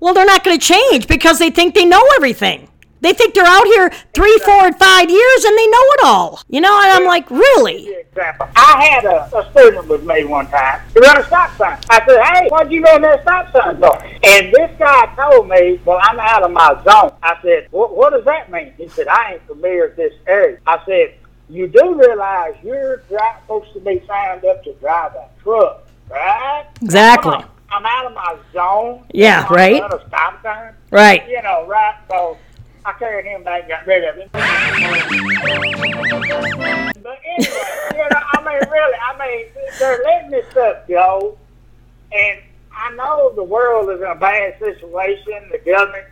Well, 0.00 0.14
they're 0.14 0.24
not 0.24 0.44
going 0.44 0.58
to 0.58 0.64
change 0.64 1.08
because 1.08 1.38
they 1.38 1.50
think 1.50 1.74
they 1.74 1.84
know 1.84 2.02
everything. 2.16 2.68
They 3.00 3.12
think 3.12 3.34
they're 3.34 3.44
out 3.46 3.66
here 3.66 3.90
three, 4.14 4.38
four, 4.44 4.66
and 4.66 4.76
five 4.76 5.10
years 5.10 5.44
and 5.44 5.56
they 5.56 5.66
know 5.66 5.82
it 5.82 6.00
all. 6.04 6.40
You 6.48 6.60
know, 6.60 6.80
and 6.82 6.90
I'm 6.90 7.04
like, 7.04 7.30
really? 7.30 7.94
Example. 7.94 8.48
I 8.56 8.84
had 8.84 9.04
a, 9.04 9.36
a 9.36 9.50
student 9.50 9.86
with 9.88 10.04
me 10.04 10.24
one 10.24 10.46
time. 10.48 10.80
He 10.94 11.00
run 11.00 11.18
a 11.18 11.24
stop 11.24 11.56
sign. 11.56 11.78
I 11.90 12.04
said, 12.06 12.22
hey, 12.22 12.48
why'd 12.48 12.72
you 12.72 12.82
run 12.82 13.02
that 13.02 13.22
stop 13.22 13.52
sign 13.52 13.78
for? 13.78 14.02
And 14.02 14.52
this 14.52 14.70
guy 14.78 15.14
told 15.14 15.48
me, 15.48 15.80
well, 15.84 15.98
I'm 16.02 16.18
out 16.18 16.42
of 16.42 16.50
my 16.50 16.74
zone. 16.84 17.12
I 17.22 17.40
said, 17.42 17.68
what, 17.70 17.96
what 17.96 18.10
does 18.10 18.24
that 18.24 18.50
mean? 18.50 18.72
He 18.76 18.88
said, 18.88 19.08
I 19.08 19.34
ain't 19.34 19.46
familiar 19.46 19.86
with 19.86 19.96
this 19.96 20.14
area. 20.26 20.58
I 20.66 20.84
said, 20.84 21.14
you 21.48 21.66
do 21.66 21.94
realize 21.94 22.54
you're 22.62 22.98
dri- 23.08 23.18
supposed 23.42 23.72
to 23.72 23.80
be 23.80 24.02
signed 24.06 24.44
up 24.44 24.62
to 24.64 24.74
drive 24.74 25.14
a 25.14 25.28
truck, 25.42 25.86
right? 26.10 26.66
Exactly. 26.82 27.36
I'm 27.70 27.84
out 27.84 28.06
of 28.06 28.14
my 28.14 28.36
zone. 28.52 29.04
Yeah, 29.12 29.46
right. 29.52 29.82
Out 29.82 29.92
of 29.92 30.06
stop 30.08 30.42
sign. 30.42 30.74
Right. 30.90 31.28
You 31.28 31.42
know, 31.42 31.66
right? 31.66 31.96
So 32.10 32.36
I 32.88 32.92
carried 32.94 33.26
him 33.26 33.42
back 33.42 33.64
and 33.64 33.68
got 33.68 33.86
rid 33.86 34.02
of 34.02 34.16
him. 34.16 34.30
But 34.32 34.48
anyway, 37.36 37.62
you 37.92 37.98
know, 37.98 38.22
I 38.32 38.42
mean, 38.42 38.70
really, 38.70 38.98
I 39.04 39.18
mean, 39.18 39.46
they're 39.78 40.00
letting 40.04 40.30
this 40.30 40.50
stuff 40.50 40.88
go, 40.88 41.36
and 42.12 42.40
I 42.74 42.94
know 42.94 43.34
the 43.34 43.44
world 43.44 43.90
is 43.90 44.00
in 44.00 44.06
a 44.06 44.14
bad 44.14 44.58
situation. 44.58 45.50
The 45.50 45.58
government 45.58 46.06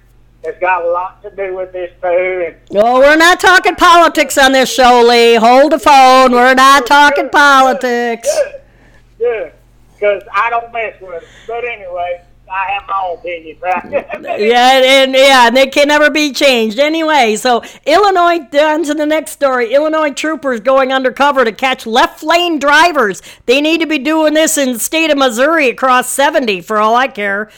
has 0.45 0.57
got 0.61 0.85
a 0.85 0.89
lot 0.91 1.22
to 1.22 1.31
do 1.31 1.57
with 1.57 1.72
this 1.72 1.91
too, 2.03 2.45
and 2.47 2.57
Well, 2.70 2.99
we're 2.99 3.16
not 3.16 3.41
talking 3.41 3.74
politics 3.74 4.37
on 4.37 4.53
this 4.53 4.70
show, 4.70 5.03
Lee. 5.03 5.37
Hold 5.37 5.72
the 5.72 5.79
phone. 5.79 6.33
We're 6.33 6.53
not 6.53 6.87
talking 6.87 7.31
politics. 7.31 8.29
Good, 8.39 8.61
good, 9.16 9.53
because 9.95 10.22
I 10.31 10.51
don't 10.51 10.70
mess 10.74 11.01
with 11.01 11.22
it. 11.22 11.29
But 11.47 11.64
anyway, 11.64 12.20
I 12.49 12.73
have 12.73 12.87
my 12.87 13.03
own 13.05 13.19
opinion, 13.19 13.59
right? 13.61 14.41
Yeah, 14.41 15.03
and 15.03 15.13
yeah, 15.15 15.47
and 15.49 15.57
they 15.57 15.67
can 15.67 15.89
never 15.89 16.11
be 16.11 16.33
changed 16.33 16.79
anyway. 16.79 17.37
So 17.37 17.63
Illinois, 17.85 18.47
on 18.55 18.85
to 18.85 18.95
the 18.95 19.07
next 19.07 19.33
story. 19.33 19.75
Illinois 19.75 20.13
troopers 20.13 20.61
going 20.61 20.93
undercover 20.93 21.45
to 21.45 21.53
catch 21.53 21.87
left 21.87 22.23
lane 22.23 22.59
drivers. 22.59 23.23
They 23.47 23.61
need 23.61 23.81
to 23.81 23.87
be 23.87 23.99
doing 23.99 24.35
this 24.35 24.57
in 24.57 24.75
the 24.75 24.79
state 24.79 25.11
of 25.11 25.19
Missouri 25.19 25.69
across 25.69 26.09
70, 26.11 26.61
for 26.61 26.79
all 26.79 26.95
I 26.95 27.09
care. 27.09 27.51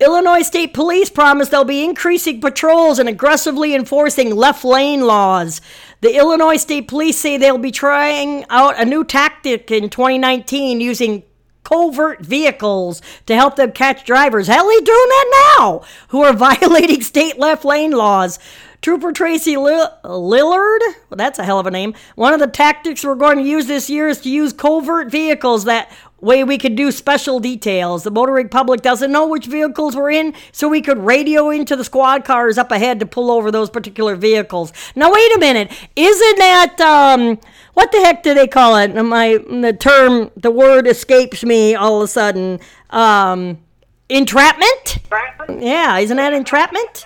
Illinois 0.00 0.42
State 0.42 0.74
Police 0.74 1.08
promise 1.08 1.48
they'll 1.48 1.64
be 1.64 1.84
increasing 1.84 2.40
patrols 2.40 2.98
and 2.98 3.08
aggressively 3.08 3.74
enforcing 3.74 4.34
left 4.34 4.64
lane 4.64 5.02
laws. 5.02 5.60
The 6.00 6.16
Illinois 6.16 6.56
State 6.56 6.88
Police 6.88 7.16
say 7.16 7.36
they'll 7.36 7.58
be 7.58 7.70
trying 7.70 8.44
out 8.50 8.78
a 8.78 8.84
new 8.84 9.04
tactic 9.04 9.70
in 9.70 9.88
2019 9.88 10.80
using 10.80 11.22
covert 11.64 12.20
vehicles 12.20 13.02
to 13.26 13.34
help 13.34 13.56
them 13.56 13.72
catch 13.72 14.04
drivers. 14.04 14.46
Hell, 14.46 14.68
they 14.68 14.76
doing 14.76 14.86
that 14.86 15.56
now 15.58 15.82
who 16.08 16.22
are 16.22 16.32
violating 16.36 17.02
state 17.02 17.38
left 17.38 17.64
lane 17.64 17.92
laws. 17.92 18.38
Trooper 18.84 19.12
Tracy 19.12 19.54
Lillard, 19.54 20.80
well, 21.08 21.16
that's 21.16 21.38
a 21.38 21.44
hell 21.44 21.58
of 21.58 21.66
a 21.66 21.70
name. 21.70 21.94
One 22.16 22.34
of 22.34 22.40
the 22.40 22.46
tactics 22.46 23.02
we're 23.02 23.14
going 23.14 23.38
to 23.38 23.42
use 23.42 23.64
this 23.64 23.88
year 23.88 24.08
is 24.08 24.20
to 24.20 24.28
use 24.28 24.52
covert 24.52 25.10
vehicles. 25.10 25.64
That 25.64 25.90
way 26.20 26.42
we 26.42 26.56
could 26.58 26.74
do 26.74 26.90
special 26.90 27.38
details. 27.40 28.02
The 28.04 28.10
motoring 28.10 28.48
public 28.48 28.80
doesn't 28.80 29.12
know 29.12 29.26
which 29.26 29.46
vehicles 29.46 29.94
we're 29.94 30.10
in, 30.10 30.34
so 30.52 30.68
we 30.68 30.80
could 30.80 30.98
radio 30.98 31.50
into 31.50 31.76
the 31.76 31.84
squad 31.84 32.24
cars 32.24 32.56
up 32.56 32.70
ahead 32.70 33.00
to 33.00 33.06
pull 33.06 33.30
over 33.30 33.50
those 33.50 33.68
particular 33.70 34.16
vehicles. 34.16 34.72
Now, 34.96 35.12
wait 35.12 35.36
a 35.36 35.38
minute. 35.38 35.70
Isn't 35.94 36.38
that, 36.38 36.80
um, 36.80 37.38
what 37.74 37.92
the 37.92 37.98
heck 37.98 38.22
do 38.22 38.32
they 38.32 38.46
call 38.46 38.76
it? 38.76 38.94
My, 38.94 39.38
the 39.38 39.76
term, 39.78 40.30
the 40.36 40.50
word 40.50 40.86
escapes 40.86 41.44
me 41.44 41.74
all 41.74 42.00
of 42.00 42.04
a 42.04 42.08
sudden. 42.08 42.60
Um, 42.90 43.58
entrapment? 44.08 44.98
Yeah, 45.60 45.98
isn't 45.98 46.16
that 46.16 46.32
entrapment? 46.32 47.04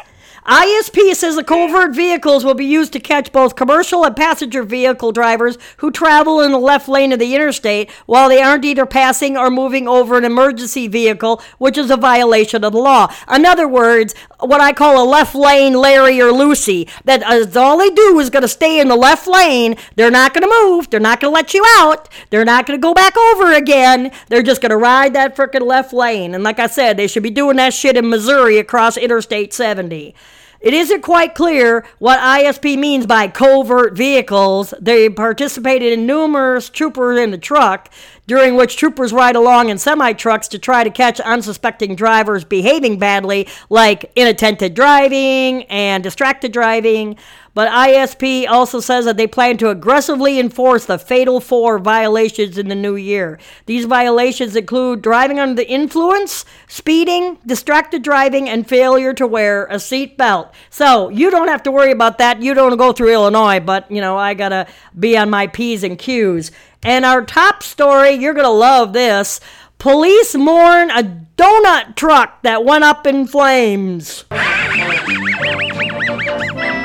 ISP 0.48 1.14
says 1.14 1.36
the 1.36 1.44
covert 1.44 1.94
vehicles 1.94 2.42
will 2.42 2.54
be 2.54 2.64
used 2.64 2.94
to 2.94 3.00
catch 3.00 3.32
both 3.32 3.54
commercial 3.54 4.02
and 4.02 4.16
passenger 4.16 4.62
vehicle 4.62 5.12
drivers 5.12 5.58
who 5.76 5.90
travel 5.90 6.40
in 6.40 6.52
the 6.52 6.58
left 6.58 6.88
lane 6.88 7.12
of 7.12 7.18
the 7.18 7.34
interstate 7.34 7.90
while 8.06 8.30
they 8.30 8.40
aren't 8.40 8.64
either 8.64 8.86
passing 8.86 9.36
or 9.36 9.50
moving 9.50 9.86
over 9.86 10.16
an 10.16 10.24
emergency 10.24 10.88
vehicle, 10.88 11.42
which 11.58 11.76
is 11.76 11.90
a 11.90 11.98
violation 11.98 12.64
of 12.64 12.72
the 12.72 12.78
law. 12.78 13.12
In 13.30 13.44
other 13.44 13.68
words, 13.68 14.14
what 14.40 14.62
I 14.62 14.72
call 14.72 15.04
a 15.04 15.04
left 15.04 15.34
lane 15.34 15.74
Larry 15.74 16.18
or 16.18 16.32
Lucy. 16.32 16.88
That 17.04 17.22
is 17.30 17.54
all 17.54 17.76
they 17.76 17.90
do 17.90 18.18
is 18.18 18.30
going 18.30 18.40
to 18.42 18.48
stay 18.48 18.80
in 18.80 18.88
the 18.88 18.96
left 18.96 19.26
lane. 19.26 19.76
They're 19.96 20.10
not 20.10 20.32
going 20.32 20.48
to 20.48 20.62
move. 20.62 20.88
They're 20.88 20.98
not 20.98 21.20
going 21.20 21.30
to 21.30 21.34
let 21.34 21.52
you 21.52 21.64
out. 21.76 22.08
They're 22.30 22.46
not 22.46 22.66
going 22.66 22.78
to 22.78 22.82
go 22.82 22.94
back 22.94 23.18
over 23.18 23.52
again. 23.52 24.12
They're 24.28 24.42
just 24.42 24.62
going 24.62 24.70
to 24.70 24.78
ride 24.78 25.12
that 25.12 25.36
frickin' 25.36 25.60
left 25.60 25.92
lane. 25.92 26.34
And 26.34 26.42
like 26.42 26.58
I 26.58 26.68
said, 26.68 26.96
they 26.96 27.06
should 27.06 27.22
be 27.22 27.30
doing 27.30 27.56
that 27.56 27.74
shit 27.74 27.98
in 27.98 28.08
Missouri 28.08 28.56
across 28.56 28.96
Interstate 28.96 29.52
70. 29.52 30.14
It 30.60 30.74
isn't 30.74 31.02
quite 31.02 31.36
clear 31.36 31.84
what 32.00 32.18
ISP 32.18 32.76
means 32.76 33.06
by 33.06 33.28
covert 33.28 33.96
vehicles. 33.96 34.74
They 34.80 35.08
participated 35.08 35.92
in 35.92 36.04
numerous 36.04 36.68
troopers 36.68 37.20
in 37.20 37.30
the 37.30 37.38
truck, 37.38 37.88
during 38.26 38.56
which 38.56 38.76
troopers 38.76 39.12
ride 39.12 39.36
along 39.36 39.68
in 39.68 39.78
semi 39.78 40.12
trucks 40.14 40.48
to 40.48 40.58
try 40.58 40.82
to 40.82 40.90
catch 40.90 41.20
unsuspecting 41.20 41.94
drivers 41.94 42.42
behaving 42.42 42.98
badly, 42.98 43.46
like 43.70 44.10
inattentive 44.16 44.74
driving 44.74 45.62
and 45.64 46.02
distracted 46.02 46.52
driving. 46.52 47.16
But 47.58 47.72
ISP 47.72 48.46
also 48.48 48.78
says 48.78 49.04
that 49.06 49.16
they 49.16 49.26
plan 49.26 49.56
to 49.56 49.70
aggressively 49.70 50.38
enforce 50.38 50.84
the 50.84 50.96
Fatal 50.96 51.40
Four 51.40 51.80
violations 51.80 52.56
in 52.56 52.68
the 52.68 52.76
new 52.76 52.94
year. 52.94 53.40
These 53.66 53.86
violations 53.86 54.54
include 54.54 55.02
driving 55.02 55.40
under 55.40 55.56
the 55.56 55.68
influence, 55.68 56.44
speeding, 56.68 57.36
distracted 57.44 58.04
driving, 58.04 58.48
and 58.48 58.68
failure 58.68 59.12
to 59.14 59.26
wear 59.26 59.64
a 59.64 59.78
seatbelt. 59.78 60.52
So 60.70 61.08
you 61.08 61.32
don't 61.32 61.48
have 61.48 61.64
to 61.64 61.72
worry 61.72 61.90
about 61.90 62.18
that. 62.18 62.40
You 62.40 62.54
don't 62.54 62.76
go 62.76 62.92
through 62.92 63.12
Illinois, 63.12 63.58
but 63.58 63.90
you 63.90 64.00
know, 64.00 64.16
I 64.16 64.34
gotta 64.34 64.68
be 64.96 65.18
on 65.18 65.28
my 65.28 65.48
P's 65.48 65.82
and 65.82 65.98
Q's. 65.98 66.52
And 66.84 67.04
our 67.04 67.24
top 67.24 67.64
story, 67.64 68.12
you're 68.12 68.34
gonna 68.34 68.50
love 68.50 68.92
this. 68.92 69.40
Police 69.78 70.36
mourn 70.36 70.90
a 70.90 71.02
donut 71.36 71.96
truck 71.96 72.40
that 72.42 72.64
went 72.64 72.84
up 72.84 73.04
in 73.04 73.26
flames. 73.26 74.26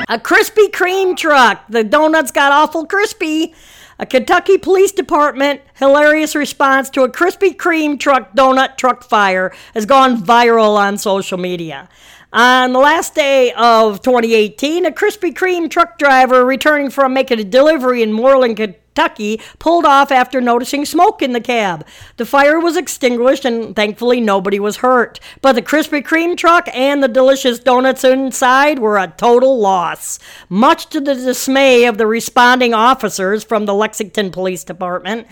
A 0.06 0.18
Krispy 0.18 0.68
Kreme 0.70 1.16
truck. 1.16 1.64
The 1.70 1.82
donuts 1.82 2.30
got 2.30 2.52
awful 2.52 2.84
crispy. 2.84 3.54
A 3.98 4.04
Kentucky 4.04 4.58
Police 4.58 4.92
Department 4.92 5.62
hilarious 5.74 6.34
response 6.34 6.90
to 6.90 7.04
a 7.04 7.08
Krispy 7.08 7.56
Kreme 7.56 7.98
truck 7.98 8.34
donut 8.34 8.76
truck 8.76 9.02
fire 9.02 9.54
has 9.72 9.86
gone 9.86 10.22
viral 10.22 10.76
on 10.76 10.98
social 10.98 11.38
media. 11.38 11.88
On 12.34 12.74
the 12.74 12.80
last 12.80 13.14
day 13.14 13.52
of 13.52 14.02
2018, 14.02 14.84
a 14.84 14.90
Krispy 14.90 15.32
Kreme 15.32 15.70
truck 15.70 15.96
driver 15.98 16.44
returning 16.44 16.90
from 16.90 17.14
making 17.14 17.40
a 17.40 17.44
delivery 17.44 18.02
in 18.02 18.12
Moreland, 18.12 18.56
Kentucky, 18.94 19.40
pulled 19.58 19.84
off 19.84 20.12
after 20.12 20.40
noticing 20.40 20.84
smoke 20.84 21.20
in 21.20 21.32
the 21.32 21.40
cab. 21.40 21.84
The 22.16 22.26
fire 22.26 22.60
was 22.60 22.76
extinguished 22.76 23.44
and 23.44 23.74
thankfully 23.74 24.20
nobody 24.20 24.60
was 24.60 24.78
hurt. 24.78 25.18
But 25.42 25.54
the 25.54 25.62
Krispy 25.62 26.02
Kreme 26.02 26.36
truck 26.36 26.68
and 26.72 27.02
the 27.02 27.08
delicious 27.08 27.58
donuts 27.58 28.04
inside 28.04 28.78
were 28.78 28.98
a 28.98 29.08
total 29.16 29.58
loss, 29.58 30.20
much 30.48 30.86
to 30.90 31.00
the 31.00 31.14
dismay 31.14 31.86
of 31.86 31.98
the 31.98 32.06
responding 32.06 32.72
officers 32.72 33.42
from 33.42 33.66
the 33.66 33.74
Lexington 33.74 34.30
Police 34.30 34.62
Department. 34.62 35.26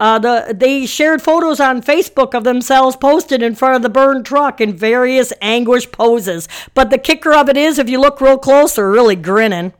Uh, 0.00 0.18
the, 0.18 0.52
they 0.52 0.84
shared 0.84 1.22
photos 1.22 1.60
on 1.60 1.80
Facebook 1.80 2.34
of 2.34 2.42
themselves 2.42 2.96
posted 2.96 3.42
in 3.42 3.54
front 3.54 3.76
of 3.76 3.82
the 3.82 3.88
burned 3.88 4.26
truck 4.26 4.60
in 4.60 4.76
various 4.76 5.32
anguish 5.40 5.90
poses. 5.92 6.48
But 6.74 6.90
the 6.90 6.98
kicker 6.98 7.32
of 7.32 7.48
it 7.48 7.56
is, 7.56 7.78
if 7.78 7.88
you 7.88 8.00
look 8.00 8.20
real 8.20 8.38
close, 8.38 8.74
they're 8.74 8.90
really 8.90 9.14
grinning. 9.14 9.72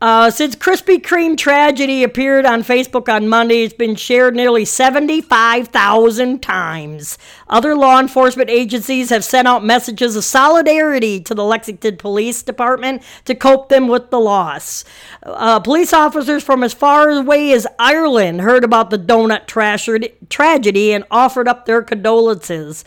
Uh, 0.00 0.30
since 0.30 0.56
Krispy 0.56 0.98
Kreme 0.98 1.36
tragedy 1.36 2.02
appeared 2.02 2.46
on 2.46 2.62
Facebook 2.62 3.12
on 3.12 3.28
Monday, 3.28 3.64
it's 3.64 3.74
been 3.74 3.96
shared 3.96 4.34
nearly 4.34 4.64
75,000 4.64 6.40
times. 6.40 7.18
Other 7.48 7.76
law 7.76 8.00
enforcement 8.00 8.48
agencies 8.48 9.10
have 9.10 9.24
sent 9.24 9.46
out 9.46 9.62
messages 9.62 10.16
of 10.16 10.24
solidarity 10.24 11.20
to 11.20 11.34
the 11.34 11.44
Lexington 11.44 11.98
Police 11.98 12.42
Department 12.42 13.02
to 13.26 13.34
cope 13.34 13.68
them 13.68 13.88
with 13.88 14.08
the 14.08 14.18
loss. 14.20 14.86
Uh, 15.22 15.60
police 15.60 15.92
officers 15.92 16.42
from 16.42 16.64
as 16.64 16.72
far 16.72 17.10
away 17.10 17.52
as 17.52 17.66
Ireland 17.78 18.40
heard 18.40 18.64
about 18.64 18.88
the 18.88 18.98
donut 18.98 19.46
tragedy, 19.46 20.14
tragedy 20.30 20.94
and 20.94 21.04
offered 21.10 21.46
up 21.46 21.66
their 21.66 21.82
condolences 21.82 22.86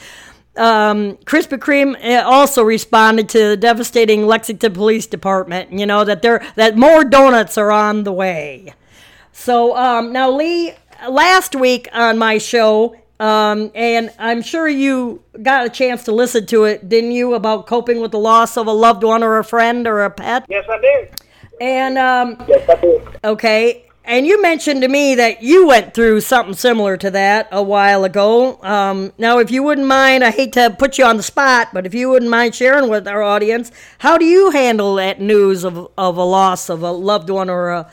um, 0.55 1.17
Krispy 1.25 1.57
Kreme 1.57 1.95
uh, 2.03 2.23
also 2.23 2.63
responded 2.63 3.29
to 3.29 3.49
the 3.49 3.57
devastating 3.57 4.27
Lexington 4.27 4.73
Police 4.73 5.07
Department. 5.07 5.71
You 5.71 5.85
know 5.85 6.03
that 6.03 6.21
there 6.21 6.45
that 6.55 6.77
more 6.77 7.03
donuts 7.03 7.57
are 7.57 7.71
on 7.71 8.03
the 8.03 8.13
way. 8.13 8.73
So 9.31 9.75
um, 9.75 10.13
now, 10.13 10.29
Lee, 10.29 10.73
last 11.09 11.55
week 11.55 11.87
on 11.91 12.17
my 12.19 12.37
show, 12.37 12.95
um, 13.19 13.71
and 13.73 14.11
I'm 14.19 14.41
sure 14.41 14.67
you 14.67 15.23
got 15.41 15.65
a 15.65 15.69
chance 15.69 16.03
to 16.05 16.11
listen 16.11 16.45
to 16.47 16.65
it, 16.65 16.87
didn't 16.87 17.11
you? 17.11 17.33
About 17.33 17.65
coping 17.65 17.99
with 17.99 18.11
the 18.11 18.19
loss 18.19 18.57
of 18.57 18.67
a 18.67 18.71
loved 18.71 19.03
one 19.03 19.23
or 19.23 19.39
a 19.39 19.43
friend 19.43 19.87
or 19.87 20.03
a 20.03 20.09
pet. 20.09 20.45
Yes, 20.49 20.65
I 20.69 20.79
did. 20.79 21.21
And 21.61 21.97
um, 21.97 22.37
Yes, 22.47 22.69
I 22.69 22.75
did. 22.75 23.07
Okay. 23.23 23.85
And 24.05 24.27
you 24.27 24.41
mentioned 24.41 24.81
to 24.81 24.89
me 24.89 25.15
that 25.15 25.41
you 25.41 25.65
went 25.65 25.93
through 25.93 26.21
something 26.21 26.55
similar 26.55 26.97
to 26.97 27.09
that 27.11 27.47
a 27.51 27.63
while 27.63 28.03
ago. 28.03 28.61
Um, 28.61 29.13
now, 29.17 29.39
if 29.39 29.49
you 29.49 29.63
wouldn't 29.63 29.87
mind, 29.87 30.25
I 30.25 30.31
hate 30.31 30.51
to 30.53 30.75
put 30.77 30.97
you 30.97 31.05
on 31.05 31.15
the 31.15 31.23
spot, 31.23 31.69
but 31.71 31.85
if 31.85 31.93
you 31.93 32.09
wouldn't 32.09 32.29
mind 32.29 32.53
sharing 32.53 32.89
with 32.89 33.07
our 33.07 33.23
audience, 33.23 33.71
how 33.99 34.17
do 34.17 34.25
you 34.25 34.51
handle 34.51 34.95
that 34.95 35.21
news 35.21 35.63
of, 35.63 35.89
of 35.97 36.17
a 36.17 36.23
loss 36.23 36.69
of 36.69 36.81
a 36.81 36.91
loved 36.91 37.29
one 37.29 37.49
or 37.49 37.69
a, 37.69 37.91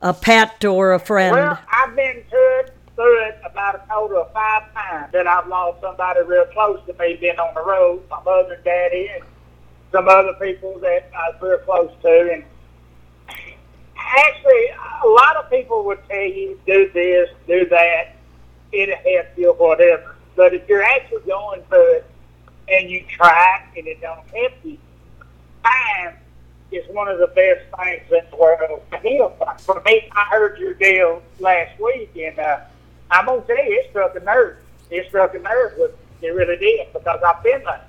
a 0.00 0.14
pet 0.14 0.64
or 0.64 0.94
a 0.94 0.98
friend? 0.98 1.36
Well, 1.36 1.58
I've 1.70 1.94
been 1.94 2.24
to 2.30 2.36
it, 2.60 2.74
through 2.94 3.26
it 3.26 3.38
about 3.44 3.74
a 3.74 3.82
total 3.86 4.22
of 4.22 4.32
five 4.32 4.72
times 4.72 5.12
that 5.12 5.26
I've 5.26 5.46
lost 5.46 5.82
somebody 5.82 6.22
real 6.22 6.46
close 6.46 6.80
to 6.86 6.94
me, 6.94 7.16
been 7.16 7.38
on 7.38 7.52
the 7.54 7.62
road, 7.62 8.02
my 8.08 8.22
mother 8.22 8.54
and 8.54 8.64
daddy, 8.64 9.10
and 9.14 9.24
some 9.92 10.08
other 10.08 10.32
people 10.40 10.78
that 10.78 11.10
I 11.14 11.30
was 11.30 11.42
real 11.42 11.58
close 11.58 11.92
to. 12.00 12.32
And 12.32 12.44
actually, 14.18 14.66
a 15.04 15.08
lot 15.08 15.36
of 15.36 15.50
people 15.50 15.84
would 15.84 15.98
tell 16.08 16.18
you, 16.18 16.58
do 16.66 16.90
this, 16.92 17.30
do 17.46 17.68
that, 17.68 18.16
it'll 18.72 18.96
help 18.96 19.26
you, 19.36 19.52
whatever. 19.52 20.16
But 20.36 20.54
if 20.54 20.68
you're 20.68 20.82
actually 20.82 21.22
going 21.26 21.62
to 21.70 21.76
it 21.96 22.10
and 22.68 22.90
you 22.90 23.04
try 23.08 23.66
and 23.76 23.86
it 23.86 24.00
don't 24.00 24.26
help 24.28 24.52
you, 24.64 24.78
time 25.64 26.14
is 26.72 26.84
one 26.94 27.08
of 27.08 27.18
the 27.18 27.26
best 27.28 27.62
things 27.76 28.02
in 28.10 28.30
the 28.30 28.36
world 28.36 28.82
to 28.92 28.98
heal. 28.98 29.36
For 29.58 29.82
me, 29.84 30.08
I 30.12 30.24
heard 30.30 30.58
your 30.58 30.74
deal 30.74 31.22
last 31.40 31.78
week, 31.80 32.10
and 32.16 32.38
uh, 32.38 32.60
I'm 33.10 33.26
gonna 33.26 33.42
tell 33.42 33.56
you, 33.56 33.80
it 33.80 33.90
struck 33.90 34.14
a 34.14 34.20
nerve. 34.20 34.56
It 34.90 35.06
struck 35.08 35.34
a 35.34 35.38
nerve 35.38 35.74
with 35.78 35.92
it 36.22 36.34
really 36.34 36.56
did 36.56 36.92
because 36.92 37.20
I've 37.26 37.42
been 37.42 37.62
there. 37.64 37.84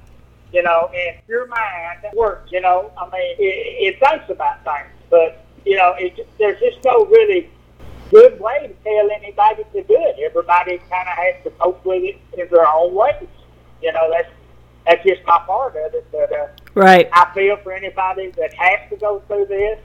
You 0.54 0.64
know, 0.64 0.90
and 0.94 1.18
your 1.28 1.48
mind 1.48 2.00
works. 2.14 2.52
You 2.52 2.62
know, 2.62 2.92
I 2.98 3.06
mean, 3.06 3.36
it, 3.40 3.96
it 3.96 4.00
thinks 4.00 4.30
about 4.30 4.64
things, 4.66 4.90
but 5.10 5.41
you 5.66 5.78
know, 5.78 5.96
it, 5.98 6.28
there's 6.38 6.60
just 6.60 6.84
no 6.84 7.06
really 7.06 7.50
good 8.10 8.40
way 8.40 8.68
to 8.68 8.74
tell 8.84 9.10
anybody 9.12 9.64
to 9.74 9.84
do 9.84 9.96
it. 9.98 10.18
Everybody 10.20 10.78
kind 10.90 11.08
of 11.08 11.16
has 11.18 11.44
to 11.44 11.50
cope 11.52 11.84
with 11.86 12.04
it 12.04 12.20
in 12.38 12.48
their 12.50 12.68
own 12.68 12.94
ways. 12.94 13.28
You 13.82 13.94
know, 13.94 14.10
that's 14.12 14.30
that's 14.86 15.04
just 15.06 15.22
my 15.26 15.40
part 15.46 15.76
of 15.76 15.94
it. 15.94 16.08
But 16.12 16.32
uh, 16.32 16.48
Right. 16.74 17.10
I 17.12 17.32
feel 17.34 17.58
for 17.58 17.74
anybody 17.74 18.32
that 18.38 18.54
has 18.54 18.90
to 18.90 18.96
go 18.96 19.20
through 19.28 19.48
this, 19.48 19.80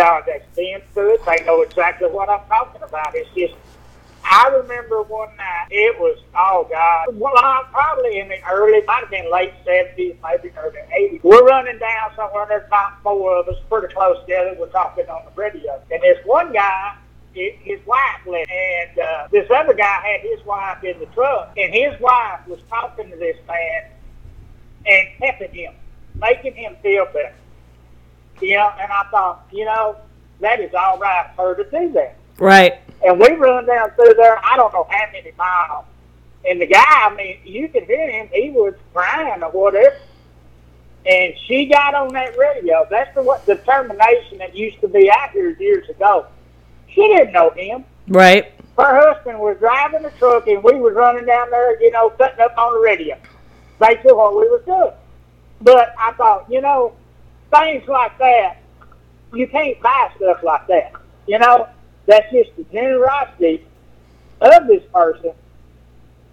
uh, 0.00 0.20
that's 0.26 0.56
been 0.56 0.80
through 0.94 1.14
it, 1.14 1.26
they 1.26 1.44
know 1.44 1.60
exactly 1.62 2.08
what 2.08 2.30
I'm 2.30 2.46
talking 2.48 2.82
about. 2.82 3.14
It's 3.14 3.28
just, 3.36 3.54
I 4.32 4.46
remember 4.46 5.02
one 5.02 5.36
night, 5.36 5.66
it 5.72 5.98
was, 5.98 6.16
oh 6.36 6.64
God, 6.70 7.18
well, 7.18 7.34
I'm 7.36 7.64
probably 7.72 8.20
in 8.20 8.28
the 8.28 8.38
early, 8.48 8.80
might 8.86 9.00
have 9.00 9.10
been 9.10 9.28
late 9.30 9.52
70s, 9.66 10.16
maybe 10.22 10.54
early 10.56 10.78
80s. 10.96 11.24
We're 11.24 11.44
running 11.44 11.80
down 11.80 12.12
somewhere, 12.14 12.46
there's 12.48 12.64
about 12.68 13.02
four 13.02 13.38
of 13.38 13.48
us, 13.48 13.56
pretty 13.68 13.92
close 13.92 14.20
together, 14.20 14.54
we're 14.56 14.68
talking 14.68 15.08
on 15.08 15.24
the 15.24 15.32
radio. 15.34 15.82
And 15.90 16.00
this 16.00 16.24
one 16.24 16.52
guy, 16.52 16.96
his 17.34 17.84
wife 17.86 18.24
left, 18.24 18.48
and 18.52 18.98
uh, 19.00 19.28
this 19.32 19.50
other 19.50 19.74
guy 19.74 20.00
had 20.06 20.20
his 20.20 20.46
wife 20.46 20.84
in 20.84 21.00
the 21.00 21.06
truck, 21.06 21.52
and 21.56 21.74
his 21.74 22.00
wife 22.00 22.46
was 22.46 22.60
talking 22.68 23.10
to 23.10 23.16
this 23.16 23.36
man 23.48 23.90
and 24.86 25.08
pepping 25.18 25.52
him, 25.52 25.74
making 26.14 26.54
him 26.54 26.76
feel 26.84 27.06
better. 27.06 27.34
You 28.40 28.58
know, 28.58 28.72
and 28.80 28.92
I 28.92 29.02
thought, 29.10 29.48
you 29.50 29.64
know, 29.64 29.96
that 30.38 30.60
is 30.60 30.72
all 30.72 31.00
right 31.00 31.28
for 31.34 31.56
her 31.56 31.64
to 31.64 31.68
do 31.68 31.92
that. 31.94 32.16
Right. 32.38 32.78
And 33.04 33.18
we 33.18 33.32
run 33.32 33.66
down 33.66 33.90
through 33.92 34.14
there, 34.14 34.44
I 34.44 34.56
don't 34.56 34.72
know 34.72 34.86
how 34.88 35.06
many 35.12 35.32
miles. 35.38 35.84
And 36.48 36.60
the 36.60 36.66
guy, 36.66 36.84
I 36.86 37.14
mean, 37.14 37.38
you 37.44 37.68
could 37.68 37.84
hear 37.84 38.10
him, 38.10 38.28
he 38.32 38.50
was 38.50 38.74
crying 38.92 39.42
or 39.42 39.50
whatever. 39.50 39.96
And 41.06 41.34
she 41.46 41.66
got 41.66 41.94
on 41.94 42.12
that 42.12 42.36
radio. 42.36 42.86
That's 42.90 43.14
the 43.14 43.22
what 43.22 43.44
determination 43.46 44.38
that 44.38 44.54
used 44.54 44.80
to 44.80 44.88
be 44.88 45.10
out 45.10 45.30
here 45.30 45.50
years 45.58 45.88
ago. 45.88 46.26
She 46.88 47.00
didn't 47.08 47.32
know 47.32 47.50
him. 47.50 47.84
Right. 48.08 48.52
Her 48.76 49.12
husband 49.12 49.38
was 49.38 49.56
driving 49.58 50.02
the 50.02 50.10
truck 50.10 50.46
and 50.46 50.62
we 50.62 50.74
was 50.74 50.94
running 50.94 51.24
down 51.24 51.50
there, 51.50 51.80
you 51.82 51.90
know, 51.90 52.10
cutting 52.10 52.40
up 52.40 52.56
on 52.58 52.74
the 52.74 52.80
radio. 52.80 53.16
Basically 53.78 54.12
what 54.12 54.36
we 54.36 54.48
was 54.48 54.62
doing. 54.66 54.92
But 55.62 55.94
I 55.98 56.12
thought, 56.12 56.46
you 56.50 56.60
know, 56.60 56.94
things 57.50 57.86
like 57.88 58.16
that, 58.18 58.58
you 59.32 59.46
can't 59.46 59.80
buy 59.80 60.10
stuff 60.16 60.42
like 60.42 60.66
that. 60.66 60.92
You 61.26 61.38
know, 61.38 61.68
that's 62.06 62.30
just 62.32 62.56
the 62.56 62.64
generosity 62.64 63.64
of 64.40 64.66
this 64.66 64.82
person 64.92 65.32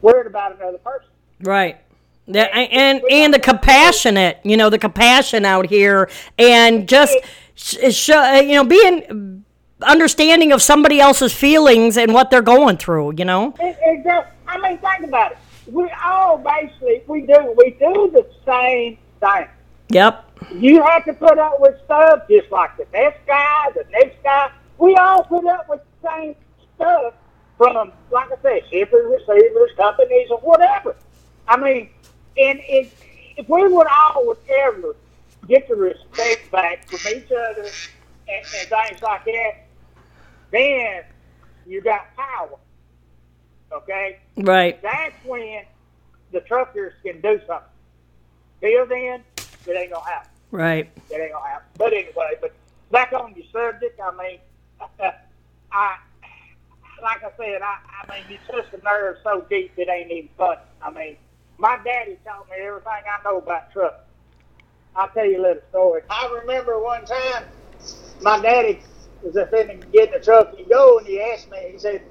worried 0.02 0.28
about 0.28 0.56
another 0.56 0.78
person. 0.80 1.10
Right. 1.42 1.78
Yeah, 2.26 2.44
and 2.44 3.02
and 3.10 3.34
the 3.34 3.40
compassionate, 3.40 4.40
you 4.44 4.58
know, 4.58 4.70
the 4.70 4.78
compassion 4.78 5.46
out 5.46 5.66
here, 5.68 6.10
and 6.38 6.88
just 6.88 7.16
sh- 7.56 7.94
show, 7.96 8.20
uh, 8.20 8.42
you 8.42 8.56
know, 8.56 8.66
being 8.66 9.46
understanding 9.82 10.52
of 10.52 10.62
somebody 10.62 11.00
else's 11.00 11.34
feelings 11.34 11.96
and 11.96 12.14
what 12.14 12.30
they're 12.30 12.42
going 12.42 12.76
through. 12.76 13.14
You 13.18 13.24
know. 13.24 13.56
It 13.60 13.78
I 14.48 14.60
mean, 14.60 14.78
think 14.80 15.04
about 15.04 15.34
it. 15.34 15.38
We 15.68 15.90
all 16.06 16.38
basically, 16.38 17.04
we 17.08 17.22
do, 17.22 17.54
we 17.58 17.72
do 17.72 18.10
the 18.12 18.26
same 18.46 18.98
thing. 19.20 19.48
Yep. 19.90 20.40
You 20.54 20.82
have 20.84 21.06
to 21.06 21.14
put 21.14 21.38
up 21.38 21.60
with 21.60 21.76
stuff 21.86 22.24
just 22.30 22.52
like 22.52 22.78
the 22.78 22.88
next 22.94 23.26
guy, 23.26 23.72
the 23.76 23.86
next 23.92 24.24
guy. 24.24 24.52
We 24.78 24.96
all 24.96 25.24
put 25.24 25.46
up 25.46 25.68
with 25.70 25.82
the 26.02 26.10
same 26.10 26.36
stuff 26.76 27.14
from, 27.58 27.92
like 28.12 28.32
I 28.32 28.42
said, 28.42 28.62
shippers, 28.70 29.22
receivers, 29.28 29.72
companies, 29.76 30.30
or 30.30 30.38
whatever. 30.40 30.96
I 31.48 31.58
mean, 31.58 31.90
and 32.38 32.60
it, 32.64 32.92
if 33.38 33.50
we 33.50 33.68
would 33.68 33.88
all 33.88 34.28
would 34.28 34.38
ever 34.50 34.96
get 35.48 35.68
the 35.68 35.76
respect 35.76 36.52
back 36.52 36.88
from 36.88 37.00
each 37.12 37.32
other 37.32 37.64
and, 37.64 38.46
and 38.60 38.70
things 38.70 39.02
like 39.02 39.26
that, 39.26 39.52
then 40.52 41.04
you 41.66 41.82
got 41.82 42.16
power. 42.16 42.58
Okay? 43.72 44.20
Right. 44.38 44.82
That's 44.82 45.16
when 45.26 45.64
the 46.32 46.42
truckers 46.42 46.94
can 47.04 47.22
do 47.22 47.40
something. 47.48 47.68
Till 48.62 48.86
then, 48.88 49.24
it 49.66 49.72
ain't 49.72 49.92
gonna 49.92 50.06
happen. 50.06 50.32
Right. 50.52 50.90
It 51.10 51.22
ain't 51.22 51.34
gonna 51.34 51.48
happen. 51.48 51.68
But 51.78 51.94
anyway, 51.94 52.36
but 52.42 52.54
back 52.92 53.14
on 53.14 53.36
your 53.36 53.46
subject, 53.52 54.00
I 54.00 54.12
mean, 54.18 54.40
I 55.72 55.96
like 57.04 57.24
I 57.24 57.32
said, 57.38 57.62
I, 57.62 57.76
I 58.04 58.16
mean, 58.22 58.26
you 58.30 58.38
twist 58.50 58.72
the 58.72 58.80
nerve 58.84 59.18
so 59.24 59.46
deep 59.50 59.74
it 59.78 59.90
ain't 59.90 60.12
even 60.12 60.30
funny. 60.38 60.62
I 60.82 60.92
mean, 60.92 61.18
my 61.58 61.78
daddy 61.86 62.18
taught 62.26 62.48
me 62.50 62.58
everything 62.66 62.88
I 63.06 63.24
know 63.24 63.40
about 63.40 63.72
trucks. 63.74 63.96
I'll 64.96 65.10
tell 65.10 65.26
you 65.26 65.42
a 65.42 65.44
little 65.44 65.64
story. 65.70 66.02
I 66.10 66.40
remember 66.42 66.82
one 66.84 67.06
time 67.06 67.46
my 68.22 68.42
daddy 68.42 68.82
was 69.24 69.38
up 69.38 69.54
in 69.54 69.82
get 69.94 70.12
the 70.14 70.20
truck 70.20 70.50
and 70.58 70.70
go, 70.70 71.00
and 71.00 71.08
he 71.08 71.22
asked 71.22 71.50
me, 71.52 71.58
he 71.72 71.80
said, 71.80 72.02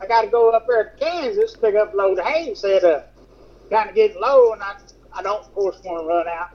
I 0.00 0.06
got 0.06 0.22
to 0.22 0.28
go 0.28 0.50
up 0.50 0.66
there 0.68 0.84
to 0.84 1.04
Kansas 1.04 1.54
to 1.54 1.60
pick 1.60 1.76
up 1.76 1.94
a 1.94 1.96
load 1.96 2.18
of 2.18 2.26
hay. 2.26 2.46
He 2.46 2.54
said, 2.54 2.84
uh, 2.84 3.02
kind 3.70 3.90
of 3.90 3.96
getting 3.96 4.20
low, 4.20 4.52
and 4.52 4.62
I, 4.62 4.74
I 5.12 5.22
don't, 5.22 5.40
of 5.44 5.52
course, 5.54 5.78
want 5.84 6.04
to 6.04 6.08
run 6.08 6.28
out. 6.28 6.48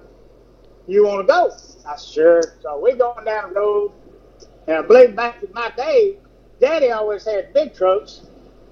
You 0.87 1.05
want 1.05 1.27
to 1.27 1.33
go? 1.33 1.51
I 1.87 1.95
said, 1.97 1.99
sure. 2.13 2.41
So 2.61 2.79
we're 2.81 2.97
going 2.97 3.25
down 3.25 3.53
the 3.53 3.59
road, 3.59 3.93
and 4.67 4.77
I 4.77 4.81
believe 4.81 5.15
back 5.15 5.41
in 5.43 5.51
my 5.53 5.71
day, 5.75 6.17
Daddy 6.59 6.91
always 6.91 7.25
had 7.25 7.53
big 7.53 7.73
trucks, 7.73 8.21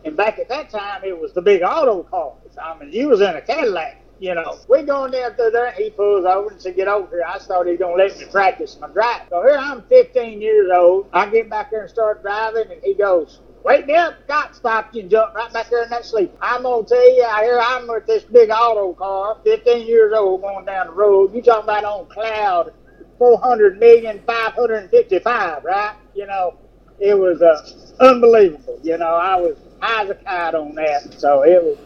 and 0.06 0.16
back 0.16 0.40
at 0.40 0.50
that 0.50 0.70
time, 0.70 1.04
it 1.04 1.20
was 1.20 1.34
the 1.34 1.42
big 1.42 1.62
Autocars. 1.62 2.36
I 2.62 2.78
mean, 2.78 2.92
you 2.92 3.10
was 3.10 3.22
in 3.22 3.36
a 3.36 3.42
Cadillac, 3.42 3.98
you 4.20 4.36
know. 4.36 4.58
We 4.70 4.84
going 4.84 5.12
down 5.12 5.36
through 5.36 5.52
there, 5.52 5.68
and 5.68 5.76
he 5.76 5.90
pulls 5.90 6.26
over 6.26 6.50
and 6.50 6.62
said, 6.62 6.76
get 6.76 6.88
over 6.88 7.08
here. 7.10 7.26
I 7.28 7.40
thought 7.40 7.66
he 7.66 7.74
was 7.74 7.80
to 7.80 7.94
let 7.94 8.18
me 8.18 8.26
practice 8.32 8.78
my 8.80 8.88
drive. 8.90 9.24
So 9.30 9.42
here 9.42 9.58
I'm 9.58 9.82
15 9.84 10.42
years 10.42 10.70
old. 10.74 11.08
I 11.14 11.30
get 11.30 11.50
back 11.50 11.72
there 11.72 11.82
and 11.82 11.90
start 11.90 12.22
driving, 12.22 12.72
and 12.72 12.82
he 12.84 12.94
goes, 12.94 13.40
Wake 13.64 13.88
me 13.88 13.96
up, 13.96 14.16
cop 14.28 14.56
stopped 14.56 14.96
you 14.96 15.02
and 15.02 15.12
jumped 15.12 15.36
right 15.36 15.52
back 15.52 15.70
there 15.70 15.84
in 15.84 15.90
that 15.90 16.06
sleep. 16.06 16.34
I'm 16.42 16.64
gonna 16.64 16.86
tell 16.86 17.16
you, 17.16 17.26
out 17.26 17.44
here 17.44 17.60
I'm 17.62 17.88
with 17.88 18.06
this 18.08 18.24
big 18.24 18.50
Autocar, 18.50 19.38
15 19.44 19.86
years 19.86 20.14
old, 20.14 20.42
going 20.42 20.66
down 20.66 20.88
the 20.88 20.94
road. 20.94 21.34
You 21.36 21.42
talking 21.42 21.66
about 21.66 21.84
on 21.84 22.06
cloud, 22.08 22.74
400 23.20 23.80
million, 23.80 24.22
555, 24.26 25.64
right? 25.64 25.96
You 26.16 26.26
know, 26.26 26.58
it 27.00 27.18
was 27.18 27.42
uh, 27.42 27.70
unbelievable. 28.00 28.80
You 28.82 28.98
know, 28.98 29.14
I 29.14 29.36
was 29.36 29.58
high 29.80 30.04
as 30.04 30.10
a 30.10 30.16
kite 30.16 30.56
on 30.56 30.74
that, 30.76 31.14
so 31.20 31.44
it 31.44 31.62
was 31.62 31.78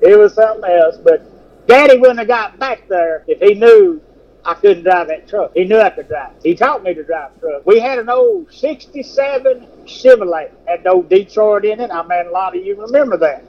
it 0.00 0.18
was 0.18 0.34
something 0.34 0.70
else. 0.70 0.98
But 0.98 1.22
Daddy 1.66 1.98
wouldn't 1.98 2.18
have 2.18 2.28
got 2.28 2.58
back 2.58 2.86
there 2.88 3.24
if 3.26 3.40
he 3.40 3.54
knew 3.54 4.00
I 4.44 4.54
couldn't 4.54 4.82
drive 4.82 5.08
that 5.08 5.28
truck. 5.28 5.52
He 5.54 5.64
knew 5.64 5.78
I 5.78 5.90
could 5.90 6.08
drive. 6.08 6.32
He 6.42 6.54
taught 6.54 6.82
me 6.82 6.94
to 6.94 7.04
drive 7.04 7.30
a 7.36 7.40
truck. 7.40 7.66
We 7.66 7.80
had 7.80 7.98
an 7.98 8.10
old 8.10 8.52
'67 8.52 9.66
Chevrolet, 9.84 10.50
had 10.66 10.84
no 10.84 11.02
Detroit 11.02 11.64
in 11.64 11.80
it. 11.80 11.90
I 11.90 12.06
mean, 12.06 12.26
a 12.26 12.30
lot 12.30 12.56
of 12.56 12.64
you 12.64 12.80
remember 12.80 13.16
that, 13.18 13.42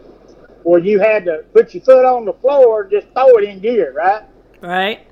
where 0.64 0.80
you 0.80 1.00
had 1.00 1.26
to 1.26 1.44
put 1.54 1.74
your 1.74 1.84
foot 1.84 2.06
on 2.06 2.26
the 2.26 2.34
floor 2.34 2.84
and 2.84 2.92
just 2.92 3.08
throw 3.14 3.38
it 3.38 3.44
in 3.44 3.60
gear, 3.60 3.94
right? 3.94 4.24
Right. 4.62 5.08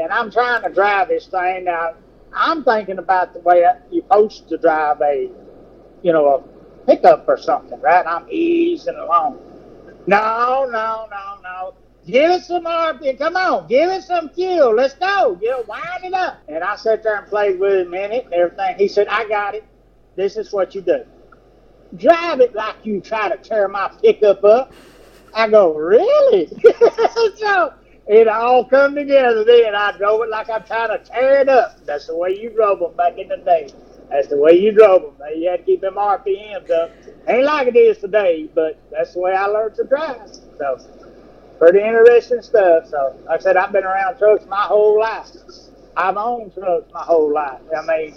And 0.00 0.12
I'm 0.12 0.30
trying 0.30 0.62
to 0.62 0.70
drive 0.70 1.08
this 1.08 1.26
thing 1.26 1.64
now. 1.64 1.94
I'm 2.32 2.64
thinking 2.64 2.98
about 2.98 3.32
the 3.34 3.40
way 3.40 3.64
you're 3.90 4.02
supposed 4.02 4.48
to 4.48 4.58
drive 4.58 5.00
a, 5.02 5.30
you 6.02 6.12
know, 6.12 6.26
a 6.26 6.86
pickup 6.86 7.28
or 7.28 7.36
something, 7.36 7.80
right? 7.80 8.06
I'm 8.06 8.26
easing 8.30 8.96
along. 8.96 9.38
No, 10.06 10.68
no, 10.70 11.06
no, 11.10 11.40
no. 11.42 11.74
Give 12.06 12.30
it 12.30 12.42
some 12.44 12.64
RP. 12.64 13.18
Come 13.18 13.36
on, 13.36 13.68
give 13.68 13.90
it 13.90 14.02
some 14.02 14.30
fuel. 14.30 14.74
Let's 14.74 14.94
go. 14.94 15.38
You 15.42 15.50
know, 15.50 15.64
wind 15.68 16.04
it 16.04 16.14
up. 16.14 16.38
And 16.48 16.64
I 16.64 16.76
sat 16.76 17.02
there 17.02 17.16
and 17.16 17.26
played 17.26 17.60
with 17.60 17.86
him 17.86 17.94
in 17.94 18.12
it 18.12 18.24
and 18.26 18.34
everything. 18.34 18.76
He 18.78 18.88
said, 18.88 19.08
I 19.08 19.28
got 19.28 19.54
it. 19.54 19.64
This 20.16 20.36
is 20.36 20.52
what 20.52 20.74
you 20.74 20.80
do. 20.80 21.04
Drive 21.96 22.40
it 22.40 22.54
like 22.54 22.76
you 22.84 23.00
try 23.00 23.28
to 23.28 23.36
tear 23.36 23.68
my 23.68 23.90
pickup 24.02 24.44
up. 24.44 24.72
I 25.34 25.48
go, 25.48 25.74
really? 25.74 26.46
so 27.36 27.74
it 28.10 28.26
all 28.28 28.64
come 28.64 28.96
together 28.96 29.44
then. 29.44 29.74
I 29.74 29.92
drove 29.96 30.22
it 30.22 30.30
like 30.30 30.50
I'm 30.50 30.64
trying 30.64 30.88
to 30.88 30.98
tear 31.04 31.40
it 31.40 31.48
up. 31.48 31.84
That's 31.86 32.08
the 32.08 32.16
way 32.16 32.36
you 32.40 32.50
drove 32.50 32.80
them 32.80 32.96
back 32.96 33.18
in 33.18 33.28
the 33.28 33.36
day. 33.36 33.68
That's 34.10 34.28
the 34.28 34.36
way 34.36 34.58
you 34.58 34.72
drove 34.72 35.02
them. 35.02 35.14
You 35.36 35.48
had 35.50 35.58
to 35.58 35.62
keep 35.62 35.80
them 35.80 35.94
RPMs 35.94 36.68
up. 36.70 36.90
Ain't 37.28 37.44
like 37.44 37.68
it 37.68 37.76
is 37.76 37.98
today, 37.98 38.50
but 38.52 38.80
that's 38.90 39.14
the 39.14 39.20
way 39.20 39.32
I 39.32 39.46
learned 39.46 39.76
to 39.76 39.84
drive. 39.84 40.28
So, 40.58 40.80
pretty 41.60 41.78
interesting 41.78 42.42
stuff. 42.42 42.88
So, 42.88 43.16
like 43.26 43.40
I 43.40 43.42
said, 43.42 43.56
I've 43.56 43.72
been 43.72 43.84
around 43.84 44.18
trucks 44.18 44.44
my 44.46 44.64
whole 44.64 44.98
life. 44.98 45.28
I've 45.96 46.16
owned 46.16 46.52
trucks 46.54 46.86
my 46.92 47.02
whole 47.02 47.32
life. 47.32 47.60
I 47.76 47.86
mean, 47.86 48.14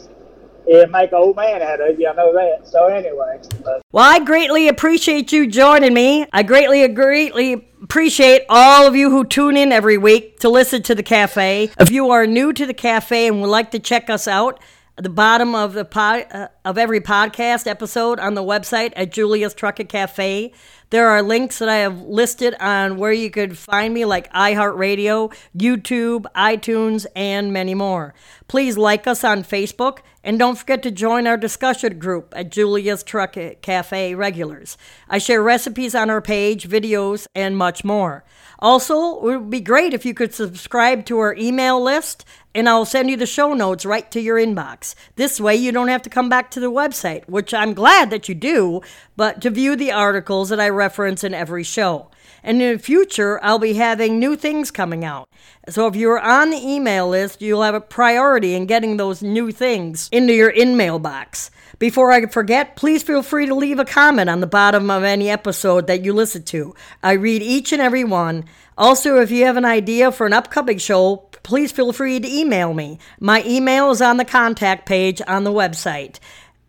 it'll 0.67 0.89
make 0.89 1.13
old 1.13 1.35
man 1.35 1.61
out 1.61 1.81
of 1.81 1.99
you. 1.99 2.07
I 2.07 2.13
know 2.13 2.33
that. 2.33 2.67
So 2.67 2.87
anyway. 2.87 3.39
But. 3.63 3.81
Well, 3.91 4.03
I 4.05 4.19
greatly 4.19 4.67
appreciate 4.67 5.31
you 5.31 5.47
joining 5.47 5.93
me. 5.93 6.25
I 6.31 6.43
greatly, 6.43 6.87
greatly 6.87 7.67
appreciate 7.81 8.43
all 8.49 8.87
of 8.87 8.95
you 8.95 9.09
who 9.09 9.25
tune 9.25 9.57
in 9.57 9.71
every 9.71 9.97
week 9.97 10.39
to 10.39 10.49
listen 10.49 10.81
to 10.83 10.95
the 10.95 11.03
cafe. 11.03 11.69
If 11.79 11.91
you 11.91 12.09
are 12.11 12.25
new 12.25 12.53
to 12.53 12.65
the 12.65 12.73
cafe 12.73 13.27
and 13.27 13.41
would 13.41 13.47
like 13.47 13.71
to 13.71 13.79
check 13.79 14.09
us 14.09 14.27
out, 14.27 14.59
the 14.95 15.09
bottom 15.09 15.55
of 15.55 15.73
the 15.73 15.85
pod, 15.85 16.25
uh, 16.31 16.47
of 16.63 16.77
every 16.77 17.01
podcast 17.01 17.65
episode 17.67 18.19
on 18.19 18.35
the 18.35 18.43
website 18.43 18.93
at 18.95 19.11
Julia's 19.11 19.53
Trucking 19.53 19.87
Cafe, 19.87 20.53
there 20.89 21.09
are 21.09 21.21
links 21.21 21.59
that 21.59 21.69
I 21.69 21.77
have 21.77 22.01
listed 22.01 22.55
on 22.59 22.97
where 22.97 23.11
you 23.11 23.29
could 23.29 23.57
find 23.57 23.93
me, 23.93 24.05
like 24.05 24.31
iHeartRadio, 24.33 25.33
YouTube, 25.57 26.25
iTunes, 26.35 27.05
and 27.15 27.51
many 27.51 27.73
more. 27.73 28.13
Please 28.47 28.77
like 28.77 29.07
us 29.07 29.23
on 29.23 29.43
Facebook 29.43 29.99
and 30.23 30.39
don't 30.39 30.57
forget 30.57 30.83
to 30.83 30.91
join 30.91 31.27
our 31.27 31.37
discussion 31.37 31.99
group 31.99 32.33
at 32.35 32.51
Julia's 32.51 33.03
Truck 33.03 33.35
Cafe 33.61 34.15
Regulars. 34.15 34.77
I 35.09 35.17
share 35.17 35.43
recipes 35.43 35.95
on 35.95 36.09
our 36.09 36.21
page, 36.21 36.69
videos, 36.69 37.27
and 37.35 37.57
much 37.57 37.83
more. 37.83 38.23
Also, 38.59 39.17
it 39.17 39.21
would 39.23 39.49
be 39.49 39.59
great 39.59 39.93
if 39.93 40.05
you 40.05 40.13
could 40.13 40.33
subscribe 40.33 41.05
to 41.05 41.19
our 41.19 41.35
email 41.35 41.81
list 41.81 42.25
and 42.55 42.69
I'll 42.69 42.85
send 42.85 43.09
you 43.09 43.17
the 43.17 43.25
show 43.25 43.53
notes 43.53 43.85
right 43.85 44.09
to 44.11 44.21
your 44.21 44.37
inbox. 44.37 44.95
This 45.15 45.39
way, 45.41 45.55
you 45.55 45.71
don't 45.71 45.87
have 45.87 46.03
to 46.03 46.09
come 46.09 46.29
back 46.29 46.51
to 46.51 46.59
the 46.59 46.71
website, 46.71 47.27
which 47.27 47.53
I'm 47.53 47.73
glad 47.73 48.09
that 48.11 48.29
you 48.29 48.35
do, 48.35 48.81
but 49.15 49.41
to 49.41 49.49
view 49.49 49.75
the 49.75 49.91
articles 49.91 50.49
that 50.49 50.59
I 50.59 50.69
reference 50.69 51.23
in 51.23 51.33
every 51.33 51.63
show. 51.63 52.09
And 52.43 52.61
in 52.61 52.73
the 52.73 52.79
future, 52.79 53.39
I'll 53.43 53.59
be 53.59 53.73
having 53.73 54.19
new 54.19 54.35
things 54.35 54.69
coming 54.69 55.05
out. 55.05 55.29
So 55.69 55.87
if 55.87 55.95
you're 55.95 56.19
on 56.19 56.49
the 56.49 56.57
email 56.57 57.07
list, 57.07 57.41
you'll 57.41 57.61
have 57.63 57.75
a 57.75 57.79
priority 57.79 58.53
in 58.53 58.65
getting 58.65 58.97
those 58.97 59.23
new 59.23 59.51
things 59.51 60.09
into 60.11 60.33
your 60.33 60.49
in-mail 60.49 60.99
box. 60.99 61.51
Before 61.79 62.11
I 62.11 62.25
forget, 62.25 62.75
please 62.75 63.01
feel 63.01 63.23
free 63.23 63.45
to 63.45 63.55
leave 63.55 63.79
a 63.79 63.85
comment 63.85 64.29
on 64.29 64.41
the 64.41 64.47
bottom 64.47 64.91
of 64.91 65.03
any 65.03 65.29
episode 65.29 65.87
that 65.87 66.03
you 66.03 66.13
listen 66.13 66.43
to. 66.43 66.75
I 67.01 67.13
read 67.13 67.41
each 67.41 67.71
and 67.71 67.81
every 67.81 68.03
one. 68.03 68.45
Also, 68.77 69.19
if 69.21 69.31
you 69.31 69.45
have 69.45 69.57
an 69.57 69.65
idea 69.65 70.11
for 70.11 70.25
an 70.25 70.33
upcoming 70.33 70.77
show, 70.77 71.29
please 71.43 71.71
feel 71.71 71.93
free 71.93 72.19
to 72.19 72.27
email 72.27 72.73
me. 72.73 72.99
My 73.19 73.43
email 73.45 73.91
is 73.91 74.01
on 74.01 74.17
the 74.17 74.25
contact 74.25 74.85
page 74.85 75.21
on 75.27 75.43
the 75.43 75.51
website. 75.51 76.19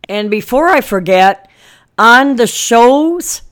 And 0.08 0.30
before 0.30 0.68
I 0.68 0.80
forget, 0.80 1.50
on 1.98 2.36
the 2.36 2.46
shows 2.46 3.42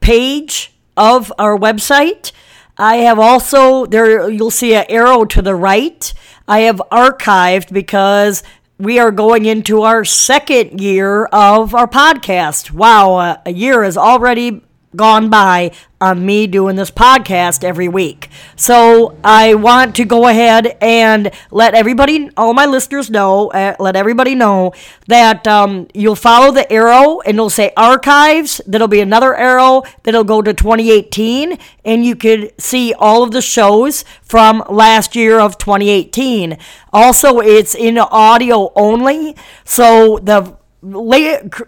page 0.00 0.74
of 0.96 1.32
our 1.38 1.56
website, 1.56 2.32
I 2.76 2.96
have 2.98 3.18
also 3.18 3.86
there 3.86 4.30
you'll 4.30 4.50
see 4.50 4.74
an 4.74 4.86
arrow 4.88 5.24
to 5.24 5.42
the 5.42 5.54
right. 5.54 6.12
I 6.46 6.60
have 6.60 6.80
archived 6.90 7.72
because 7.72 8.42
we 8.78 8.98
are 8.98 9.10
going 9.10 9.44
into 9.44 9.82
our 9.82 10.04
second 10.04 10.80
year 10.80 11.26
of 11.26 11.74
our 11.74 11.88
podcast. 11.88 12.70
Wow, 12.70 13.40
a 13.44 13.52
year 13.52 13.82
has 13.82 13.96
already 13.96 14.62
gone 14.96 15.28
by 15.28 15.70
on 16.00 16.24
me 16.24 16.46
doing 16.46 16.76
this 16.76 16.90
podcast 16.90 17.64
every 17.64 17.88
week. 17.88 18.28
So 18.56 19.18
I 19.24 19.54
want 19.54 19.96
to 19.96 20.04
go 20.04 20.28
ahead 20.28 20.76
and 20.80 21.30
let 21.50 21.74
everybody, 21.74 22.30
all 22.36 22.54
my 22.54 22.66
listeners 22.66 23.10
know, 23.10 23.48
uh, 23.50 23.74
let 23.78 23.96
everybody 23.96 24.34
know 24.34 24.72
that 25.08 25.46
um, 25.46 25.88
you'll 25.94 26.14
follow 26.14 26.52
the 26.52 26.70
arrow 26.72 27.20
and 27.20 27.34
it'll 27.36 27.50
say 27.50 27.72
archives. 27.76 28.60
There'll 28.66 28.88
be 28.88 29.00
another 29.00 29.34
arrow 29.34 29.82
that'll 30.04 30.24
go 30.24 30.40
to 30.40 30.54
2018, 30.54 31.58
and 31.84 32.04
you 32.04 32.14
could 32.14 32.52
see 32.60 32.94
all 32.94 33.22
of 33.22 33.32
the 33.32 33.42
shows 33.42 34.04
from 34.22 34.62
last 34.70 35.16
year 35.16 35.40
of 35.40 35.58
2018. 35.58 36.56
Also, 36.92 37.40
it's 37.40 37.74
in 37.74 37.98
audio 37.98 38.72
only, 38.76 39.36
so 39.64 40.18
the 40.22 40.56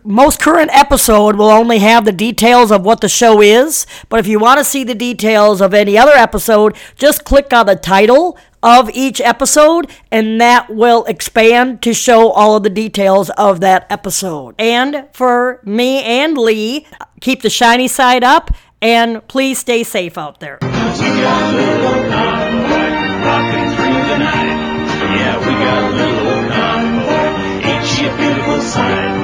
most 0.05 0.41
current 0.41 0.71
episode 0.73 1.37
will 1.37 1.51
only 1.51 1.79
have 1.79 2.05
the 2.05 2.13
details 2.13 2.71
of 2.71 2.85
what 2.85 3.01
the 3.01 3.09
show 3.09 3.41
is, 3.41 3.87
but 4.09 4.21
if 4.21 4.27
you 4.27 4.39
want 4.39 4.59
to 4.59 4.65
see 4.65 4.85
the 4.85 4.95
details 4.95 5.61
of 5.61 5.75
any 5.75 5.97
other 5.99 6.13
episode, 6.13 6.77
just 6.97 7.25
click 7.25 7.53
on 7.53 7.67
the 7.67 7.77
title 7.77 8.39
of 8.63 8.91
each 8.91 9.21
episode 9.21 9.91
and 10.11 10.41
that 10.41 10.69
will 10.71 11.05
expand 11.05 11.83
to 11.83 11.95
show 11.95 12.31
all 12.31 12.57
of 12.57 12.63
the 12.63 12.71
details 12.71 13.31
of 13.31 13.61
that 13.61 13.87
episode. 13.91 14.55
And 14.59 15.09
for 15.13 15.61
me 15.65 16.03
and 16.03 16.37
Lee, 16.37 16.87
keep 17.21 17.43
the 17.43 17.51
shiny 17.51 17.89
side 17.89 18.23
up 18.23 18.51
and 18.83 19.27
please 19.29 19.59
stay 19.59 19.83
safe 19.85 20.19
out 20.19 20.41
there. 20.41 20.59
Yeah, 25.13 26.20
we 27.83 27.87
got 27.87 29.20